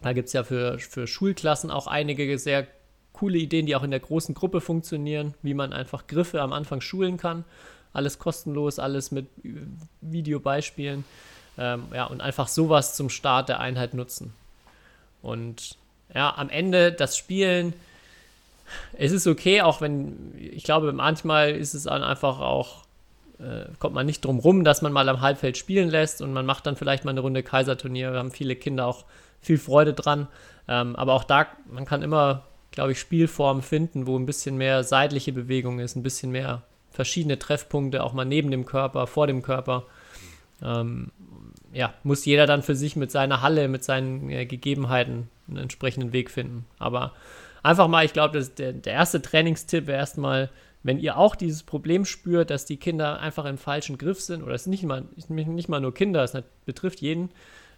da 0.00 0.14
gibt 0.14 0.28
es 0.28 0.32
ja 0.32 0.42
für, 0.42 0.78
für 0.78 1.06
Schulklassen 1.06 1.70
auch 1.70 1.86
einige 1.86 2.38
sehr 2.38 2.66
coole 3.14 3.38
Ideen, 3.38 3.64
die 3.64 3.74
auch 3.74 3.82
in 3.82 3.90
der 3.90 4.00
großen 4.00 4.34
Gruppe 4.34 4.60
funktionieren, 4.60 5.34
wie 5.40 5.54
man 5.54 5.72
einfach 5.72 6.06
Griffe 6.06 6.42
am 6.42 6.52
Anfang 6.52 6.82
schulen 6.82 7.16
kann. 7.16 7.44
Alles 7.94 8.18
kostenlos, 8.18 8.78
alles 8.78 9.10
mit 9.12 9.26
Videobeispielen. 10.02 11.04
Ähm, 11.56 11.84
ja, 11.94 12.04
und 12.04 12.20
einfach 12.20 12.48
sowas 12.48 12.94
zum 12.94 13.08
Start 13.08 13.48
der 13.48 13.60
Einheit 13.60 13.94
nutzen. 13.94 14.34
Und 15.22 15.78
ja, 16.12 16.36
am 16.36 16.50
Ende 16.50 16.92
das 16.92 17.16
Spielen, 17.16 17.72
es 18.94 19.12
ist 19.12 19.26
okay, 19.26 19.62
auch 19.62 19.80
wenn, 19.80 20.34
ich 20.36 20.64
glaube, 20.64 20.92
manchmal 20.92 21.52
ist 21.52 21.74
es 21.74 21.84
dann 21.84 22.02
einfach 22.02 22.40
auch, 22.40 22.84
äh, 23.38 23.66
kommt 23.78 23.94
man 23.94 24.06
nicht 24.06 24.24
drum 24.24 24.40
rum, 24.40 24.64
dass 24.64 24.82
man 24.82 24.92
mal 24.92 25.08
am 25.08 25.20
Halbfeld 25.20 25.56
spielen 25.56 25.88
lässt 25.88 26.20
und 26.20 26.32
man 26.32 26.46
macht 26.46 26.66
dann 26.66 26.76
vielleicht 26.76 27.04
mal 27.04 27.12
eine 27.12 27.20
Runde 27.20 27.42
Kaiserturnier. 27.42 28.12
Wir 28.12 28.18
haben 28.18 28.32
viele 28.32 28.56
Kinder 28.56 28.86
auch 28.86 29.04
viel 29.40 29.58
Freude 29.58 29.94
dran. 29.94 30.26
Ähm, 30.66 30.96
aber 30.96 31.12
auch 31.12 31.24
da, 31.24 31.46
man 31.70 31.84
kann 31.84 32.02
immer, 32.02 32.42
glaube 32.74 32.92
ich, 32.92 33.00
Spielformen 33.00 33.62
finden, 33.62 34.06
wo 34.06 34.18
ein 34.18 34.26
bisschen 34.26 34.56
mehr 34.56 34.84
seitliche 34.84 35.32
Bewegung 35.32 35.78
ist, 35.78 35.96
ein 35.96 36.02
bisschen 36.02 36.30
mehr 36.30 36.62
verschiedene 36.90 37.38
Treffpunkte, 37.38 38.02
auch 38.02 38.12
mal 38.12 38.24
neben 38.24 38.50
dem 38.50 38.66
Körper, 38.66 39.06
vor 39.06 39.26
dem 39.26 39.42
Körper. 39.42 39.84
Ähm, 40.62 41.10
ja, 41.72 41.92
muss 42.04 42.24
jeder 42.24 42.46
dann 42.46 42.62
für 42.62 42.76
sich 42.76 42.94
mit 42.96 43.10
seiner 43.10 43.42
Halle, 43.42 43.68
mit 43.68 43.82
seinen 43.82 44.30
äh, 44.30 44.46
Gegebenheiten 44.46 45.28
einen 45.48 45.58
entsprechenden 45.58 46.12
Weg 46.12 46.30
finden. 46.30 46.66
Aber 46.78 47.12
einfach 47.62 47.88
mal, 47.88 48.04
ich 48.04 48.12
glaube, 48.12 48.40
der, 48.42 48.72
der 48.72 48.92
erste 48.92 49.20
Trainingstipp 49.20 49.86
wäre 49.86 49.98
erstmal, 49.98 50.50
wenn 50.82 50.98
ihr 50.98 51.16
auch 51.16 51.34
dieses 51.34 51.62
Problem 51.62 52.04
spürt, 52.04 52.50
dass 52.50 52.64
die 52.64 52.76
Kinder 52.76 53.18
einfach 53.18 53.44
im 53.46 53.58
falschen 53.58 53.98
Griff 53.98 54.20
sind, 54.20 54.42
oder 54.42 54.54
es 54.54 54.62
ist 54.62 54.68
nicht 54.68 54.84
mal, 54.84 55.04
nicht 55.28 55.68
mal 55.68 55.80
nur 55.80 55.94
Kinder, 55.94 56.22
es 56.22 56.36
betrifft 56.66 57.00
jeden, 57.00 57.30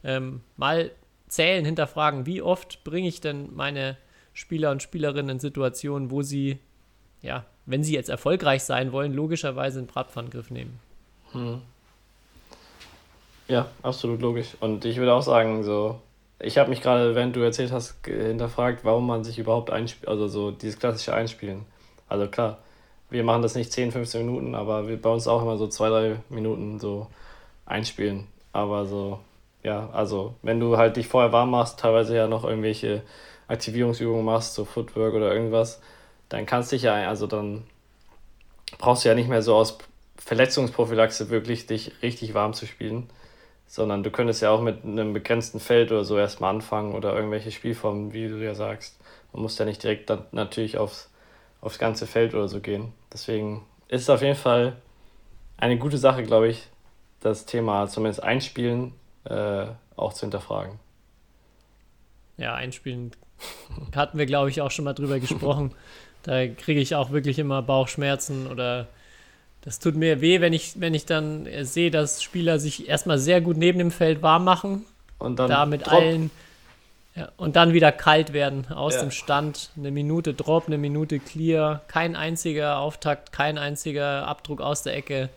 ähm, 0.05 0.41
mal 0.57 0.91
zählen, 1.29 1.65
hinterfragen, 1.65 2.27
wie 2.27 2.43
oft 2.43 2.85
bringe 2.85 3.09
ich 3.09 3.21
denn 3.21 3.55
meine 3.55 3.97
Spieler 4.37 4.71
und 4.71 4.83
Spielerinnen 4.83 5.31
in 5.31 5.39
Situationen, 5.41 6.11
wo 6.11 6.21
sie, 6.21 6.59
ja, 7.23 7.47
wenn 7.65 7.83
sie 7.83 7.95
jetzt 7.95 8.11
erfolgreich 8.11 8.65
sein 8.65 8.93
wollen, 8.93 9.15
logischerweise 9.15 9.79
einen 9.79 9.89
Bratpfannengriff 9.89 10.51
nehmen. 10.51 10.79
Hm. 11.33 11.63
Ja, 13.49 13.67
absolut 13.83 14.21
logisch. 14.21 14.55
Und 14.61 14.85
ich 14.85 14.99
würde 14.99 15.15
auch 15.15 15.23
sagen, 15.23 15.65
so, 15.65 15.99
ich 16.39 16.59
habe 16.59 16.69
mich 16.69 16.83
gerade, 16.83 17.15
während 17.15 17.35
du 17.35 17.41
erzählt 17.41 17.73
hast, 17.73 17.97
hinterfragt, 18.05 18.85
warum 18.85 19.07
man 19.07 19.25
sich 19.25 19.39
überhaupt 19.39 19.71
einspielt, 19.71 20.07
also 20.07 20.29
so 20.29 20.51
dieses 20.51 20.79
klassische 20.79 21.15
Einspielen. 21.15 21.65
Also 22.07 22.27
klar, 22.27 22.59
wir 23.09 23.25
machen 23.25 23.41
das 23.41 23.55
nicht 23.55 23.73
10, 23.73 23.91
15 23.91 24.27
Minuten, 24.27 24.55
aber 24.55 24.87
wir 24.87 25.01
bei 25.01 25.09
uns 25.09 25.27
auch 25.27 25.41
immer 25.41 25.57
so 25.57 25.67
zwei, 25.67 25.89
drei 25.89 26.17
Minuten 26.29 26.79
so 26.79 27.07
einspielen. 27.65 28.27
Aber 28.53 28.85
so, 28.85 29.19
ja, 29.63 29.89
also 29.95 30.35
wenn 30.43 30.61
du 30.61 30.77
halt 30.77 30.99
dich 30.99 31.09
vorher 31.09 31.33
warm 31.33 31.53
machst, 31.53 31.81
teilweise 31.81 32.15
ja 32.15 32.29
noch 32.29 32.45
irgendwelche 32.45 33.03
Aktivierungsübungen 33.49 34.25
machst, 34.25 34.55
so 34.55 34.65
Footwork 34.65 35.15
oder 35.15 35.33
irgendwas, 35.33 35.81
dann 36.29 36.47
kannst 36.47 36.73
du 36.73 36.77
dich 36.77 36.83
ja, 36.83 37.09
also 37.09 37.27
dann 37.27 37.65
brauchst 38.79 39.05
du 39.05 39.09
ja 39.09 39.15
nicht 39.15 39.29
mehr 39.29 39.43
so 39.43 39.55
aus 39.55 39.79
Verletzungsprophylaxe 40.17 41.31
wirklich 41.31 41.67
dich 41.67 41.93
richtig 42.03 42.35
warm 42.35 42.55
zu 42.55 42.67
spielen 42.67 43.09
sondern 43.67 44.03
du 44.03 44.11
könntest 44.11 44.43
ja 44.43 44.51
auch 44.51 44.61
mit 44.61 44.85
einem 44.85 45.13
begrenzten 45.13 45.61
Feld 45.61 45.91
oder 45.91 46.05
so 46.05 46.17
erstmal 46.17 46.55
anfangen 46.55 46.95
oder 46.95 47.15
irgendwelche 47.15 47.51
Spielformen, 47.51 48.13
wie 48.13 48.29
du 48.29 48.43
ja 48.43 48.55
sagst. 48.55 48.99
Man 49.33 49.43
muss 49.43 49.59
ja 49.59 49.65
nicht 49.65 49.83
direkt 49.83 50.09
dann 50.09 50.25
natürlich 50.33 50.79
aufs, 50.79 51.11
aufs 51.61 51.79
ganze 51.79 52.07
Feld 52.07 52.35
oder 52.35 52.49
so 52.49 52.61
gehen. 52.61 52.93
Deswegen 53.13 53.65
ist 53.89 54.03
es 54.03 54.11
auf 54.11 54.23
jeden 54.23 54.37
Fall 54.37 54.77
eine 55.57 55.79
gute 55.79 55.99
Sache, 55.99 56.23
glaube 56.23 56.49
ich, 56.49 56.69
das 57.21 57.45
Thema 57.45 57.89
zumindest 57.89 58.23
Einspielen 58.23 58.95
äh, 59.25 59.67
auch 59.97 60.13
zu 60.13 60.21
hinterfragen. 60.21 60.79
Ja, 62.37 62.55
Einspielen 62.55 63.13
hatten 63.95 64.19
wir, 64.19 64.27
glaube 64.27 64.51
ich, 64.51 64.61
auch 64.61 64.71
schon 64.71 64.85
mal 64.85 64.95
drüber 64.95 65.21
gesprochen. 65.21 65.73
Da 66.23 66.47
kriege 66.47 66.81
ich 66.81 66.95
auch 66.95 67.11
wirklich 67.11 67.39
immer 67.39 67.63
Bauchschmerzen 67.63 68.47
oder 68.49 68.89
das 69.63 69.79
tut 69.79 69.97
mir 69.97 70.21
weh, 70.21 70.41
wenn 70.41 70.53
ich, 70.53 70.81
wenn 70.81 70.95
ich 70.95 71.07
dann 71.07 71.49
sehe, 71.63 71.91
dass 71.91 72.23
Spieler 72.23 72.59
sich 72.59 72.89
erstmal 72.89 73.19
sehr 73.19 73.41
gut 73.41 73.57
neben 73.57 73.79
dem 73.79 73.91
Feld 73.91 74.23
warm 74.23 74.45
machen. 74.45 74.85
Und 75.19 75.39
dann 75.39 75.51
da 75.51 75.67
mit 75.67 75.87
drop. 75.87 75.95
allen. 75.95 76.31
Ja, 77.17 77.31
und 77.39 77.57
dann 77.57 77.73
wieder 77.73 77.93
kalt 77.93 78.33
werden 78.33 78.67
aus 78.71 78.95
ja. 78.95 79.01
dem 79.01 79.11
Stand. 79.11 79.71
Eine 79.77 79.91
Minute 79.91 80.35
Drop, 80.35 80.67
eine 80.67 80.77
Minute 80.79 81.19
Clear. 81.19 81.83
Kein 81.89 82.15
einziger 82.15 82.79
Auftakt, 82.79 83.33
kein 83.33 83.57
einziger 83.57 84.27
Abdruck 84.29 84.61
aus 84.61 84.83
der 84.83 84.95
Ecke. 84.95 85.31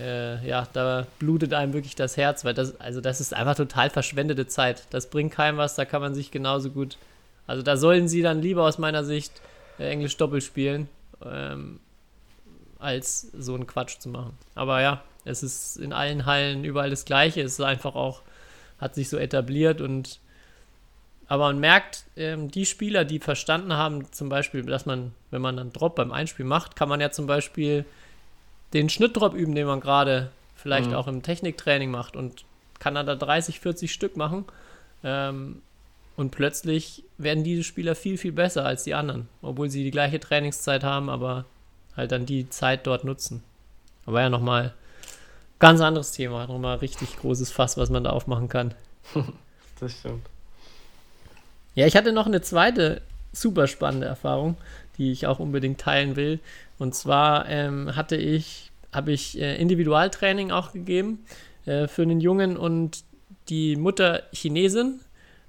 Äh, 0.00 0.44
ja, 0.46 0.66
da 0.72 1.06
blutet 1.18 1.52
einem 1.52 1.74
wirklich 1.74 1.94
das 1.94 2.16
Herz, 2.16 2.44
weil 2.44 2.54
das, 2.54 2.80
also 2.80 3.00
das 3.00 3.20
ist 3.20 3.34
einfach 3.34 3.54
total 3.54 3.90
verschwendete 3.90 4.46
Zeit. 4.46 4.84
Das 4.90 5.10
bringt 5.10 5.32
keinem 5.32 5.58
was, 5.58 5.74
da 5.74 5.84
kann 5.84 6.00
man 6.00 6.14
sich 6.14 6.30
genauso 6.30 6.70
gut. 6.70 6.96
Also 7.46 7.62
da 7.62 7.76
sollen 7.76 8.08
sie 8.08 8.22
dann 8.22 8.40
lieber 8.40 8.64
aus 8.64 8.78
meiner 8.78 9.04
Sicht 9.04 9.40
äh, 9.78 9.90
Englisch 9.90 10.16
Doppel 10.16 10.40
spielen. 10.40 10.88
Ähm, 11.24 11.80
als 12.82 13.28
so 13.32 13.54
einen 13.54 13.66
Quatsch 13.66 13.98
zu 13.98 14.08
machen. 14.08 14.36
Aber 14.54 14.82
ja, 14.82 15.02
es 15.24 15.42
ist 15.42 15.76
in 15.76 15.92
allen 15.92 16.26
Hallen 16.26 16.64
überall 16.64 16.90
das 16.90 17.04
Gleiche. 17.04 17.40
Es 17.40 17.52
ist 17.52 17.60
einfach 17.60 17.94
auch, 17.94 18.22
hat 18.78 18.94
sich 18.94 19.08
so 19.08 19.16
etabliert 19.16 19.80
und 19.80 20.18
aber 21.28 21.44
man 21.44 21.60
merkt, 21.60 22.04
ähm, 22.16 22.50
die 22.50 22.66
Spieler, 22.66 23.06
die 23.06 23.18
verstanden 23.18 23.72
haben, 23.72 24.10
zum 24.12 24.28
Beispiel, 24.28 24.62
dass 24.64 24.84
man, 24.84 25.12
wenn 25.30 25.40
man 25.40 25.58
einen 25.58 25.72
Drop 25.72 25.94
beim 25.94 26.12
Einspiel 26.12 26.44
macht, 26.44 26.76
kann 26.76 26.90
man 26.90 27.00
ja 27.00 27.10
zum 27.10 27.26
Beispiel 27.26 27.86
den 28.74 28.90
Schnittdrop 28.90 29.32
üben, 29.32 29.54
den 29.54 29.66
man 29.66 29.80
gerade 29.80 30.30
vielleicht 30.56 30.90
mhm. 30.90 30.96
auch 30.96 31.06
im 31.06 31.22
Techniktraining 31.22 31.90
macht 31.90 32.16
und 32.16 32.44
kann 32.80 32.94
dann 32.94 33.06
da 33.06 33.14
30, 33.14 33.60
40 33.60 33.92
Stück 33.92 34.16
machen. 34.16 34.44
Ähm, 35.04 35.62
und 36.16 36.32
plötzlich 36.32 37.04
werden 37.22 37.44
diese 37.44 37.64
Spieler 37.64 37.94
viel, 37.94 38.18
viel 38.18 38.32
besser 38.32 38.64
als 38.64 38.84
die 38.84 38.94
anderen, 38.94 39.28
obwohl 39.40 39.70
sie 39.70 39.84
die 39.84 39.90
gleiche 39.90 40.20
Trainingszeit 40.20 40.84
haben, 40.84 41.08
aber 41.08 41.44
halt 41.96 42.12
dann 42.12 42.26
die 42.26 42.48
Zeit 42.48 42.86
dort 42.86 43.04
nutzen. 43.04 43.42
Aber 44.06 44.20
ja, 44.20 44.28
nochmal 44.28 44.74
ganz 45.58 45.80
anderes 45.80 46.12
Thema, 46.12 46.46
nochmal 46.46 46.78
richtig 46.78 47.16
großes 47.18 47.52
Fass, 47.52 47.76
was 47.76 47.90
man 47.90 48.04
da 48.04 48.10
aufmachen 48.10 48.48
kann. 48.48 48.74
das 49.80 49.92
stimmt. 49.92 50.26
Ja, 51.74 51.86
ich 51.86 51.96
hatte 51.96 52.12
noch 52.12 52.26
eine 52.26 52.42
zweite 52.42 53.02
super 53.32 53.66
spannende 53.66 54.06
Erfahrung, 54.06 54.56
die 54.98 55.10
ich 55.10 55.26
auch 55.26 55.38
unbedingt 55.38 55.80
teilen 55.80 56.16
will. 56.16 56.40
Und 56.78 56.94
zwar 56.94 57.48
ähm, 57.48 57.96
hatte 57.96 58.16
ich, 58.16 58.70
habe 58.92 59.12
ich 59.12 59.40
äh, 59.40 59.56
Individualtraining 59.56 60.50
auch 60.50 60.72
gegeben 60.72 61.24
äh, 61.64 61.86
für 61.86 62.02
einen 62.02 62.20
Jungen 62.20 62.56
und 62.56 63.04
die 63.48 63.76
Mutter 63.76 64.22
Chinesin 64.32 65.00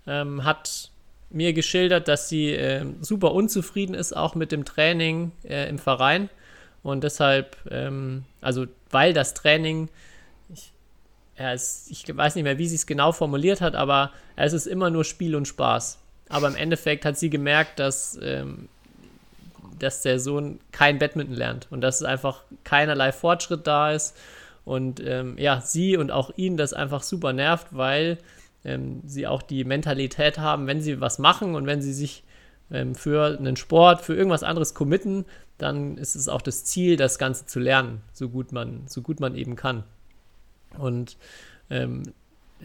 ähm, 0.08 0.44
hat 0.44 0.92
mir 1.34 1.54
geschildert, 1.54 2.08
dass 2.08 2.30
sie 2.30 2.52
äh, 2.52 2.86
super 3.02 3.34
unzufrieden 3.34 3.96
ist, 3.96 4.16
auch 4.16 4.36
mit 4.36 4.52
dem 4.52 4.66
Training 4.66 5.32
äh, 5.44 5.68
im 5.70 5.80
Verein. 5.80 6.30
Und 6.84 7.04
deshalb, 7.04 7.58
ähm, 7.72 8.26
also 8.42 8.66
weil 8.92 9.14
das 9.14 9.34
Training, 9.34 9.90
ich, 10.54 10.72
ja, 11.38 11.54
es, 11.54 11.88
ich 11.90 12.06
weiß 12.16 12.36
nicht 12.36 12.44
mehr, 12.44 12.58
wie 12.58 12.68
sie 12.68 12.76
es 12.76 12.86
genau 12.86 13.12
formuliert 13.12 13.62
hat, 13.62 13.76
aber 13.76 14.12
es 14.36 14.54
ist 14.54 14.68
immer 14.68 14.90
nur 14.90 15.04
Spiel 15.04 15.36
und 15.36 15.48
Spaß. 15.48 15.98
Aber 16.30 16.48
im 16.48 16.56
Endeffekt 16.56 17.06
hat 17.06 17.18
sie 17.18 17.30
gemerkt, 17.30 17.80
dass, 17.80 18.20
ähm, 18.22 18.68
dass 19.80 20.02
der 20.02 20.20
Sohn 20.20 20.60
kein 20.72 21.00
Badminton 21.00 21.36
lernt 21.36 21.68
und 21.72 21.82
dass 21.82 21.98
es 21.98 22.04
einfach 22.04 22.44
keinerlei 22.64 23.12
Fortschritt 23.12 23.66
da 23.66 23.92
ist. 23.92 24.16
Und 24.66 25.02
ähm, 25.06 25.38
ja, 25.38 25.62
sie 25.62 25.98
und 25.98 26.12
auch 26.12 26.32
ihn 26.38 26.58
das 26.58 26.74
einfach 26.74 27.04
super 27.04 27.34
nervt, 27.34 27.68
weil 27.72 28.18
ähm, 28.66 29.02
sie 29.06 29.28
auch 29.28 29.42
die 29.42 29.64
Mentalität 29.64 30.38
haben, 30.38 30.68
wenn 30.68 30.82
sie 30.82 31.02
was 31.02 31.20
machen 31.20 31.56
und 31.56 31.66
wenn 31.66 31.82
sie 31.82 31.94
sich 31.94 32.24
ähm, 32.72 32.96
für 32.96 33.38
einen 33.38 33.56
Sport, 33.56 34.02
für 34.02 34.16
irgendwas 34.16 34.44
anderes 34.44 34.74
committen, 34.74 35.26
dann 35.58 35.98
ist 35.98 36.16
es 36.16 36.28
auch 36.28 36.42
das 36.42 36.66
Ziel, 36.66 36.98
das 36.98 37.18
Ganze 37.18 37.46
zu 37.46 37.60
lernen, 37.60 38.02
so 38.12 38.30
gut 38.30 38.52
man, 38.52 38.84
so 38.88 39.02
gut 39.02 39.20
man 39.20 39.36
eben 39.36 39.56
kann. 39.56 39.84
Und 40.78 41.18
ähm, 41.70 42.04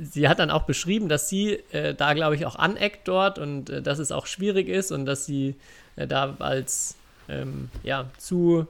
sie 0.01 0.28
hat 0.28 0.38
dann 0.38 0.51
auch 0.51 0.62
beschrieben, 0.62 1.09
dass 1.09 1.28
sie 1.28 1.55
äh, 1.72 1.94
da, 1.94 2.14
glaube 2.14 2.34
ich, 2.34 2.46
auch 2.46 2.57
aneckt 2.57 3.07
dort 3.09 3.38
und 3.38 3.70
äh, 3.70 3.82
dass 3.82 3.99
es 3.99 4.12
auch 4.12 4.26
schwierig 4.26 4.68
ist 4.68 4.90
und 4.92 5.05
dass 5.07 5.26
sie 5.26 5.57
äh, 5.96 6.07
da 6.07 6.36
als 6.38 6.96
ähm, 7.28 7.70
ja, 7.82 8.07
zu 8.16 8.66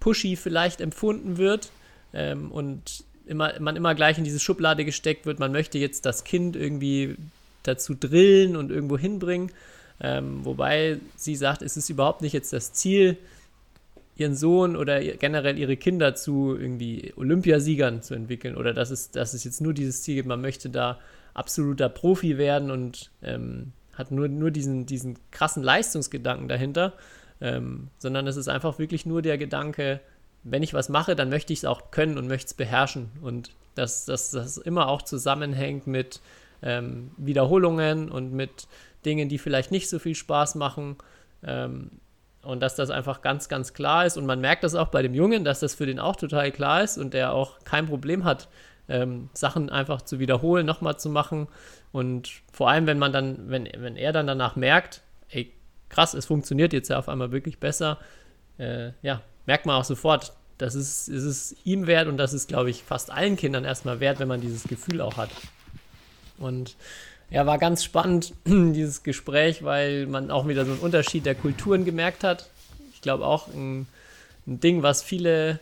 pushy 0.00 0.36
vielleicht 0.36 0.80
empfunden 0.80 1.38
wird. 1.38 1.70
Ähm, 2.12 2.50
und 2.52 3.04
immer, 3.26 3.58
man 3.60 3.76
immer 3.76 3.94
gleich 3.94 4.18
in 4.18 4.24
diese 4.24 4.40
Schublade 4.40 4.84
gesteckt 4.84 5.26
wird, 5.26 5.38
man 5.38 5.52
möchte 5.52 5.78
jetzt 5.78 6.06
das 6.06 6.24
Kind 6.24 6.56
irgendwie 6.56 7.16
dazu 7.62 7.94
drillen 7.94 8.56
und 8.56 8.70
irgendwo 8.70 8.98
hinbringen. 8.98 9.50
Ähm, 10.00 10.44
wobei 10.44 10.98
sie 11.16 11.36
sagt, 11.36 11.62
es 11.62 11.76
ist 11.76 11.88
überhaupt 11.88 12.20
nicht 12.20 12.32
jetzt 12.32 12.52
das 12.52 12.72
Ziel, 12.72 13.16
ihren 14.16 14.36
Sohn 14.36 14.76
oder 14.76 15.00
generell 15.00 15.58
ihre 15.58 15.76
Kinder 15.76 16.14
zu 16.14 16.56
irgendwie 16.56 17.12
Olympiasiegern 17.16 18.02
zu 18.02 18.14
entwickeln 18.14 18.56
oder 18.56 18.72
dass 18.72 18.90
es, 18.90 19.10
dass 19.10 19.34
es 19.34 19.42
jetzt 19.42 19.60
nur 19.60 19.74
dieses 19.74 20.02
Ziel 20.02 20.16
gibt, 20.16 20.28
man 20.28 20.40
möchte 20.40 20.70
da 20.70 21.00
absoluter 21.32 21.88
Profi 21.88 22.38
werden 22.38 22.70
und 22.70 23.10
ähm, 23.22 23.72
hat 23.94 24.10
nur, 24.10 24.28
nur 24.28 24.50
diesen, 24.50 24.86
diesen 24.86 25.18
krassen 25.30 25.62
Leistungsgedanken 25.62 26.48
dahinter, 26.48 26.92
ähm, 27.40 27.88
sondern 27.98 28.26
es 28.26 28.36
ist 28.36 28.48
einfach 28.48 28.78
wirklich 28.78 29.04
nur 29.04 29.20
der 29.20 29.36
Gedanke, 29.36 30.00
wenn 30.44 30.62
ich 30.62 30.74
was 30.74 30.88
mache, 30.88 31.16
dann 31.16 31.30
möchte 31.30 31.52
ich 31.52 31.60
es 31.60 31.64
auch 31.64 31.90
können 31.90 32.18
und 32.18 32.28
möchte 32.28 32.46
es 32.48 32.54
beherrschen. 32.54 33.10
Und 33.22 33.50
dass 33.74 34.04
das 34.04 34.56
immer 34.58 34.88
auch 34.88 35.02
zusammenhängt 35.02 35.86
mit 35.86 36.20
ähm, 36.62 37.10
Wiederholungen 37.16 38.10
und 38.10 38.32
mit 38.32 38.68
Dingen, 39.04 39.28
die 39.28 39.38
vielleicht 39.38 39.70
nicht 39.70 39.88
so 39.88 39.98
viel 39.98 40.14
Spaß 40.14 40.54
machen. 40.54 40.96
Ähm, 41.42 41.90
und 42.42 42.60
dass 42.60 42.74
das 42.74 42.90
einfach 42.90 43.22
ganz, 43.22 43.48
ganz 43.48 43.72
klar 43.72 44.06
ist. 44.06 44.16
Und 44.16 44.26
man 44.26 44.40
merkt 44.40 44.64
das 44.64 44.74
auch 44.74 44.88
bei 44.88 45.02
dem 45.02 45.14
Jungen, 45.14 45.44
dass 45.44 45.60
das 45.60 45.74
für 45.74 45.86
den 45.86 45.98
auch 45.98 46.16
total 46.16 46.52
klar 46.52 46.82
ist 46.82 46.98
und 46.98 47.14
der 47.14 47.32
auch 47.32 47.58
kein 47.64 47.86
Problem 47.86 48.24
hat, 48.24 48.48
ähm, 48.88 49.30
Sachen 49.32 49.70
einfach 49.70 50.02
zu 50.02 50.18
wiederholen, 50.18 50.66
nochmal 50.66 50.98
zu 50.98 51.08
machen. 51.08 51.48
Und 51.90 52.30
vor 52.52 52.68
allem, 52.68 52.86
wenn 52.86 52.98
man 52.98 53.12
dann, 53.12 53.48
wenn, 53.48 53.68
wenn 53.78 53.96
er 53.96 54.12
dann 54.12 54.26
danach 54.26 54.56
merkt, 54.56 55.02
ey, 55.30 55.52
krass, 55.88 56.14
es 56.14 56.26
funktioniert 56.26 56.72
jetzt 56.72 56.88
ja 56.88 56.98
auf 56.98 57.08
einmal 57.08 57.32
wirklich 57.32 57.60
besser, 57.60 57.98
äh, 58.58 58.90
ja, 59.02 59.22
merkt 59.46 59.66
man 59.66 59.76
auch 59.76 59.84
sofort, 59.84 60.32
das 60.58 60.74
ist, 60.74 61.08
ist 61.08 61.24
es 61.24 61.56
ihm 61.64 61.86
wert 61.86 62.08
und 62.08 62.16
das 62.16 62.32
ist, 62.32 62.48
glaube 62.48 62.70
ich, 62.70 62.84
fast 62.84 63.10
allen 63.10 63.36
Kindern 63.36 63.64
erstmal 63.64 64.00
wert, 64.00 64.20
wenn 64.20 64.28
man 64.28 64.40
dieses 64.40 64.64
Gefühl 64.64 65.00
auch 65.00 65.16
hat. 65.16 65.30
Und 66.38 66.76
ja, 67.30 67.46
war 67.46 67.58
ganz 67.58 67.82
spannend, 67.82 68.32
dieses 68.46 69.02
Gespräch, 69.02 69.64
weil 69.64 70.06
man 70.06 70.30
auch 70.30 70.46
wieder 70.46 70.64
so 70.64 70.72
einen 70.72 70.80
Unterschied 70.80 71.26
der 71.26 71.34
Kulturen 71.34 71.84
gemerkt 71.84 72.24
hat. 72.24 72.48
Ich 72.92 73.00
glaube 73.00 73.26
auch 73.26 73.48
ein, 73.48 73.86
ein, 74.46 74.60
Ding, 74.60 74.82
was 74.82 75.02
viele, 75.02 75.58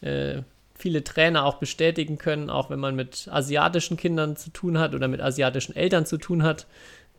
äh, 0.00 0.42
viele 0.76 1.02
Trainer 1.02 1.44
auch 1.44 1.56
bestätigen 1.56 2.18
können, 2.18 2.48
auch 2.48 2.70
wenn 2.70 2.78
man 2.78 2.94
mit 2.94 3.28
asiatischen 3.30 3.96
Kindern 3.96 4.36
zu 4.36 4.50
tun 4.50 4.78
hat 4.78 4.94
oder 4.94 5.08
mit 5.08 5.20
asiatischen 5.20 5.74
Eltern 5.74 6.06
zu 6.06 6.18
tun 6.18 6.42
hat, 6.42 6.66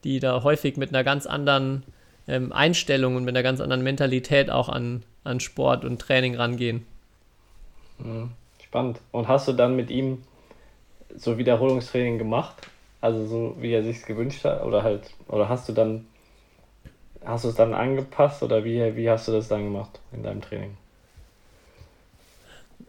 die 0.04 0.20
da 0.20 0.44
häufig 0.44 0.78
mit 0.78 0.90
einer 0.90 1.04
ganz 1.04 1.26
anderen 1.26 1.84
ähm, 2.28 2.52
Einstellung 2.54 3.16
und 3.16 3.26
mit 3.26 3.36
einer 3.36 3.44
ganz 3.44 3.60
anderen 3.60 3.84
Mentalität 3.84 4.50
auch 4.50 4.70
an, 4.70 5.04
an 5.28 5.40
Sport 5.40 5.86
und 5.86 6.00
Training 6.00 6.36
rangehen. 6.36 6.86
Mhm. 8.00 8.32
Spannend. 8.64 9.00
Und 9.12 9.28
hast 9.28 9.48
du 9.48 9.54
dann 9.54 9.76
mit 9.76 9.90
ihm 9.90 10.24
so 11.16 11.38
Wiederholungstraining 11.38 12.18
gemacht? 12.18 12.56
Also 13.00 13.26
so 13.26 13.56
wie 13.60 13.72
er 13.72 13.84
sich 13.84 14.04
gewünscht 14.04 14.44
hat? 14.44 14.64
Oder 14.64 14.84
halt, 14.84 15.14
oder 15.28 15.50
hast 15.50 15.70
du 15.70 15.74
dann, 15.74 16.06
hast 17.24 17.46
du 17.46 17.50
es 17.50 17.56
dann 17.56 17.74
angepasst 17.74 18.44
oder 18.44 18.64
wie, 18.64 18.96
wie 18.96 19.10
hast 19.10 19.28
du 19.28 19.32
das 19.32 19.48
dann 19.48 19.64
gemacht 19.64 20.00
in 20.12 20.24
deinem 20.24 20.42
Training? 20.42 20.76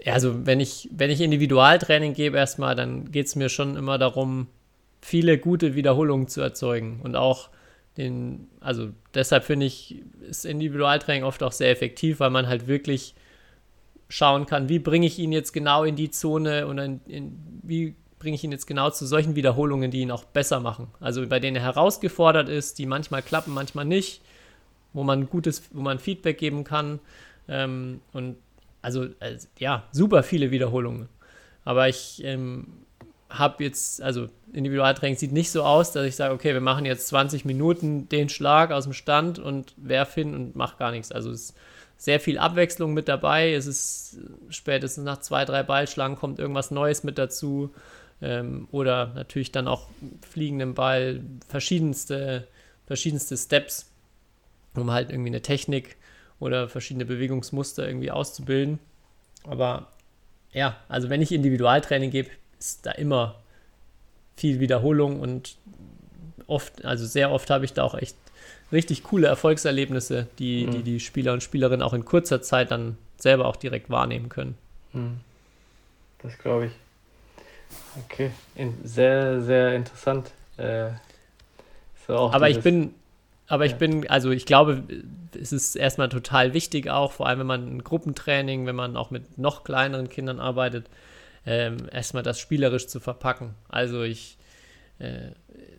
Ja, 0.03 0.15
also 0.15 0.47
wenn 0.47 0.61
ich, 0.61 0.89
wenn 0.93 1.11
ich 1.11 1.21
Individualtraining 1.21 2.15
gebe 2.15 2.37
erstmal, 2.37 2.75
dann 2.75 3.11
geht 3.11 3.27
es 3.27 3.37
mir 3.37 3.49
schon 3.49 3.77
immer 3.77 3.99
darum, 3.99 4.47
viele 5.01 5.39
gute 5.39 5.75
Wiederholungen 5.75 6.29
zu 6.29 6.41
erzeugen 6.41 7.01
und 7.03 7.17
auch 7.17 7.51
den, 7.99 8.49
also 8.61 8.91
deshalb 9.13 9.45
finde 9.45 9.67
ich, 9.67 10.03
ist 10.21 10.47
Individualtraining 10.47 11.25
oft 11.25 11.43
auch 11.43 11.53
sehr 11.53 11.71
effektiv, 11.71 12.21
weil 12.21 12.31
man 12.31 12.47
halt 12.47 12.69
wirklich 12.69 13.15
schauen 14.09 14.47
kann, 14.47 14.69
wie 14.69 14.79
bringe 14.79 15.07
ich 15.07 15.19
ihn 15.19 15.33
jetzt 15.33 15.53
genau 15.53 15.85
in 15.85 15.97
die 15.97 16.11
Zone 16.11 16.67
und 16.67 16.79
in, 16.79 17.01
in, 17.07 17.61
wie 17.63 17.95
bringe 18.19 18.37
ich 18.37 18.45
ihn 18.45 18.53
jetzt 18.53 18.67
genau 18.67 18.91
zu 18.91 19.07
solchen 19.07 19.37
Wiederholungen, 19.37 19.91
die 19.91 20.01
ihn 20.01 20.11
auch 20.11 20.25
besser 20.25 20.61
machen. 20.61 20.89
Also 21.01 21.27
bei 21.27 21.41
denen 21.41 21.57
er 21.57 21.63
herausgefordert 21.63 22.49
ist, 22.49 22.79
die 22.79 22.87
manchmal 22.87 23.23
klappen, 23.23 23.53
manchmal 23.53 23.85
nicht, 23.85 24.23
wo 24.93 25.03
man 25.05 25.29
gutes, 25.29 25.69
wo 25.73 25.83
man 25.83 25.99
Feedback 25.99 26.39
geben 26.39 26.65
kann. 26.65 27.01
Ähm, 27.49 28.01
und 28.13 28.37
also, 28.81 29.09
also, 29.21 29.49
ja, 29.59 29.85
super 29.93 30.23
viele 30.23 30.51
Wiederholungen. 30.51 31.09
Aber 31.65 31.89
ich 31.89 32.23
ähm, 32.25 32.69
habe 33.31 33.65
jetzt, 33.65 34.03
also 34.03 34.29
Individualtraining 34.53 35.17
sieht 35.17 35.33
nicht 35.33 35.51
so 35.51 35.63
aus, 35.63 35.93
dass 35.93 36.07
ich 36.07 36.17
sage, 36.17 36.33
okay, 36.33 36.55
wir 36.55 36.61
machen 36.61 36.87
jetzt 36.87 37.09
20 37.09 37.45
Minuten 37.45 38.09
den 38.09 38.29
Schlag 38.29 38.71
aus 38.71 38.85
dem 38.85 38.93
Stand 38.93 39.39
und 39.39 39.75
werf 39.77 40.15
hin 40.15 40.35
und 40.35 40.57
mach 40.57 40.79
gar 40.79 40.91
nichts. 40.91 41.13
Also 41.13 41.31
es 41.31 41.51
ist 41.51 41.55
sehr 41.99 42.21
viel 42.21 42.39
Abwechslung 42.39 42.95
mit 42.95 43.09
dabei. 43.09 43.53
Es 43.53 43.67
ist 43.67 44.19
spätestens 44.49 45.05
nach 45.05 45.19
zwei, 45.19 45.45
drei 45.45 45.63
Ballschlagen 45.63 46.17
kommt 46.17 46.39
irgendwas 46.39 46.71
Neues 46.71 47.05
mit 47.05 47.19
dazu. 47.19 47.75
Ähm, 48.23 48.67
oder 48.71 49.13
natürlich 49.15 49.53
dann 49.53 49.69
auch 49.69 49.89
fliegenden 50.29 50.75
Ball, 50.75 51.21
verschiedenste, 51.49 52.49
verschiedenste 52.87 53.37
Steps, 53.37 53.91
um 54.75 54.91
halt 54.91 55.11
irgendwie 55.11 55.31
eine 55.31 55.43
Technik 55.43 55.97
oder 56.41 56.69
verschiedene 56.69 57.05
Bewegungsmuster 57.05 57.87
irgendwie 57.87 58.11
auszubilden. 58.11 58.79
Aber 59.45 59.89
ja, 60.53 60.77
also 60.89 61.11
wenn 61.11 61.23
ich 61.23 61.33
Individualtraining 61.33 62.11
gebe, 62.11 62.31
ist 62.59 62.87
da 62.87 62.93
immer 62.93 63.37
viel 64.37 64.61
Wiederholung 64.61 65.21
und 65.21 65.57
oft, 66.47 66.85
also 66.85 67.07
sehr 67.07 67.31
oft 67.31 67.51
habe 67.51 67.65
ich 67.65 67.73
da 67.73 67.83
auch 67.83 67.95
echt 67.95 68.17
richtig 68.73 69.03
coole 69.03 69.27
Erfolgserlebnisse, 69.27 70.27
die, 70.39 70.67
mhm. 70.67 70.71
die 70.71 70.83
die 70.83 71.01
Spieler 71.01 71.33
und 71.33 71.43
Spielerinnen 71.43 71.83
auch 71.83 71.95
in 71.95 72.05
kurzer 72.05 72.43
Zeit 72.43 72.71
dann 72.71 72.97
selber 73.17 73.47
auch 73.47 73.57
direkt 73.57 73.91
wahrnehmen 73.91 74.29
können. 74.29 74.57
Mhm. 74.93 75.21
Das 76.23 76.39
glaube 76.39 76.67
ich. 76.67 76.73
Okay, 78.05 78.31
in, 78.55 78.75
sehr, 78.85 79.43
sehr 79.43 79.75
interessant. 79.75 80.31
Äh, 80.57 80.91
aber 82.09 82.49
ich 82.49 82.61
bin, 82.61 82.95
aber 83.49 83.67
ja. 83.67 83.73
ich 83.73 83.79
bin, 83.79 84.09
also 84.09 84.31
ich 84.31 84.47
glaube, 84.47 84.83
es 85.39 85.53
ist 85.53 85.77
erstmal 85.77 86.09
total 86.09 86.55
wichtig 86.55 86.89
auch, 86.89 87.13
vor 87.13 87.27
allem 87.27 87.41
wenn 87.41 87.47
man 87.47 87.77
ein 87.77 87.85
Gruppentraining, 87.85 88.67
wenn 88.67 88.77
man 88.77 88.97
auch 88.97 89.11
mit 89.11 89.37
noch 89.37 89.65
kleineren 89.65 90.09
Kindern 90.09 90.41
arbeitet, 90.41 90.87
ähm, 91.49 91.89
erstmal 91.91 92.23
das 92.23 92.39
spielerisch 92.39 92.89
zu 92.89 93.01
verpacken. 93.01 93.55
Also 93.71 94.03
ich, 94.03 94.37
äh, 94.99 95.31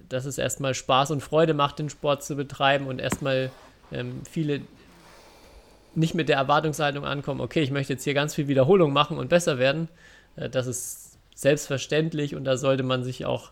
dass 0.10 0.26
es 0.26 0.40
erstmal 0.40 0.74
Spaß 0.74 1.12
und 1.12 1.22
Freude 1.22 1.54
macht, 1.54 1.78
den 1.78 1.92
Sport 1.92 2.24
zu 2.24 2.36
betreiben 2.36 2.88
und 2.88 3.00
erstmal 3.00 3.52
ähm, 3.92 4.22
viele 4.28 4.62
nicht 5.94 6.16
mit 6.16 6.28
der 6.28 6.38
Erwartungshaltung 6.38 7.06
ankommen, 7.06 7.40
okay, 7.40 7.62
ich 7.62 7.70
möchte 7.70 7.94
jetzt 7.94 8.04
hier 8.04 8.16
ganz 8.16 8.34
viel 8.34 8.48
Wiederholung 8.48 8.94
machen 8.94 9.18
und 9.20 9.30
besser 9.30 9.60
werden. 9.60 9.90
Äh, 10.36 10.50
das 10.50 10.66
ist 10.66 11.20
selbstverständlich 11.36 12.36
und 12.36 12.46
da 12.46 12.58
sollte 12.58 12.82
man 12.82 13.04
sich 13.04 13.28
auch 13.28 13.52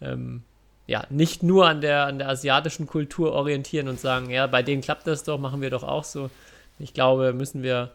ähm, 0.00 0.44
ja, 0.86 1.04
nicht 1.10 1.42
nur 1.42 1.66
an 1.66 1.80
der, 1.80 2.06
an 2.06 2.18
der 2.18 2.28
asiatischen 2.28 2.86
Kultur 2.86 3.32
orientieren 3.32 3.88
und 3.88 3.98
sagen, 3.98 4.30
ja, 4.30 4.46
bei 4.46 4.62
denen 4.62 4.82
klappt 4.82 5.08
das 5.08 5.24
doch, 5.24 5.38
machen 5.38 5.60
wir 5.60 5.70
doch 5.70 5.82
auch 5.82 6.04
so. 6.04 6.30
Ich 6.78 6.94
glaube, 6.94 7.32
müssen 7.32 7.64
wir 7.64 7.90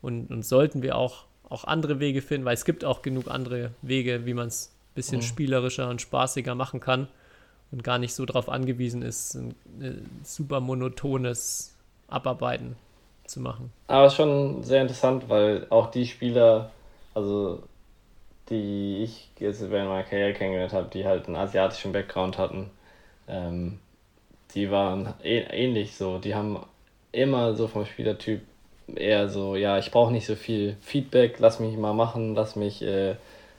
und, 0.00 0.30
und 0.30 0.44
sollten 0.44 0.82
wir 0.82 0.96
auch, 0.96 1.24
auch 1.48 1.64
andere 1.64 2.00
Wege 2.00 2.22
finden, 2.22 2.44
weil 2.44 2.54
es 2.54 2.64
gibt 2.64 2.84
auch 2.84 3.02
genug 3.02 3.30
andere 3.30 3.70
Wege, 3.82 4.26
wie 4.26 4.34
man 4.34 4.48
es 4.48 4.72
ein 4.90 4.94
bisschen 4.94 5.18
mhm. 5.18 5.22
spielerischer 5.22 5.88
und 5.88 6.00
spaßiger 6.00 6.54
machen 6.54 6.80
kann 6.80 7.08
und 7.72 7.84
gar 7.84 7.98
nicht 7.98 8.14
so 8.14 8.24
darauf 8.26 8.48
angewiesen 8.48 9.02
ist, 9.02 9.34
ein, 9.34 9.54
ein 9.80 10.20
super 10.24 10.60
monotones 10.60 11.74
Abarbeiten 12.08 12.76
zu 13.26 13.40
machen. 13.40 13.72
Aber 13.88 14.10
schon 14.10 14.62
sehr 14.62 14.82
interessant, 14.82 15.28
weil 15.28 15.66
auch 15.70 15.90
die 15.90 16.06
Spieler, 16.06 16.70
also 17.14 17.62
die 18.48 19.02
ich 19.02 19.30
jetzt 19.38 19.60
während 19.70 19.88
meiner 19.88 20.04
Karriere 20.04 20.32
kennengelernt 20.32 20.72
habe, 20.72 20.88
die 20.92 21.04
halt 21.04 21.26
einen 21.26 21.36
asiatischen 21.36 21.92
Background 21.92 22.38
hatten, 22.38 22.70
ähm, 23.26 23.78
die 24.54 24.70
waren 24.70 25.14
ähnlich 25.22 25.96
so. 25.96 26.18
Die 26.18 26.34
haben 26.34 26.64
immer 27.12 27.54
so 27.54 27.66
vom 27.66 27.84
Spielertyp 27.84 28.42
eher 28.94 29.28
so, 29.28 29.56
ja, 29.56 29.78
ich 29.78 29.90
brauche 29.90 30.12
nicht 30.12 30.26
so 30.26 30.36
viel 30.36 30.76
Feedback, 30.80 31.36
lass 31.38 31.60
mich 31.60 31.76
mal 31.76 31.94
machen, 31.94 32.34
lass 32.34 32.56
mich 32.56 32.82
äh, 32.82 33.16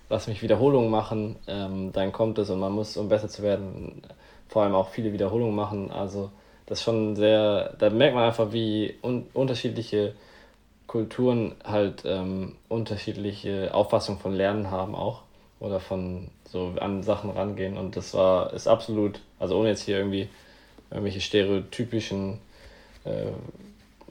lass 0.10 0.28
mich 0.28 0.42
Wiederholungen 0.42 0.90
machen, 0.90 1.36
ähm, 1.48 1.92
dann 1.94 2.12
kommt 2.12 2.38
es 2.40 2.50
und 2.50 2.60
man 2.60 2.72
muss, 2.72 2.98
um 2.98 3.10
besser 3.10 3.30
zu 3.30 3.44
werden, 3.44 4.02
vor 4.48 4.64
allem 4.64 4.76
auch 4.76 4.90
viele 4.90 5.14
Wiederholungen 5.14 5.56
machen. 5.56 5.92
Also 5.92 6.32
das 6.66 6.80
ist 6.80 6.86
schon 6.86 7.16
sehr, 7.16 7.74
da 7.80 7.90
merkt 7.90 8.16
man 8.16 8.26
einfach, 8.26 8.52
wie 8.52 8.96
un 9.02 9.26
unterschiedliche 9.34 10.14
Kulturen 10.88 11.56
halt 11.66 12.04
ähm, 12.06 12.56
unterschiedliche 12.70 13.74
Auffassungen 13.74 14.20
von 14.20 14.34
Lernen 14.34 14.72
haben 14.72 14.96
auch 14.96 15.24
oder 15.60 15.80
von 15.80 16.30
so 16.46 16.74
an 16.80 17.04
Sachen 17.04 17.30
rangehen 17.30 17.78
und 17.78 17.98
das 17.98 18.14
war, 18.14 18.54
ist 18.54 18.68
absolut, 18.68 19.20
also 19.40 19.58
ohne 19.58 19.70
jetzt 19.70 19.82
hier 19.82 19.98
irgendwie 19.98 20.30
irgendwelche 20.90 21.20
stereotypischen 21.20 22.40
äh, 23.04 23.32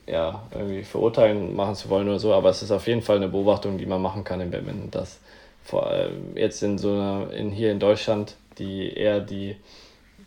ja, 0.06 0.42
irgendwie 0.52 0.84
verurteilen 0.84 1.54
machen 1.56 1.74
zu 1.74 1.90
wollen 1.90 2.08
oder 2.08 2.18
so, 2.18 2.32
aber 2.32 2.50
es 2.50 2.62
ist 2.62 2.70
auf 2.70 2.86
jeden 2.86 3.02
Fall 3.02 3.16
eine 3.16 3.28
Beobachtung, 3.28 3.78
die 3.78 3.86
man 3.86 4.00
machen 4.00 4.24
kann 4.24 4.40
im 4.40 4.50
Badminton, 4.50 4.90
dass 4.90 5.18
vor 5.64 5.88
allem 5.88 6.36
jetzt 6.36 6.62
in 6.62 6.78
so 6.78 6.92
einer, 6.92 7.32
in, 7.32 7.50
hier 7.50 7.72
in 7.72 7.80
Deutschland, 7.80 8.36
die 8.58 8.92
eher 8.92 9.20
die, 9.20 9.56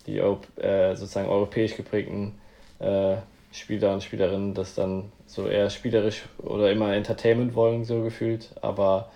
die 0.05 0.17
äh, 0.17 0.95
sozusagen 0.95 1.29
europäisch 1.29 1.77
geprägten 1.77 2.35
äh, 2.79 3.15
Spieler 3.51 3.93
und 3.93 4.03
Spielerinnen 4.03 4.53
das 4.53 4.75
dann 4.75 5.11
so 5.25 5.47
eher 5.47 5.69
spielerisch 5.69 6.23
oder 6.39 6.71
immer 6.71 6.93
Entertainment 6.93 7.55
wollen, 7.55 7.83
so 7.83 8.03
gefühlt. 8.03 8.49
Aber 8.61 9.09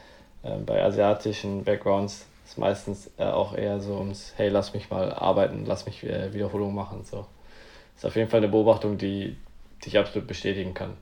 äh, 0.44 0.58
bei 0.58 0.84
asiatischen 0.84 1.64
Backgrounds 1.64 2.26
ist 2.46 2.58
meistens 2.58 3.12
äh, 3.18 3.26
auch 3.26 3.56
eher 3.56 3.80
so 3.80 3.96
ums, 3.96 4.34
hey, 4.38 4.50
lass 4.50 4.74
mich 4.74 4.90
mal 4.90 5.12
arbeiten, 5.14 5.66
lass 5.66 5.86
mich 5.86 6.04
äh, 6.04 6.34
Wiederholung 6.34 6.74
machen. 6.74 7.04
So. 7.04 7.26
Ist 7.96 8.06
auf 8.06 8.16
jeden 8.16 8.30
Fall 8.30 8.40
eine 8.40 8.50
Beobachtung, 8.50 8.98
die, 8.98 9.36
die 9.84 9.90
ich 9.90 9.98
absolut 9.98 10.28
bestätigen 10.28 10.74
kann. 10.74 10.94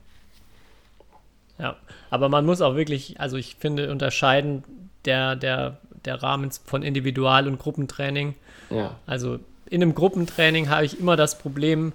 Ja, 1.58 1.76
aber 2.10 2.28
man 2.28 2.44
muss 2.44 2.60
auch 2.60 2.74
wirklich, 2.74 3.20
also 3.20 3.36
ich 3.36 3.56
finde, 3.56 3.90
unterscheiden, 3.90 4.64
der, 5.04 5.36
der 5.36 5.78
der 6.04 6.22
Rahmen 6.22 6.50
von 6.64 6.82
Individual- 6.82 7.46
und 7.46 7.58
Gruppentraining. 7.58 8.34
Ja. 8.70 8.96
Also 9.06 9.38
in 9.68 9.82
einem 9.82 9.94
Gruppentraining 9.94 10.68
habe 10.68 10.84
ich 10.84 10.98
immer 10.98 11.16
das 11.16 11.38
Problem 11.38 11.92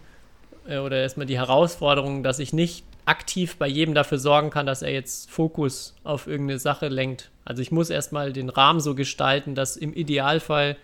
äh, 0.67 0.77
oder 0.77 1.01
erstmal 1.01 1.25
die 1.25 1.37
Herausforderung, 1.37 2.23
dass 2.23 2.39
ich 2.39 2.53
nicht 2.53 2.83
aktiv 3.05 3.57
bei 3.57 3.67
jedem 3.67 3.93
dafür 3.93 4.17
sorgen 4.17 4.49
kann, 4.49 4.65
dass 4.65 4.81
er 4.81 4.91
jetzt 4.91 5.29
Fokus 5.29 5.95
auf 6.03 6.27
irgendeine 6.27 6.59
Sache 6.59 6.89
lenkt. 6.89 7.29
Also 7.45 7.61
ich 7.61 7.71
muss 7.71 7.89
erstmal 7.89 8.33
den 8.33 8.49
Rahmen 8.49 8.81
so 8.81 8.95
gestalten, 8.95 9.55
dass 9.55 9.77
im 9.77 9.93
Idealfall 9.93 10.75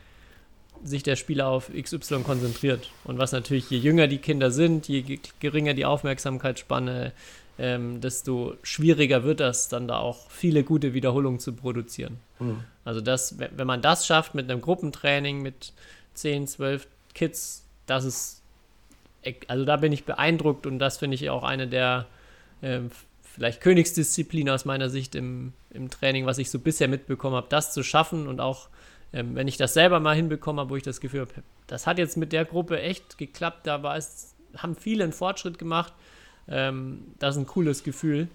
sich 0.84 1.04
der 1.04 1.16
Spieler 1.16 1.48
auf 1.48 1.72
XY 1.74 2.24
konzentriert. 2.24 2.90
Und 3.04 3.18
was 3.18 3.32
natürlich, 3.32 3.70
je 3.70 3.78
jünger 3.78 4.08
die 4.08 4.18
Kinder 4.18 4.52
sind, 4.52 4.88
je 4.88 5.20
geringer 5.40 5.74
die 5.74 5.86
Aufmerksamkeitsspanne, 5.86 7.14
ähm, 7.60 8.02
desto 8.02 8.56
schwieriger 8.64 9.24
wird 9.24 9.40
das, 9.40 9.70
dann 9.70 9.88
da 9.88 10.00
auch 10.00 10.30
viele 10.30 10.64
gute 10.64 10.94
Wiederholungen 10.94 11.40
zu 11.40 11.54
produzieren. 11.54 12.18
Mhm. 12.40 12.64
Also 12.84 13.00
das, 13.00 13.38
wenn 13.38 13.68
man 13.68 13.82
das 13.82 14.06
schafft 14.06 14.34
mit 14.36 14.50
einem 14.50 14.62
Gruppentraining 14.62 15.42
mit 15.42 15.74
10, 16.16 16.48
12 16.48 16.88
Kids, 17.14 17.64
das 17.86 18.06
ist, 18.06 18.42
also 19.48 19.66
da 19.66 19.78
bin 19.78 19.92
ich 19.92 20.06
beeindruckt 20.06 20.66
und 20.66 20.80
das 20.80 20.98
finde 20.98 21.16
ich 21.16 21.30
auch 21.30 21.44
eine 21.44 21.68
der 21.68 22.08
äh, 22.62 22.80
vielleicht 23.22 23.62
Königsdisziplinen 23.62 24.54
aus 24.54 24.66
meiner 24.66 24.90
Sicht 24.90 25.16
im, 25.16 25.54
im 25.70 25.90
Training, 25.90 26.26
was 26.26 26.38
ich 26.38 26.50
so 26.50 26.60
bisher 26.60 26.88
mitbekommen 26.88 27.36
habe, 27.36 27.48
das 27.50 27.74
zu 27.74 27.84
schaffen 27.84 28.28
und 28.28 28.40
auch 28.40 28.68
ähm, 29.14 29.36
wenn 29.36 29.47
ich 29.47 29.57
das 29.57 29.74
selber 29.74 29.99
mal 29.99 30.16
hinbekommen 30.16 30.59
habe, 30.59 30.72
wo 30.72 30.76
ich 30.76 30.84
das 30.84 30.99
Gefühl 30.99 31.22
habe, 31.22 31.32
das 31.68 31.88
hat 31.88 31.97
jetzt 31.97 32.18
mit 32.18 32.34
der 32.34 32.45
Gruppe 32.45 32.82
echt 32.82 33.18
geklappt, 33.18 33.68
da 33.68 33.84
war 33.84 33.95
es, 33.95 34.34
haben 34.57 34.76
viele 34.76 35.03
einen 35.03 35.14
Fortschritt 35.14 35.57
gemacht. 35.57 35.93
Ähm, 36.47 37.05
das 37.20 37.36
ist 37.36 37.43
ein 37.43 37.47
cooles 37.47 37.84
Gefühl. 37.84 38.28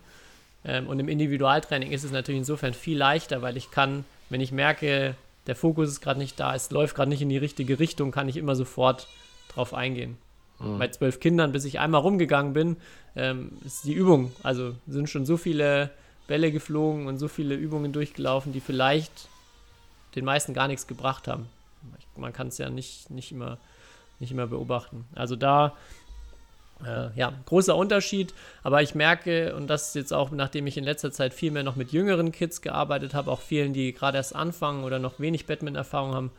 Ähm, 0.64 0.86
und 0.86 0.98
im 0.98 1.08
Individualtraining 1.08 1.90
ist 1.92 2.04
es 2.04 2.12
natürlich 2.12 2.38
insofern 2.38 2.74
viel 2.74 2.96
leichter, 2.96 3.42
weil 3.42 3.56
ich 3.56 3.70
kann, 3.70 4.04
wenn 4.30 4.40
ich 4.40 4.52
merke, 4.52 5.14
der 5.46 5.56
Fokus 5.56 5.88
ist 5.88 6.00
gerade 6.00 6.18
nicht 6.18 6.38
da, 6.38 6.54
es 6.54 6.70
läuft 6.70 6.94
gerade 6.94 7.08
nicht 7.08 7.22
in 7.22 7.28
die 7.28 7.38
richtige 7.38 7.78
Richtung, 7.78 8.10
kann 8.10 8.28
ich 8.28 8.36
immer 8.36 8.54
sofort 8.54 9.08
drauf 9.48 9.74
eingehen. 9.74 10.16
Mhm. 10.58 10.78
Bei 10.78 10.88
zwölf 10.88 11.20
Kindern, 11.20 11.52
bis 11.52 11.64
ich 11.64 11.80
einmal 11.80 12.00
rumgegangen 12.00 12.52
bin, 12.52 12.76
ähm, 13.16 13.52
ist 13.64 13.84
die 13.84 13.94
Übung. 13.94 14.32
Also 14.42 14.74
sind 14.86 15.08
schon 15.08 15.26
so 15.26 15.36
viele 15.36 15.90
Bälle 16.26 16.52
geflogen 16.52 17.06
und 17.06 17.18
so 17.18 17.28
viele 17.28 17.54
Übungen 17.54 17.92
durchgelaufen, 17.92 18.52
die 18.52 18.60
vielleicht 18.60 19.28
den 20.14 20.24
meisten 20.24 20.54
gar 20.54 20.68
nichts 20.68 20.86
gebracht 20.86 21.28
haben. 21.28 21.48
Man 22.16 22.32
kann 22.32 22.48
es 22.48 22.58
ja 22.58 22.70
nicht, 22.70 23.10
nicht, 23.10 23.32
immer, 23.32 23.58
nicht 24.18 24.32
immer 24.32 24.46
beobachten. 24.46 25.06
Also 25.14 25.36
da, 25.36 25.74
äh, 26.84 27.16
ja, 27.16 27.32
großer 27.46 27.76
Unterschied. 27.76 28.34
Aber 28.62 28.82
ich 28.82 28.94
merke, 28.94 29.54
und 29.54 29.68
das 29.68 29.88
ist 29.88 29.94
jetzt 29.94 30.12
auch, 30.12 30.30
nachdem 30.30 30.66
ich 30.66 30.76
in 30.76 30.84
letzter 30.84 31.12
Zeit 31.12 31.34
viel 31.34 31.50
mehr 31.50 31.62
noch 31.62 31.76
mit 31.76 31.92
jüngeren 31.92 32.32
Kids 32.32 32.60
gearbeitet 32.60 33.14
habe, 33.14 33.30
auch 33.30 33.40
vielen, 33.40 33.72
die 33.72 33.92
gerade 33.92 34.18
erst 34.18 34.34
anfangen 34.34 34.84
oder 34.84 34.98
noch 34.98 35.20
wenig 35.20 35.46
Batman-Erfahrung 35.46 36.14
haben, 36.14 36.30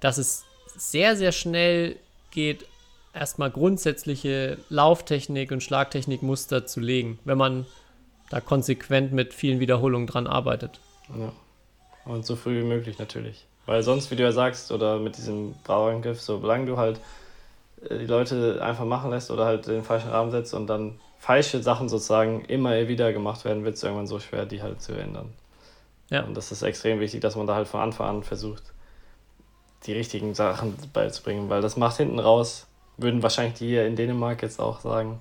dass 0.00 0.18
es 0.18 0.44
sehr, 0.76 1.16
sehr 1.16 1.32
schnell 1.32 1.96
geht, 2.30 2.66
erstmal 3.14 3.50
grundsätzliche 3.50 4.58
Lauftechnik 4.68 5.50
und 5.50 5.62
Schlagtechnikmuster 5.62 6.66
zu 6.66 6.80
legen, 6.80 7.18
wenn 7.24 7.38
man 7.38 7.66
da 8.30 8.40
konsequent 8.40 9.12
mit 9.12 9.34
vielen 9.34 9.60
Wiederholungen 9.60 10.06
dran 10.06 10.26
arbeitet. 10.26 10.80
Ja. 11.18 11.32
Und 12.08 12.26
so 12.26 12.36
früh 12.36 12.60
wie 12.62 12.66
möglich 12.66 12.98
natürlich. 12.98 13.46
Weil 13.66 13.82
sonst, 13.82 14.10
wie 14.10 14.16
du 14.16 14.22
ja 14.22 14.32
sagst, 14.32 14.72
oder 14.72 14.98
mit 14.98 15.18
diesem 15.18 15.54
Bauerngriff, 15.64 16.20
solange 16.20 16.66
du 16.66 16.78
halt 16.78 16.98
äh, 17.88 17.98
die 17.98 18.06
Leute 18.06 18.60
einfach 18.62 18.84
machen 18.84 19.10
lässt 19.10 19.30
oder 19.30 19.44
halt 19.44 19.66
den 19.66 19.84
falschen 19.84 20.08
Rahmen 20.08 20.30
setzt 20.30 20.54
und 20.54 20.66
dann 20.66 20.98
falsche 21.18 21.62
Sachen 21.62 21.88
sozusagen 21.88 22.44
immer 22.46 22.88
wieder 22.88 23.12
gemacht 23.12 23.44
werden, 23.44 23.64
wird 23.64 23.74
es 23.74 23.82
irgendwann 23.82 24.06
so 24.06 24.18
schwer, 24.18 24.46
die 24.46 24.62
halt 24.62 24.80
zu 24.80 24.92
ändern. 24.92 25.34
Ja. 26.10 26.22
Und 26.22 26.34
das 26.34 26.50
ist 26.50 26.62
extrem 26.62 27.00
wichtig, 27.00 27.20
dass 27.20 27.36
man 27.36 27.46
da 27.46 27.54
halt 27.54 27.68
von 27.68 27.80
Anfang 27.80 28.08
an 28.08 28.22
versucht, 28.22 28.62
die 29.84 29.92
richtigen 29.92 30.34
Sachen 30.34 30.74
beizubringen, 30.92 31.50
weil 31.50 31.60
das 31.60 31.76
macht 31.76 31.98
hinten 31.98 32.18
raus, 32.18 32.66
würden 32.96 33.22
wahrscheinlich 33.22 33.58
die 33.58 33.68
hier 33.68 33.86
in 33.86 33.96
Dänemark 33.96 34.42
jetzt 34.42 34.60
auch 34.60 34.80
sagen, 34.80 35.20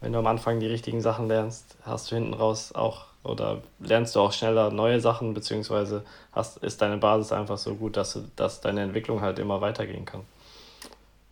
wenn 0.00 0.12
du 0.12 0.18
am 0.18 0.26
Anfang 0.26 0.60
die 0.60 0.66
richtigen 0.66 1.00
Sachen 1.00 1.28
lernst, 1.28 1.76
hast 1.82 2.10
du 2.10 2.14
hinten 2.14 2.34
raus 2.34 2.72
auch 2.72 3.06
oder 3.24 3.62
lernst 3.80 4.14
du 4.14 4.20
auch 4.20 4.32
schneller 4.32 4.70
neue 4.70 5.00
Sachen, 5.00 5.34
beziehungsweise 5.34 6.04
hast, 6.32 6.58
ist 6.58 6.80
deine 6.80 6.98
Basis 6.98 7.32
einfach 7.32 7.58
so 7.58 7.74
gut, 7.74 7.96
dass, 7.96 8.14
du, 8.14 8.30
dass 8.36 8.60
deine 8.60 8.82
Entwicklung 8.82 9.20
halt 9.20 9.38
immer 9.38 9.60
weitergehen 9.60 10.04
kann. 10.04 10.22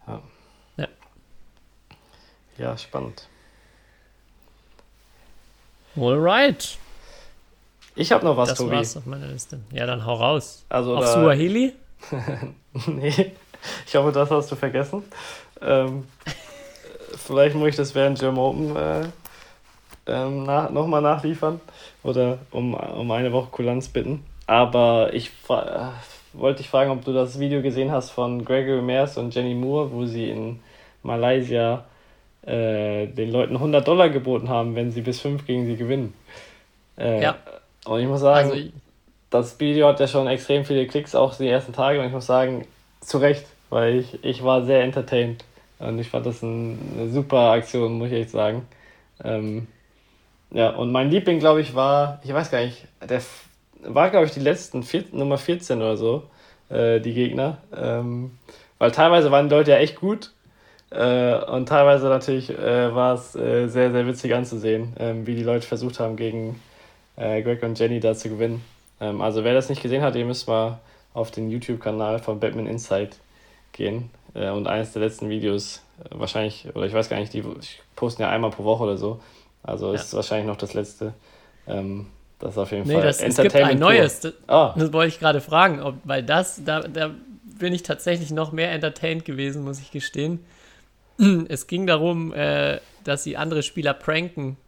Ja. 0.07 0.21
Ja, 0.77 0.89
ja 2.59 2.79
spannend. 2.79 3.29
Alright. 5.97 6.79
Ich 7.95 8.13
habe 8.13 8.25
noch 8.27 8.37
was, 8.37 8.51
das 8.51 8.59
Tobi. 8.59 8.71
Das 8.71 8.79
war's 8.79 8.97
auf 8.99 9.07
meiner 9.07 9.29
Liste. 9.29 9.61
Ja, 9.73 9.87
dann 9.87 10.05
hau 10.05 10.15
raus. 10.15 10.67
Also, 10.69 10.97
auf 10.97 11.05
da, 11.05 11.15
Suaheli? 11.15 11.73
nee, 12.87 13.33
ich 13.87 13.97
hoffe, 13.97 14.13
das 14.13 14.31
hast 14.31 14.53
du 14.53 14.57
vergessen. 14.57 15.03
Ähm, 15.63 16.07
vielleicht 17.17 17.57
muss 17.57 17.69
ich 17.69 17.77
das 17.77 17.95
während 17.95 18.19
German 18.19 18.41
Open 18.41 18.77
äh, 18.77 19.05
ähm, 20.07 20.45
nach, 20.45 20.71
nochmal 20.71 21.03
nachliefern 21.03 21.61
oder 22.03 22.39
um, 22.51 22.75
um 22.75 23.11
eine 23.11 23.33
Woche 23.33 23.49
Kulanz 23.51 23.89
bitten. 23.89 24.25
Aber 24.47 25.13
ich 25.13 25.31
äh, 25.49 25.89
wollte 26.33 26.59
dich 26.59 26.69
fragen, 26.69 26.91
ob 26.91 27.05
du 27.05 27.13
das 27.13 27.39
Video 27.41 27.63
gesehen 27.63 27.91
hast 27.91 28.11
von 28.11 28.45
Gregory 28.45 28.83
Mears 28.83 29.17
und 29.19 29.35
Jenny 29.35 29.55
Moore, 29.55 29.91
wo 29.93 30.05
sie 30.07 30.31
in 30.31 30.61
Malaysia 31.03 31.85
äh, 32.43 33.07
den 33.07 33.33
Leuten 33.33 33.57
100 33.57 33.87
Dollar 33.87 34.09
geboten 34.09 34.49
haben, 34.49 34.77
wenn 34.77 34.93
sie 34.93 35.01
bis 35.01 35.21
5 35.21 35.47
gegen 35.47 35.67
sie 35.67 35.77
gewinnen. 35.77 36.15
Äh, 36.97 37.23
ja. 37.23 37.37
Und 37.85 38.01
ich 38.01 38.07
muss 38.07 38.21
sagen, 38.21 38.51
also, 38.51 38.69
das 39.31 39.59
Video 39.59 39.89
hat 39.89 40.01
ja 40.01 40.07
schon 40.07 40.27
extrem 40.29 40.65
viele 40.65 40.87
Klicks, 40.87 41.15
auch 41.15 41.37
die 41.37 41.49
ersten 41.49 41.73
Tage. 41.73 42.01
Und 42.01 42.07
ich 42.07 42.13
muss 42.13 42.27
sagen, 42.27 42.67
zu 43.01 43.19
Recht, 43.19 43.47
weil 43.71 43.97
ich, 43.97 44.25
ich 44.25 44.45
war 44.45 44.65
sehr 44.65 44.83
entertained. 44.83 45.45
Und 45.79 45.99
ich 45.99 46.09
fand 46.09 46.27
das 46.27 46.43
ein, 46.43 46.79
eine 46.97 47.11
super 47.11 47.51
Aktion, 47.51 47.99
muss 47.99 48.09
ich 48.09 48.15
echt 48.15 48.31
sagen. 48.31 48.67
Ähm, 49.23 49.67
ja, 50.51 50.71
und 50.71 50.93
mein 50.93 51.11
Liebling, 51.11 51.39
glaube 51.39 51.61
ich, 51.61 51.75
war, 51.75 52.21
ich 52.25 52.33
weiß 52.33 52.51
gar 52.51 52.65
nicht, 52.65 52.87
der 53.09 53.21
war, 53.83 54.11
glaube 54.11 54.27
ich, 54.27 54.33
die 54.33 54.41
letzten, 54.41 54.83
vier, 54.83 55.05
Nummer 55.13 55.39
14 55.39 55.79
oder 55.79 55.97
so, 55.97 56.23
äh, 56.71 57.01
die 57.01 57.15
Gegner. 57.15 57.59
Ähm, 57.77 58.33
weil 58.79 58.91
teilweise 58.91 59.31
waren 59.31 59.49
die 59.49 59.55
Leute 59.55 59.73
ja 59.73 59.79
echt 59.79 59.97
gut. 59.97 60.33
Äh, 60.91 61.35
und 61.35 61.69
teilweise 61.69 62.07
natürlich 62.09 62.51
äh, 62.51 62.95
war 62.95 63.15
es 63.15 63.35
äh, 63.35 63.67
sehr, 63.69 63.91
sehr 63.91 64.07
witzig 64.07 64.35
anzusehen, 64.35 64.93
ähm, 64.99 65.27
wie 65.27 65.35
die 65.35 65.43
Leute 65.43 65.67
versucht 65.67 65.99
haben, 65.99 66.17
gegen 66.17 66.61
äh, 67.17 67.43
Greg 67.43 67.63
und 67.63 67.79
Jenny 67.79 67.99
da 67.99 68.15
zu 68.15 68.29
gewinnen. 68.29 68.63
Ähm, 69.01 69.21
also 69.21 69.43
wer 69.43 69.55
das 69.55 69.69
nicht 69.69 69.83
gesehen 69.83 70.03
hat, 70.03 70.15
ihr 70.15 70.25
müsst 70.25 70.47
mal 70.47 70.79
auf 71.13 71.31
den 71.31 71.51
YouTube-Kanal 71.51 72.21
von 72.21 72.39
Batman 72.39 72.67
Insight 72.67 73.17
gehen. 73.73 74.11
Äh, 74.37 74.51
und 74.51 74.67
eines 74.67 74.93
der 74.93 75.03
letzten 75.03 75.29
Videos, 75.29 75.83
wahrscheinlich, 76.11 76.67
oder 76.75 76.87
ich 76.87 76.93
weiß 76.93 77.09
gar 77.09 77.19
nicht, 77.19 77.33
die 77.33 77.43
posten 77.95 78.23
ja 78.23 78.29
einmal 78.29 78.51
pro 78.51 78.65
Woche 78.65 78.85
oder 78.85 78.97
so, 78.97 79.21
also 79.63 79.89
ja. 79.89 79.95
ist 79.95 80.15
wahrscheinlich 80.15 80.47
noch 80.47 80.57
das 80.57 80.75
letzte. 80.75 81.15
Ähm, 81.67 82.07
das 82.39 82.53
ist 82.53 82.59
auf 82.59 82.71
jeden 82.71 82.87
nee, 82.87 82.95
Fall 82.95 83.03
das, 83.03 83.21
Es 83.21 83.37
gibt 83.37 83.55
ein 83.55 83.79
neues. 83.79 84.21
Das, 84.21 84.35
ah. 84.47 84.75
das 84.77 84.93
wollte 84.93 85.09
ich 85.09 85.19
gerade 85.19 85.41
fragen, 85.41 85.83
ob, 85.83 85.95
weil 86.05 86.23
das, 86.23 86.63
da, 86.65 86.81
da 86.81 87.11
bin 87.59 87.73
ich 87.73 87.83
tatsächlich 87.83 88.31
noch 88.31 88.53
mehr 88.53 88.73
entertained 88.73 89.25
gewesen, 89.25 89.65
muss 89.65 89.81
ich 89.81 89.91
gestehen. 89.91 90.45
Es 91.49 91.67
ging 91.67 91.87
darum, 91.87 92.35
äh, 92.35 92.79
dass 93.05 93.25
sie 93.25 93.39
andere 93.39 93.63
Spieler 93.63 93.95
pranken. 93.95 94.59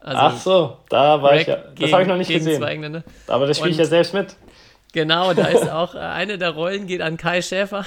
Also 0.00 0.20
Ach 0.20 0.36
so, 0.36 0.76
da 0.90 1.22
war 1.22 1.34
ich 1.36 1.46
ja. 1.46 1.56
Das 1.80 1.92
habe 1.92 2.02
ich 2.02 2.08
noch 2.08 2.18
nicht 2.18 2.30
gesehen. 2.30 3.02
Aber 3.26 3.46
das 3.46 3.56
spiele 3.56 3.72
ich 3.72 3.78
ja 3.78 3.86
selbst 3.86 4.12
mit. 4.12 4.36
Genau, 4.92 5.32
da 5.32 5.46
ist 5.46 5.70
auch 5.72 5.94
äh, 5.94 5.98
eine 5.98 6.36
der 6.36 6.50
Rollen 6.50 6.86
geht 6.86 7.00
an 7.00 7.16
Kai 7.16 7.40
Schäfer. 7.40 7.86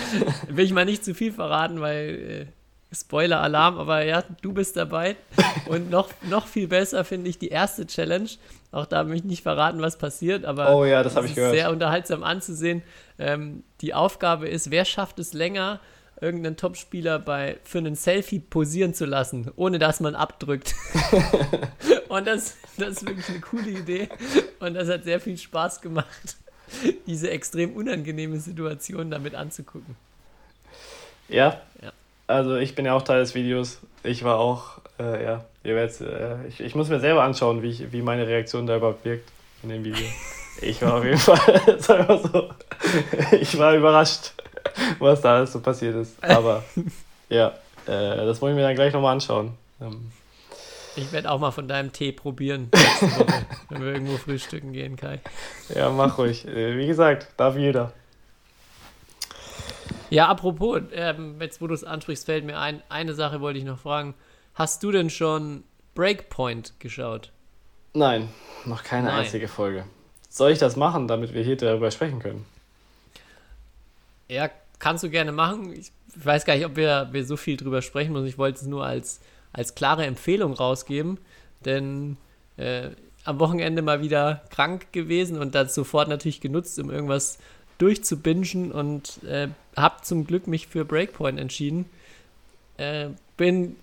Will 0.48 0.64
ich 0.64 0.72
mal 0.72 0.84
nicht 0.84 1.04
zu 1.04 1.14
viel 1.14 1.32
verraten, 1.32 1.80
weil 1.80 2.48
äh, 2.48 2.94
Spoiler-Alarm, 2.94 3.78
aber 3.78 4.04
ja, 4.04 4.22
du 4.42 4.52
bist 4.52 4.76
dabei. 4.76 5.16
Und 5.66 5.90
noch, 5.90 6.10
noch 6.28 6.46
viel 6.46 6.68
besser 6.68 7.04
finde 7.04 7.30
ich 7.30 7.38
die 7.38 7.48
erste 7.48 7.86
Challenge. 7.86 8.28
Auch 8.70 8.86
da 8.86 9.04
möchte 9.04 9.24
ich 9.24 9.30
nicht 9.30 9.42
verraten, 9.42 9.80
was 9.80 9.96
passiert, 9.96 10.44
aber 10.44 10.74
oh 10.74 10.84
ja, 10.84 11.02
das 11.02 11.16
habe 11.16 11.26
ich 11.26 11.34
gehört. 11.34 11.54
sehr 11.54 11.70
unterhaltsam 11.70 12.22
anzusehen. 12.22 12.82
Ähm, 13.18 13.64
die 13.80 13.94
Aufgabe 13.94 14.48
ist, 14.48 14.70
wer 14.70 14.84
schafft 14.84 15.18
es 15.18 15.32
länger, 15.32 15.80
irgendeinen 16.20 16.56
Topspieler 16.56 17.18
bei, 17.18 17.58
für 17.64 17.78
einen 17.78 17.96
Selfie 17.96 18.38
posieren 18.38 18.94
zu 18.94 19.06
lassen, 19.06 19.50
ohne 19.56 19.78
dass 19.78 20.00
man 20.00 20.14
abdrückt. 20.14 20.74
Und 22.08 22.26
das, 22.26 22.56
das 22.76 22.88
ist 22.88 23.06
wirklich 23.06 23.28
eine 23.28 23.40
coole 23.40 23.70
Idee. 23.70 24.08
Und 24.60 24.74
das 24.74 24.88
hat 24.88 25.04
sehr 25.04 25.20
viel 25.20 25.36
Spaß 25.36 25.80
gemacht, 25.80 26.36
diese 27.06 27.30
extrem 27.30 27.74
unangenehme 27.74 28.38
Situation 28.38 29.10
damit 29.10 29.34
anzugucken. 29.34 29.96
Ja. 31.28 31.60
ja. 31.82 31.92
Also 32.26 32.56
ich 32.56 32.74
bin 32.74 32.86
ja 32.86 32.94
auch 32.94 33.02
Teil 33.02 33.20
des 33.20 33.34
Videos. 33.34 33.80
Ich 34.04 34.24
war 34.24 34.38
auch, 34.38 34.80
äh, 34.98 35.24
ja, 35.24 35.44
ihr 35.64 35.74
werdet, 35.74 36.00
äh, 36.00 36.46
ich, 36.48 36.60
ich 36.60 36.74
muss 36.74 36.88
mir 36.88 37.00
selber 37.00 37.22
anschauen, 37.22 37.62
wie, 37.62 37.70
ich, 37.70 37.92
wie 37.92 38.02
meine 38.02 38.26
Reaktion 38.26 38.66
da 38.66 38.76
überhaupt 38.76 39.04
wirkt 39.04 39.30
in 39.62 39.68
dem 39.70 39.84
Video. 39.84 40.06
Ich 40.60 40.82
war 40.82 40.96
auf 40.96 41.04
jeden 41.04 41.16
Fall, 41.16 41.62
sag 41.78 42.06
mal 42.06 42.20
so, 42.20 42.50
ich 43.40 43.56
war 43.58 43.74
überrascht, 43.74 44.34
was 44.98 45.22
da 45.22 45.36
alles 45.36 45.50
so 45.50 45.60
passiert 45.60 45.96
ist. 45.96 46.22
Aber 46.22 46.62
ja, 47.30 47.54
äh, 47.86 48.16
das 48.16 48.42
wollen 48.42 48.54
wir 48.56 48.62
dann 48.62 48.74
gleich 48.74 48.92
nochmal 48.92 49.14
anschauen. 49.14 49.54
Ähm, 49.80 50.12
Ich 50.96 51.10
werde 51.12 51.30
auch 51.30 51.38
mal 51.38 51.50
von 51.50 51.68
deinem 51.68 51.92
Tee 51.92 52.12
probieren, 52.12 52.68
Woche, 52.72 53.46
wenn 53.70 53.82
wir 53.82 53.92
irgendwo 53.94 54.16
frühstücken 54.18 54.72
gehen, 54.72 54.96
Kai. 54.96 55.20
Ja, 55.74 55.90
mach 55.90 56.18
ruhig. 56.18 56.46
Äh, 56.46 56.76
wie 56.76 56.86
gesagt, 56.86 57.28
darf 57.36 57.56
jeder. 57.56 57.92
Ja, 60.10 60.28
apropos, 60.28 60.82
ähm, 60.92 61.36
jetzt 61.40 61.62
wo 61.62 61.66
du 61.66 61.74
es 61.74 61.84
ansprichst, 61.84 62.26
fällt 62.26 62.44
mir 62.44 62.58
ein, 62.58 62.82
eine 62.90 63.14
Sache 63.14 63.40
wollte 63.40 63.58
ich 63.58 63.64
noch 63.64 63.78
fragen. 63.78 64.14
Hast 64.54 64.82
du 64.82 64.90
denn 64.90 65.08
schon 65.08 65.64
Breakpoint 65.94 66.78
geschaut? 66.80 67.32
Nein, 67.94 68.28
noch 68.66 68.82
keine 68.84 69.08
Nein. 69.08 69.20
einzige 69.20 69.48
Folge. 69.48 69.84
Soll 70.28 70.52
ich 70.52 70.58
das 70.58 70.76
machen, 70.76 71.08
damit 71.08 71.32
wir 71.32 71.42
hier 71.42 71.56
darüber 71.56 71.90
sprechen 71.90 72.18
können? 72.18 72.44
Ja, 74.28 74.50
kannst 74.78 75.04
du 75.04 75.10
gerne 75.10 75.32
machen. 75.32 75.72
Ich 75.72 75.92
weiß 76.14 76.44
gar 76.44 76.56
nicht, 76.56 76.66
ob 76.66 76.76
wir, 76.76 77.08
wir 77.12 77.24
so 77.24 77.36
viel 77.36 77.56
drüber 77.56 77.82
sprechen 77.82 78.12
müssen. 78.12 78.26
Ich 78.26 78.38
wollte 78.38 78.60
es 78.60 78.66
nur 78.66 78.84
als, 78.84 79.20
als 79.52 79.74
klare 79.74 80.06
Empfehlung 80.06 80.52
rausgeben, 80.54 81.18
denn 81.64 82.16
äh, 82.56 82.90
am 83.24 83.38
Wochenende 83.38 83.82
mal 83.82 84.02
wieder 84.02 84.42
krank 84.50 84.92
gewesen 84.92 85.38
und 85.38 85.54
dann 85.54 85.68
sofort 85.68 86.08
natürlich 86.08 86.40
genutzt, 86.40 86.78
um 86.78 86.90
irgendwas 86.90 87.38
durchzubingen 87.78 88.72
und 88.72 89.22
äh, 89.24 89.48
habe 89.76 90.02
zum 90.02 90.26
Glück 90.26 90.46
mich 90.46 90.66
für 90.66 90.84
Breakpoint 90.84 91.38
entschieden. 91.38 91.86
Äh, 92.76 93.10
bin 93.36 93.76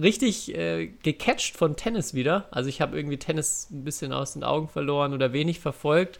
richtig 0.00 0.54
äh, 0.54 0.88
gecatcht 1.02 1.56
von 1.56 1.76
Tennis 1.76 2.14
wieder. 2.14 2.46
Also 2.50 2.68
ich 2.68 2.80
habe 2.80 2.96
irgendwie 2.96 3.16
Tennis 3.16 3.68
ein 3.70 3.84
bisschen 3.84 4.12
aus 4.12 4.34
den 4.34 4.44
Augen 4.44 4.68
verloren 4.68 5.12
oder 5.12 5.32
wenig 5.32 5.60
verfolgt 5.60 6.18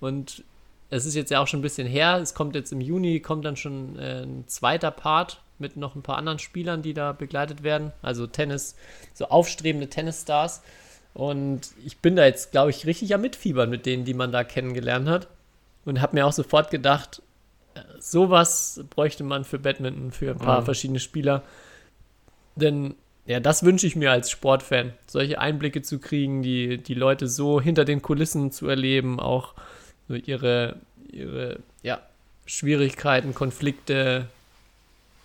und 0.00 0.44
es 0.90 1.04
ist 1.04 1.14
jetzt 1.14 1.30
ja 1.30 1.40
auch 1.40 1.46
schon 1.46 1.60
ein 1.60 1.62
bisschen 1.62 1.86
her. 1.86 2.18
Es 2.22 2.34
kommt 2.34 2.54
jetzt 2.54 2.72
im 2.72 2.80
Juni, 2.80 3.20
kommt 3.20 3.44
dann 3.44 3.56
schon 3.56 3.98
äh, 3.98 4.22
ein 4.22 4.44
zweiter 4.46 4.90
Part 4.90 5.42
mit 5.58 5.76
noch 5.76 5.94
ein 5.94 6.02
paar 6.02 6.16
anderen 6.16 6.38
Spielern, 6.38 6.82
die 6.82 6.94
da 6.94 7.12
begleitet 7.12 7.62
werden. 7.62 7.92
Also 8.02 8.26
Tennis, 8.26 8.76
so 9.14 9.26
aufstrebende 9.26 9.88
Tennisstars. 9.88 10.62
Und 11.14 11.72
ich 11.84 11.98
bin 11.98 12.16
da 12.16 12.24
jetzt, 12.24 12.52
glaube 12.52 12.70
ich, 12.70 12.86
richtig 12.86 13.14
am 13.14 13.22
Mitfiebern 13.22 13.70
mit 13.70 13.86
denen, 13.86 14.04
die 14.04 14.14
man 14.14 14.30
da 14.30 14.44
kennengelernt 14.44 15.08
hat 15.08 15.28
und 15.84 16.00
habe 16.00 16.16
mir 16.16 16.26
auch 16.26 16.32
sofort 16.32 16.70
gedacht, 16.70 17.22
äh, 17.74 17.80
sowas 17.98 18.84
bräuchte 18.90 19.24
man 19.24 19.44
für 19.44 19.58
Badminton, 19.58 20.12
für 20.12 20.30
ein 20.30 20.38
paar 20.38 20.60
mhm. 20.60 20.64
verschiedene 20.66 21.00
Spieler. 21.00 21.42
Denn 22.56 22.94
ja, 23.26 23.40
das 23.40 23.62
wünsche 23.62 23.86
ich 23.86 23.94
mir 23.94 24.10
als 24.10 24.30
Sportfan, 24.30 24.94
solche 25.06 25.38
Einblicke 25.38 25.82
zu 25.82 25.98
kriegen, 25.98 26.42
die, 26.42 26.78
die 26.78 26.94
Leute 26.94 27.28
so 27.28 27.60
hinter 27.60 27.84
den 27.84 28.00
Kulissen 28.00 28.52
zu 28.52 28.68
erleben, 28.68 29.20
auch 29.20 29.54
so 30.08 30.14
ihre, 30.14 30.76
ihre 31.10 31.58
ja, 31.82 32.00
Schwierigkeiten, 32.46 33.34
Konflikte, 33.34 34.28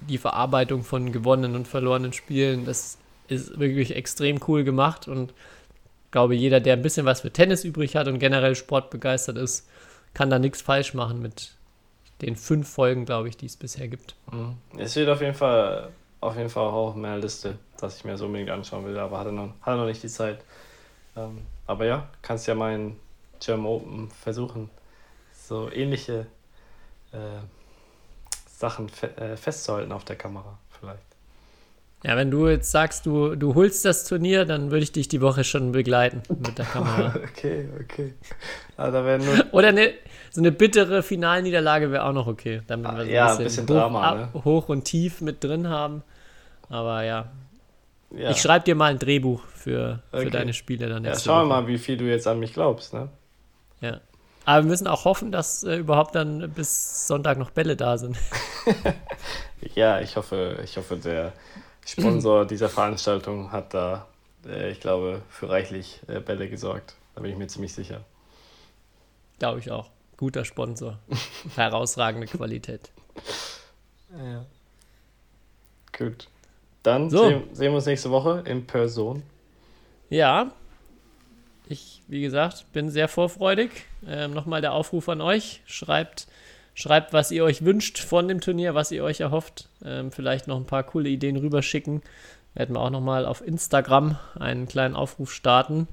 die 0.09 0.17
Verarbeitung 0.17 0.83
von 0.83 1.11
gewonnenen 1.11 1.55
und 1.55 1.67
verlorenen 1.67 2.13
Spielen. 2.13 2.65
Das 2.65 2.97
ist 3.27 3.59
wirklich 3.59 3.95
extrem 3.95 4.39
cool 4.47 4.63
gemacht 4.63 5.07
und 5.07 5.31
ich 5.31 6.11
glaube, 6.11 6.35
jeder, 6.35 6.59
der 6.59 6.73
ein 6.73 6.81
bisschen 6.81 7.05
was 7.05 7.21
für 7.21 7.31
Tennis 7.31 7.63
übrig 7.63 7.95
hat 7.95 8.07
und 8.07 8.19
generell 8.19 8.55
sportbegeistert 8.55 9.37
ist, 9.37 9.67
kann 10.13 10.29
da 10.29 10.37
nichts 10.37 10.61
falsch 10.61 10.93
machen 10.93 11.21
mit 11.21 11.53
den 12.21 12.35
fünf 12.35 12.69
Folgen, 12.69 13.05
glaube 13.05 13.29
ich, 13.29 13.37
die 13.37 13.47
es 13.47 13.57
bisher 13.57 13.87
gibt. 13.87 14.15
Mhm. 14.31 14.55
Es 14.77 14.95
wird 14.95 15.09
auf 15.09 15.21
jeden 15.21 15.33
Fall 15.33 15.89
auf 16.23 16.37
jeden 16.37 16.49
Fall 16.49 16.63
auch 16.63 16.95
mehr 16.95 17.17
Liste, 17.17 17.57
dass 17.77 17.97
ich 17.97 18.05
mir 18.05 18.17
so 18.17 18.25
unbedingt 18.25 18.49
anschauen 18.49 18.85
will, 18.85 18.97
aber 18.97 19.19
hatte 19.19 19.31
noch, 19.31 19.49
hatte 19.61 19.77
noch 19.77 19.85
nicht 19.85 20.01
die 20.01 20.07
Zeit. 20.07 20.39
Ähm, 21.15 21.41
aber 21.67 21.85
ja, 21.85 22.09
kannst 22.21 22.47
ja 22.47 22.53
in 22.69 22.95
German 23.39 23.65
Open 23.65 24.09
versuchen, 24.09 24.69
so 25.33 25.69
ähnliche 25.71 26.27
äh, 27.11 27.39
Sachen 28.55 28.89
fe 28.89 29.15
äh, 29.17 29.35
festzuhalten 29.35 29.91
auf 29.91 30.05
der 30.05 30.15
Kamera 30.15 30.57
vielleicht. 30.79 31.01
Ja, 32.03 32.17
wenn 32.17 32.29
du 32.29 32.49
jetzt 32.49 32.69
sagst, 32.69 33.05
du, 33.05 33.35
du 33.35 33.55
holst 33.55 33.85
das 33.85 34.05
Turnier, 34.05 34.43
dann 34.43 34.71
würde 34.71 34.83
ich 34.83 34.91
dich 34.91 35.07
die 35.07 35.21
Woche 35.21 35.45
schon 35.45 35.71
begleiten 35.71 36.21
mit 36.27 36.57
der 36.57 36.65
Kamera. 36.65 37.15
okay, 37.23 37.69
okay. 37.81 38.13
Also 38.75 38.97
Oder 39.51 39.69
eine, 39.69 39.93
so 40.29 40.41
eine 40.41 40.51
bittere 40.51 41.01
Finalniederlage 41.01 41.91
wäre 41.91 42.03
auch 42.03 42.11
noch 42.11 42.27
okay. 42.27 42.61
Damit 42.67 42.91
wir 42.93 43.05
so 43.05 43.09
ja, 43.09 43.31
ein 43.31 43.37
bisschen, 43.37 43.65
bisschen 43.65 43.77
hoch, 43.77 43.81
Drama. 43.81 44.15
Ne? 44.15 44.29
hoch 44.43 44.67
und 44.67 44.83
tief 44.83 45.21
mit 45.21 45.43
drin 45.45 45.69
haben. 45.69 46.03
Aber 46.67 47.03
ja. 47.03 47.31
ja. 48.11 48.31
Ich 48.31 48.41
schreibe 48.41 48.65
dir 48.65 48.75
mal 48.75 48.91
ein 48.91 48.99
Drehbuch 48.99 49.41
für, 49.45 50.03
für 50.11 50.17
okay. 50.17 50.29
deine 50.29 50.51
Spiele 50.51 50.89
dann. 50.89 51.05
Ja, 51.05 51.17
schauen 51.17 51.47
wir 51.47 51.61
mal, 51.61 51.67
wie 51.67 51.77
viel 51.77 51.95
du 51.95 52.03
jetzt 52.03 52.27
an 52.27 52.37
mich 52.37 52.53
glaubst, 52.53 52.93
ne? 52.93 53.07
Ja. 53.79 54.01
Aber 54.45 54.63
wir 54.63 54.69
müssen 54.69 54.87
auch 54.87 55.05
hoffen, 55.05 55.31
dass 55.31 55.63
äh, 55.63 55.77
überhaupt 55.77 56.15
dann 56.15 56.51
bis 56.51 57.07
Sonntag 57.07 57.37
noch 57.37 57.51
Bälle 57.51 57.75
da 57.75 57.97
sind. 57.97 58.17
ja, 59.75 60.01
ich 60.01 60.15
hoffe, 60.17 60.59
ich 60.63 60.77
hoffe, 60.77 60.97
der 60.97 61.33
Sponsor 61.85 62.45
dieser 62.47 62.69
Veranstaltung 62.69 63.51
hat 63.51 63.73
da, 63.73 64.07
äh, 64.45 64.71
ich 64.71 64.79
glaube, 64.79 65.21
für 65.29 65.49
reichlich 65.49 66.01
äh, 66.07 66.19
Bälle 66.19 66.49
gesorgt. 66.49 66.95
Da 67.15 67.21
bin 67.21 67.31
ich 67.31 67.37
mir 67.37 67.47
ziemlich 67.47 67.73
sicher. 67.73 68.01
Glaube 69.39 69.59
ich 69.59 69.71
auch. 69.71 69.89
Guter 70.17 70.45
Sponsor. 70.45 70.99
Herausragende 71.55 72.27
Qualität. 72.27 72.91
Ja. 74.11 74.45
Gut. 75.97 76.27
Dann 76.81 77.09
so. 77.09 77.29
sehen, 77.29 77.43
sehen 77.53 77.71
wir 77.71 77.75
uns 77.75 77.85
nächste 77.85 78.11
Woche 78.11 78.43
in 78.45 78.67
Person. 78.67 79.23
Ja. 80.09 80.51
Ich, 81.67 82.01
wie 82.07 82.21
gesagt, 82.21 82.65
bin 82.73 82.89
sehr 82.89 83.07
vorfreudig. 83.07 83.71
Ähm, 84.07 84.33
Nochmal 84.33 84.61
der 84.61 84.73
Aufruf 84.73 85.09
an 85.09 85.21
euch. 85.21 85.61
Schreibt 85.65 86.27
Schreibt, 86.75 87.13
was 87.13 87.29
ihr 87.29 87.43
euch 87.43 87.63
wünscht 87.63 87.99
von 87.99 88.27
dem 88.27 88.41
Turnier, 88.41 88.73
was 88.73 88.91
ihr 88.91 89.03
euch 89.03 89.19
erhofft. 89.19 89.69
Ähm, 89.85 90.11
vielleicht 90.11 90.47
noch 90.47 90.57
ein 90.57 90.65
paar 90.65 90.83
coole 90.83 91.09
Ideen 91.09 91.37
rüberschicken. 91.37 92.01
Werden 92.55 92.75
wir 92.75 92.81
auch 92.81 92.89
nochmal 92.89 93.25
auf 93.25 93.45
Instagram 93.45 94.17
einen 94.39 94.67
kleinen 94.67 94.95
Aufruf 94.95 95.31
starten. 95.31 95.87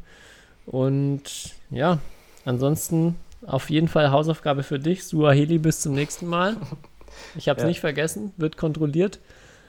Und 0.65 1.55
ja, 1.71 1.99
ansonsten 2.47 3.17
auf 3.47 3.69
jeden 3.69 3.89
Fall 3.89 4.11
Hausaufgabe 4.11 4.63
für 4.63 4.79
dich. 4.79 5.05
Suaheli 5.05 5.59
bis 5.59 5.81
zum 5.81 5.95
nächsten 5.95 6.27
Mal. 6.27 6.57
Ich 7.35 7.49
habe 7.49 7.59
es 7.59 7.65
ja. 7.65 7.69
nicht 7.69 7.81
vergessen, 7.81 8.33
wird 8.37 8.57
kontrolliert. 8.57 9.19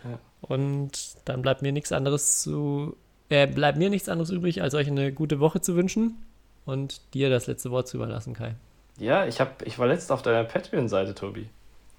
Ja. 0.04 0.20
Und 0.42 0.92
dann 1.26 1.42
bleibt 1.42 1.64
mir 1.64 1.72
nichts 1.72 1.92
anderes 1.92 2.42
zu, 2.42 2.96
äh, 3.32 3.48
bleibt 3.48 3.78
mir 3.78 3.90
nichts 3.90 4.10
anderes 4.10 4.30
übrig, 4.30 4.62
als 4.62 4.76
euch 4.76 4.88
eine 4.88 5.12
gute 5.12 5.40
Woche 5.40 5.62
zu 5.62 5.76
wünschen 5.76 6.18
und 6.66 7.02
dir 7.14 7.30
das 7.30 7.48
letzte 7.48 7.72
Wort 7.72 7.88
zu 7.88 7.98
überlassen, 7.98 8.34
Kai. 8.34 8.56
Ja, 8.98 9.26
ich, 9.26 9.40
hab, 9.40 9.66
ich 9.66 9.80
war 9.80 9.88
letzt 9.88 10.12
auf 10.12 10.22
deiner 10.22 10.44
Patreon-Seite, 10.44 11.16
Tobi. 11.16 11.48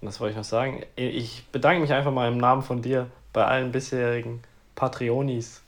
Und 0.00 0.06
das 0.06 0.20
wollte 0.20 0.32
ich 0.32 0.36
noch 0.36 0.44
sagen. 0.44 0.82
Ich 0.94 1.44
bedanke 1.50 1.80
mich 1.80 1.92
einfach 1.92 2.12
mal 2.12 2.30
im 2.30 2.38
Namen 2.38 2.62
von 2.62 2.82
dir 2.82 3.06
bei 3.32 3.44
allen 3.44 3.72
bisherigen 3.72 4.42
Patreonis, 4.74 5.62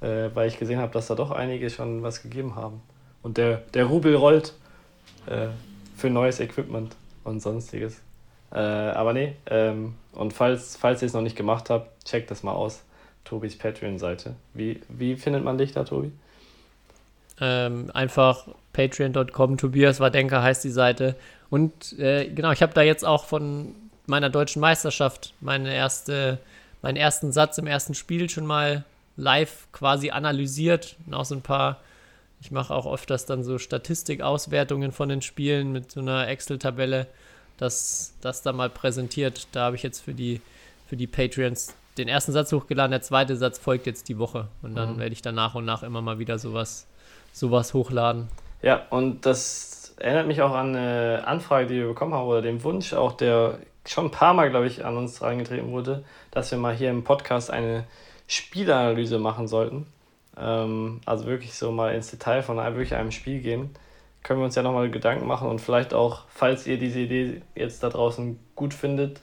äh, 0.00 0.30
weil 0.34 0.48
ich 0.48 0.58
gesehen 0.58 0.80
habe, 0.80 0.92
dass 0.92 1.08
da 1.08 1.14
doch 1.14 1.30
einige 1.30 1.68
schon 1.68 2.02
was 2.02 2.22
gegeben 2.22 2.56
haben. 2.56 2.80
Und 3.22 3.36
der, 3.36 3.58
der 3.74 3.84
Rubel 3.84 4.14
rollt 4.14 4.54
äh, 5.26 5.48
für 5.96 6.10
neues 6.10 6.40
Equipment 6.40 6.96
und 7.24 7.42
sonstiges. 7.42 8.00
Äh, 8.50 8.58
aber 8.58 9.12
nee, 9.12 9.36
ähm, 9.46 9.94
und 10.12 10.32
falls, 10.32 10.76
falls 10.76 11.02
ihr 11.02 11.06
es 11.06 11.12
noch 11.12 11.22
nicht 11.22 11.36
gemacht 11.36 11.70
habt, 11.70 12.04
checkt 12.04 12.30
das 12.30 12.42
mal 12.42 12.52
aus. 12.52 12.82
Tobis 13.24 13.56
Patreon-Seite. 13.56 14.34
Wie, 14.54 14.80
wie 14.88 15.16
findet 15.16 15.44
man 15.44 15.58
dich 15.58 15.72
da, 15.72 15.84
Tobi? 15.84 16.12
Ähm, 17.40 17.90
einfach 17.94 18.46
patreon.com, 18.72 19.56
Tobias 19.56 20.00
Wadenker 20.00 20.42
heißt 20.42 20.64
die 20.64 20.70
Seite. 20.70 21.16
Und 21.50 21.98
äh, 21.98 22.28
genau, 22.28 22.52
ich 22.52 22.62
habe 22.62 22.72
da 22.74 22.82
jetzt 22.82 23.04
auch 23.04 23.24
von 23.24 23.74
meiner 24.06 24.30
deutschen 24.30 24.60
Meisterschaft 24.60 25.34
meine 25.40 25.74
erste, 25.74 26.38
meinen 26.82 26.96
ersten 26.96 27.32
Satz 27.32 27.58
im 27.58 27.66
ersten 27.66 27.94
Spiel 27.94 28.28
schon 28.28 28.46
mal 28.46 28.84
live 29.16 29.66
quasi 29.72 30.10
analysiert 30.10 30.96
und 31.06 31.14
auch 31.14 31.24
so 31.24 31.34
ein 31.34 31.42
paar, 31.42 31.80
ich 32.40 32.50
mache 32.50 32.74
auch 32.74 32.92
öfters 32.92 33.26
dann 33.26 33.44
so 33.44 33.58
Statistikauswertungen 33.58 34.92
von 34.92 35.08
den 35.08 35.22
Spielen 35.22 35.72
mit 35.72 35.92
so 35.92 36.00
einer 36.00 36.28
Excel-Tabelle, 36.28 37.06
das, 37.58 38.14
das 38.20 38.42
da 38.42 38.52
mal 38.52 38.70
präsentiert. 38.70 39.46
Da 39.52 39.66
habe 39.66 39.76
ich 39.76 39.82
jetzt 39.82 40.00
für 40.00 40.14
die, 40.14 40.40
für 40.86 40.96
die 40.96 41.06
Patreons 41.06 41.74
den 41.98 42.08
ersten 42.08 42.32
Satz 42.32 42.52
hochgeladen, 42.52 42.90
der 42.90 43.02
zweite 43.02 43.36
Satz 43.36 43.58
folgt 43.58 43.86
jetzt 43.86 44.08
die 44.08 44.18
Woche 44.18 44.48
und 44.62 44.74
dann 44.74 44.94
mhm. 44.94 44.98
werde 44.98 45.12
ich 45.12 45.22
dann 45.22 45.34
nach 45.34 45.54
und 45.54 45.64
nach 45.64 45.82
immer 45.82 46.02
mal 46.02 46.18
wieder 46.18 46.38
sowas 46.38 46.86
sowas 47.32 47.74
hochladen. 47.74 48.28
Ja, 48.62 48.82
und 48.90 49.26
das 49.26 49.94
erinnert 49.98 50.26
mich 50.26 50.42
auch 50.42 50.52
an 50.52 50.76
eine 50.76 51.26
Anfrage, 51.26 51.66
die 51.66 51.76
wir 51.76 51.88
bekommen 51.88 52.14
haben, 52.14 52.26
oder 52.26 52.42
den 52.42 52.62
Wunsch 52.62 52.92
auch, 52.92 53.12
der 53.12 53.58
schon 53.86 54.06
ein 54.06 54.10
paar 54.10 54.34
Mal, 54.34 54.50
glaube 54.50 54.66
ich, 54.66 54.84
an 54.84 54.96
uns 54.96 55.22
reingetreten 55.22 55.72
wurde, 55.72 56.04
dass 56.30 56.50
wir 56.50 56.58
mal 56.58 56.74
hier 56.74 56.90
im 56.90 57.04
Podcast 57.04 57.50
eine 57.50 57.84
Spielanalyse 58.28 59.18
machen 59.18 59.48
sollten. 59.48 59.86
Ähm, 60.36 61.00
also 61.04 61.26
wirklich 61.26 61.54
so 61.54 61.72
mal 61.72 61.94
ins 61.94 62.10
Detail 62.10 62.42
von 62.42 62.58
einem, 62.58 62.76
wirklich 62.76 62.94
einem 62.94 63.10
Spiel 63.10 63.40
gehen. 63.40 63.70
Können 64.22 64.40
wir 64.40 64.44
uns 64.44 64.54
ja 64.54 64.62
nochmal 64.62 64.88
Gedanken 64.88 65.26
machen 65.26 65.48
und 65.48 65.60
vielleicht 65.60 65.94
auch, 65.94 66.22
falls 66.28 66.66
ihr 66.66 66.78
diese 66.78 67.00
Idee 67.00 67.42
jetzt 67.56 67.82
da 67.82 67.88
draußen 67.88 68.38
gut 68.54 68.72
findet, 68.72 69.20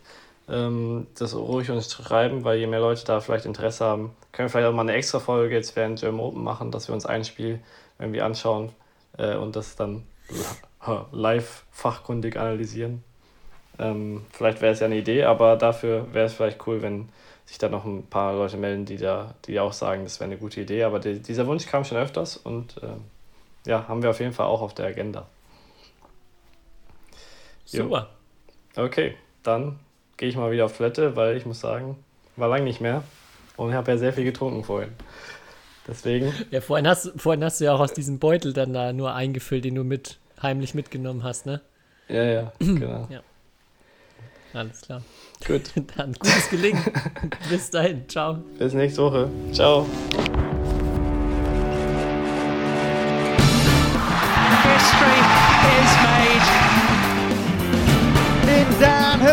ähm, 0.50 1.08
das 1.18 1.36
ruhig 1.36 1.70
uns 1.70 1.92
schreiben, 1.92 2.44
weil 2.44 2.60
je 2.60 2.68
mehr 2.68 2.80
Leute 2.80 3.06
da 3.06 3.20
vielleicht 3.20 3.46
Interesse 3.46 3.86
haben, 3.86 4.16
können 4.32 4.48
wir 4.48 4.50
vielleicht 4.52 4.68
auch 4.68 4.74
mal 4.76 4.82
eine 4.82 4.94
extra 4.94 5.20
Folge 5.20 5.56
jetzt 5.56 5.76
während 5.76 6.00
German 6.00 6.22
Open 6.22 6.44
machen, 6.44 6.72
dass 6.72 6.88
wir 6.88 6.96
uns 6.96 7.06
ein 7.06 7.24
Spiel 7.26 7.60
irgendwie 8.00 8.22
anschauen 8.22 8.72
äh, 9.18 9.36
und 9.36 9.56
das 9.56 9.76
dann 9.76 10.04
live 11.12 11.66
fachkundig 11.72 12.38
analysieren. 12.38 13.04
Ähm, 13.78 14.26
vielleicht 14.32 14.62
wäre 14.62 14.74
es 14.74 14.80
ja 14.80 14.88
eine 14.88 14.98
Idee, 14.98 15.24
aber 15.24 15.56
dafür 15.56 16.14
wäre 16.14 16.26
es 16.26 16.34
vielleicht 16.34 16.66
cool, 16.68 16.82
wenn 16.82 17.10
sich 17.46 17.58
da 17.58 17.70
noch 17.70 17.86
ein 17.86 18.06
paar 18.06 18.34
Leute 18.34 18.58
melden, 18.58 18.86
die 18.86 18.98
da, 18.98 19.34
die 19.46 19.60
auch 19.60 19.74
sagen, 19.74 20.04
das 20.04 20.20
wäre 20.20 20.30
eine 20.30 20.38
gute 20.38 20.62
Idee. 20.62 20.84
Aber 20.84 21.00
die, 21.00 21.20
dieser 21.20 21.48
Wunsch 21.48 21.66
kam 21.66 21.84
schon 21.84 21.98
öfters 21.98 22.38
und 22.38 22.78
äh, 22.84 23.70
ja, 23.70 23.88
haben 23.88 24.04
wir 24.04 24.12
auf 24.12 24.20
jeden 24.20 24.34
Fall 24.34 24.46
auch 24.46 24.62
auf 24.62 24.74
der 24.74 24.88
Agenda. 24.88 25.28
Jo. 27.68 27.84
Super. 27.84 28.10
Okay, 28.76 29.16
dann 29.44 29.80
gehe 30.20 30.28
ich 30.30 30.36
mal 30.36 30.52
wieder 30.52 30.66
auf 30.66 30.78
Toilette, 30.78 31.16
weil 31.16 31.38
ich 31.38 31.46
muss 31.46 31.62
sagen, 31.62 31.96
war 32.36 32.50
lang 32.50 32.66
nicht 32.66 32.82
mehr 32.82 33.04
und 33.56 33.74
habe 33.74 33.92
ja 33.92 33.98
sehr 33.98 34.14
viel 34.14 34.26
getrunken 34.26 34.64
vorhin. 34.66 34.92
Deswegen, 35.88 36.32
Ja, 36.52 36.62
vorhin 36.62 36.88
hast, 36.88 37.14
vorhin 37.16 37.44
hast 37.44 37.60
du 37.62 37.66
ja 37.66 37.74
auch 37.74 37.80
aus 37.80 37.94
diesem 37.94 38.20
Beutel 38.20 38.54
dann 38.54 38.74
da 38.74 38.94
nur 38.94 39.16
eingefüllt, 39.16 39.66
den 39.66 39.76
du 39.76 39.84
mit 39.84 40.20
heimlich 40.42 40.76
mitgenommen 40.76 41.24
hast, 41.24 41.46
ne? 41.46 41.62
ja, 42.10 42.24
ja, 42.24 42.54
genau. 42.60 43.08
Ja. 43.10 43.22
Alles 44.54 44.82
klar. 44.82 45.02
Gut, 45.48 45.62
Dann 45.98 46.14
gutes 46.14 46.50
Gelingen. 46.50 46.84
Bis 47.50 47.70
dahin. 47.72 48.08
Ciao. 48.10 48.40
bis 48.58 48.74
nächste 48.74 49.04
Woche. 49.04 49.30
Ciao. 49.54 49.86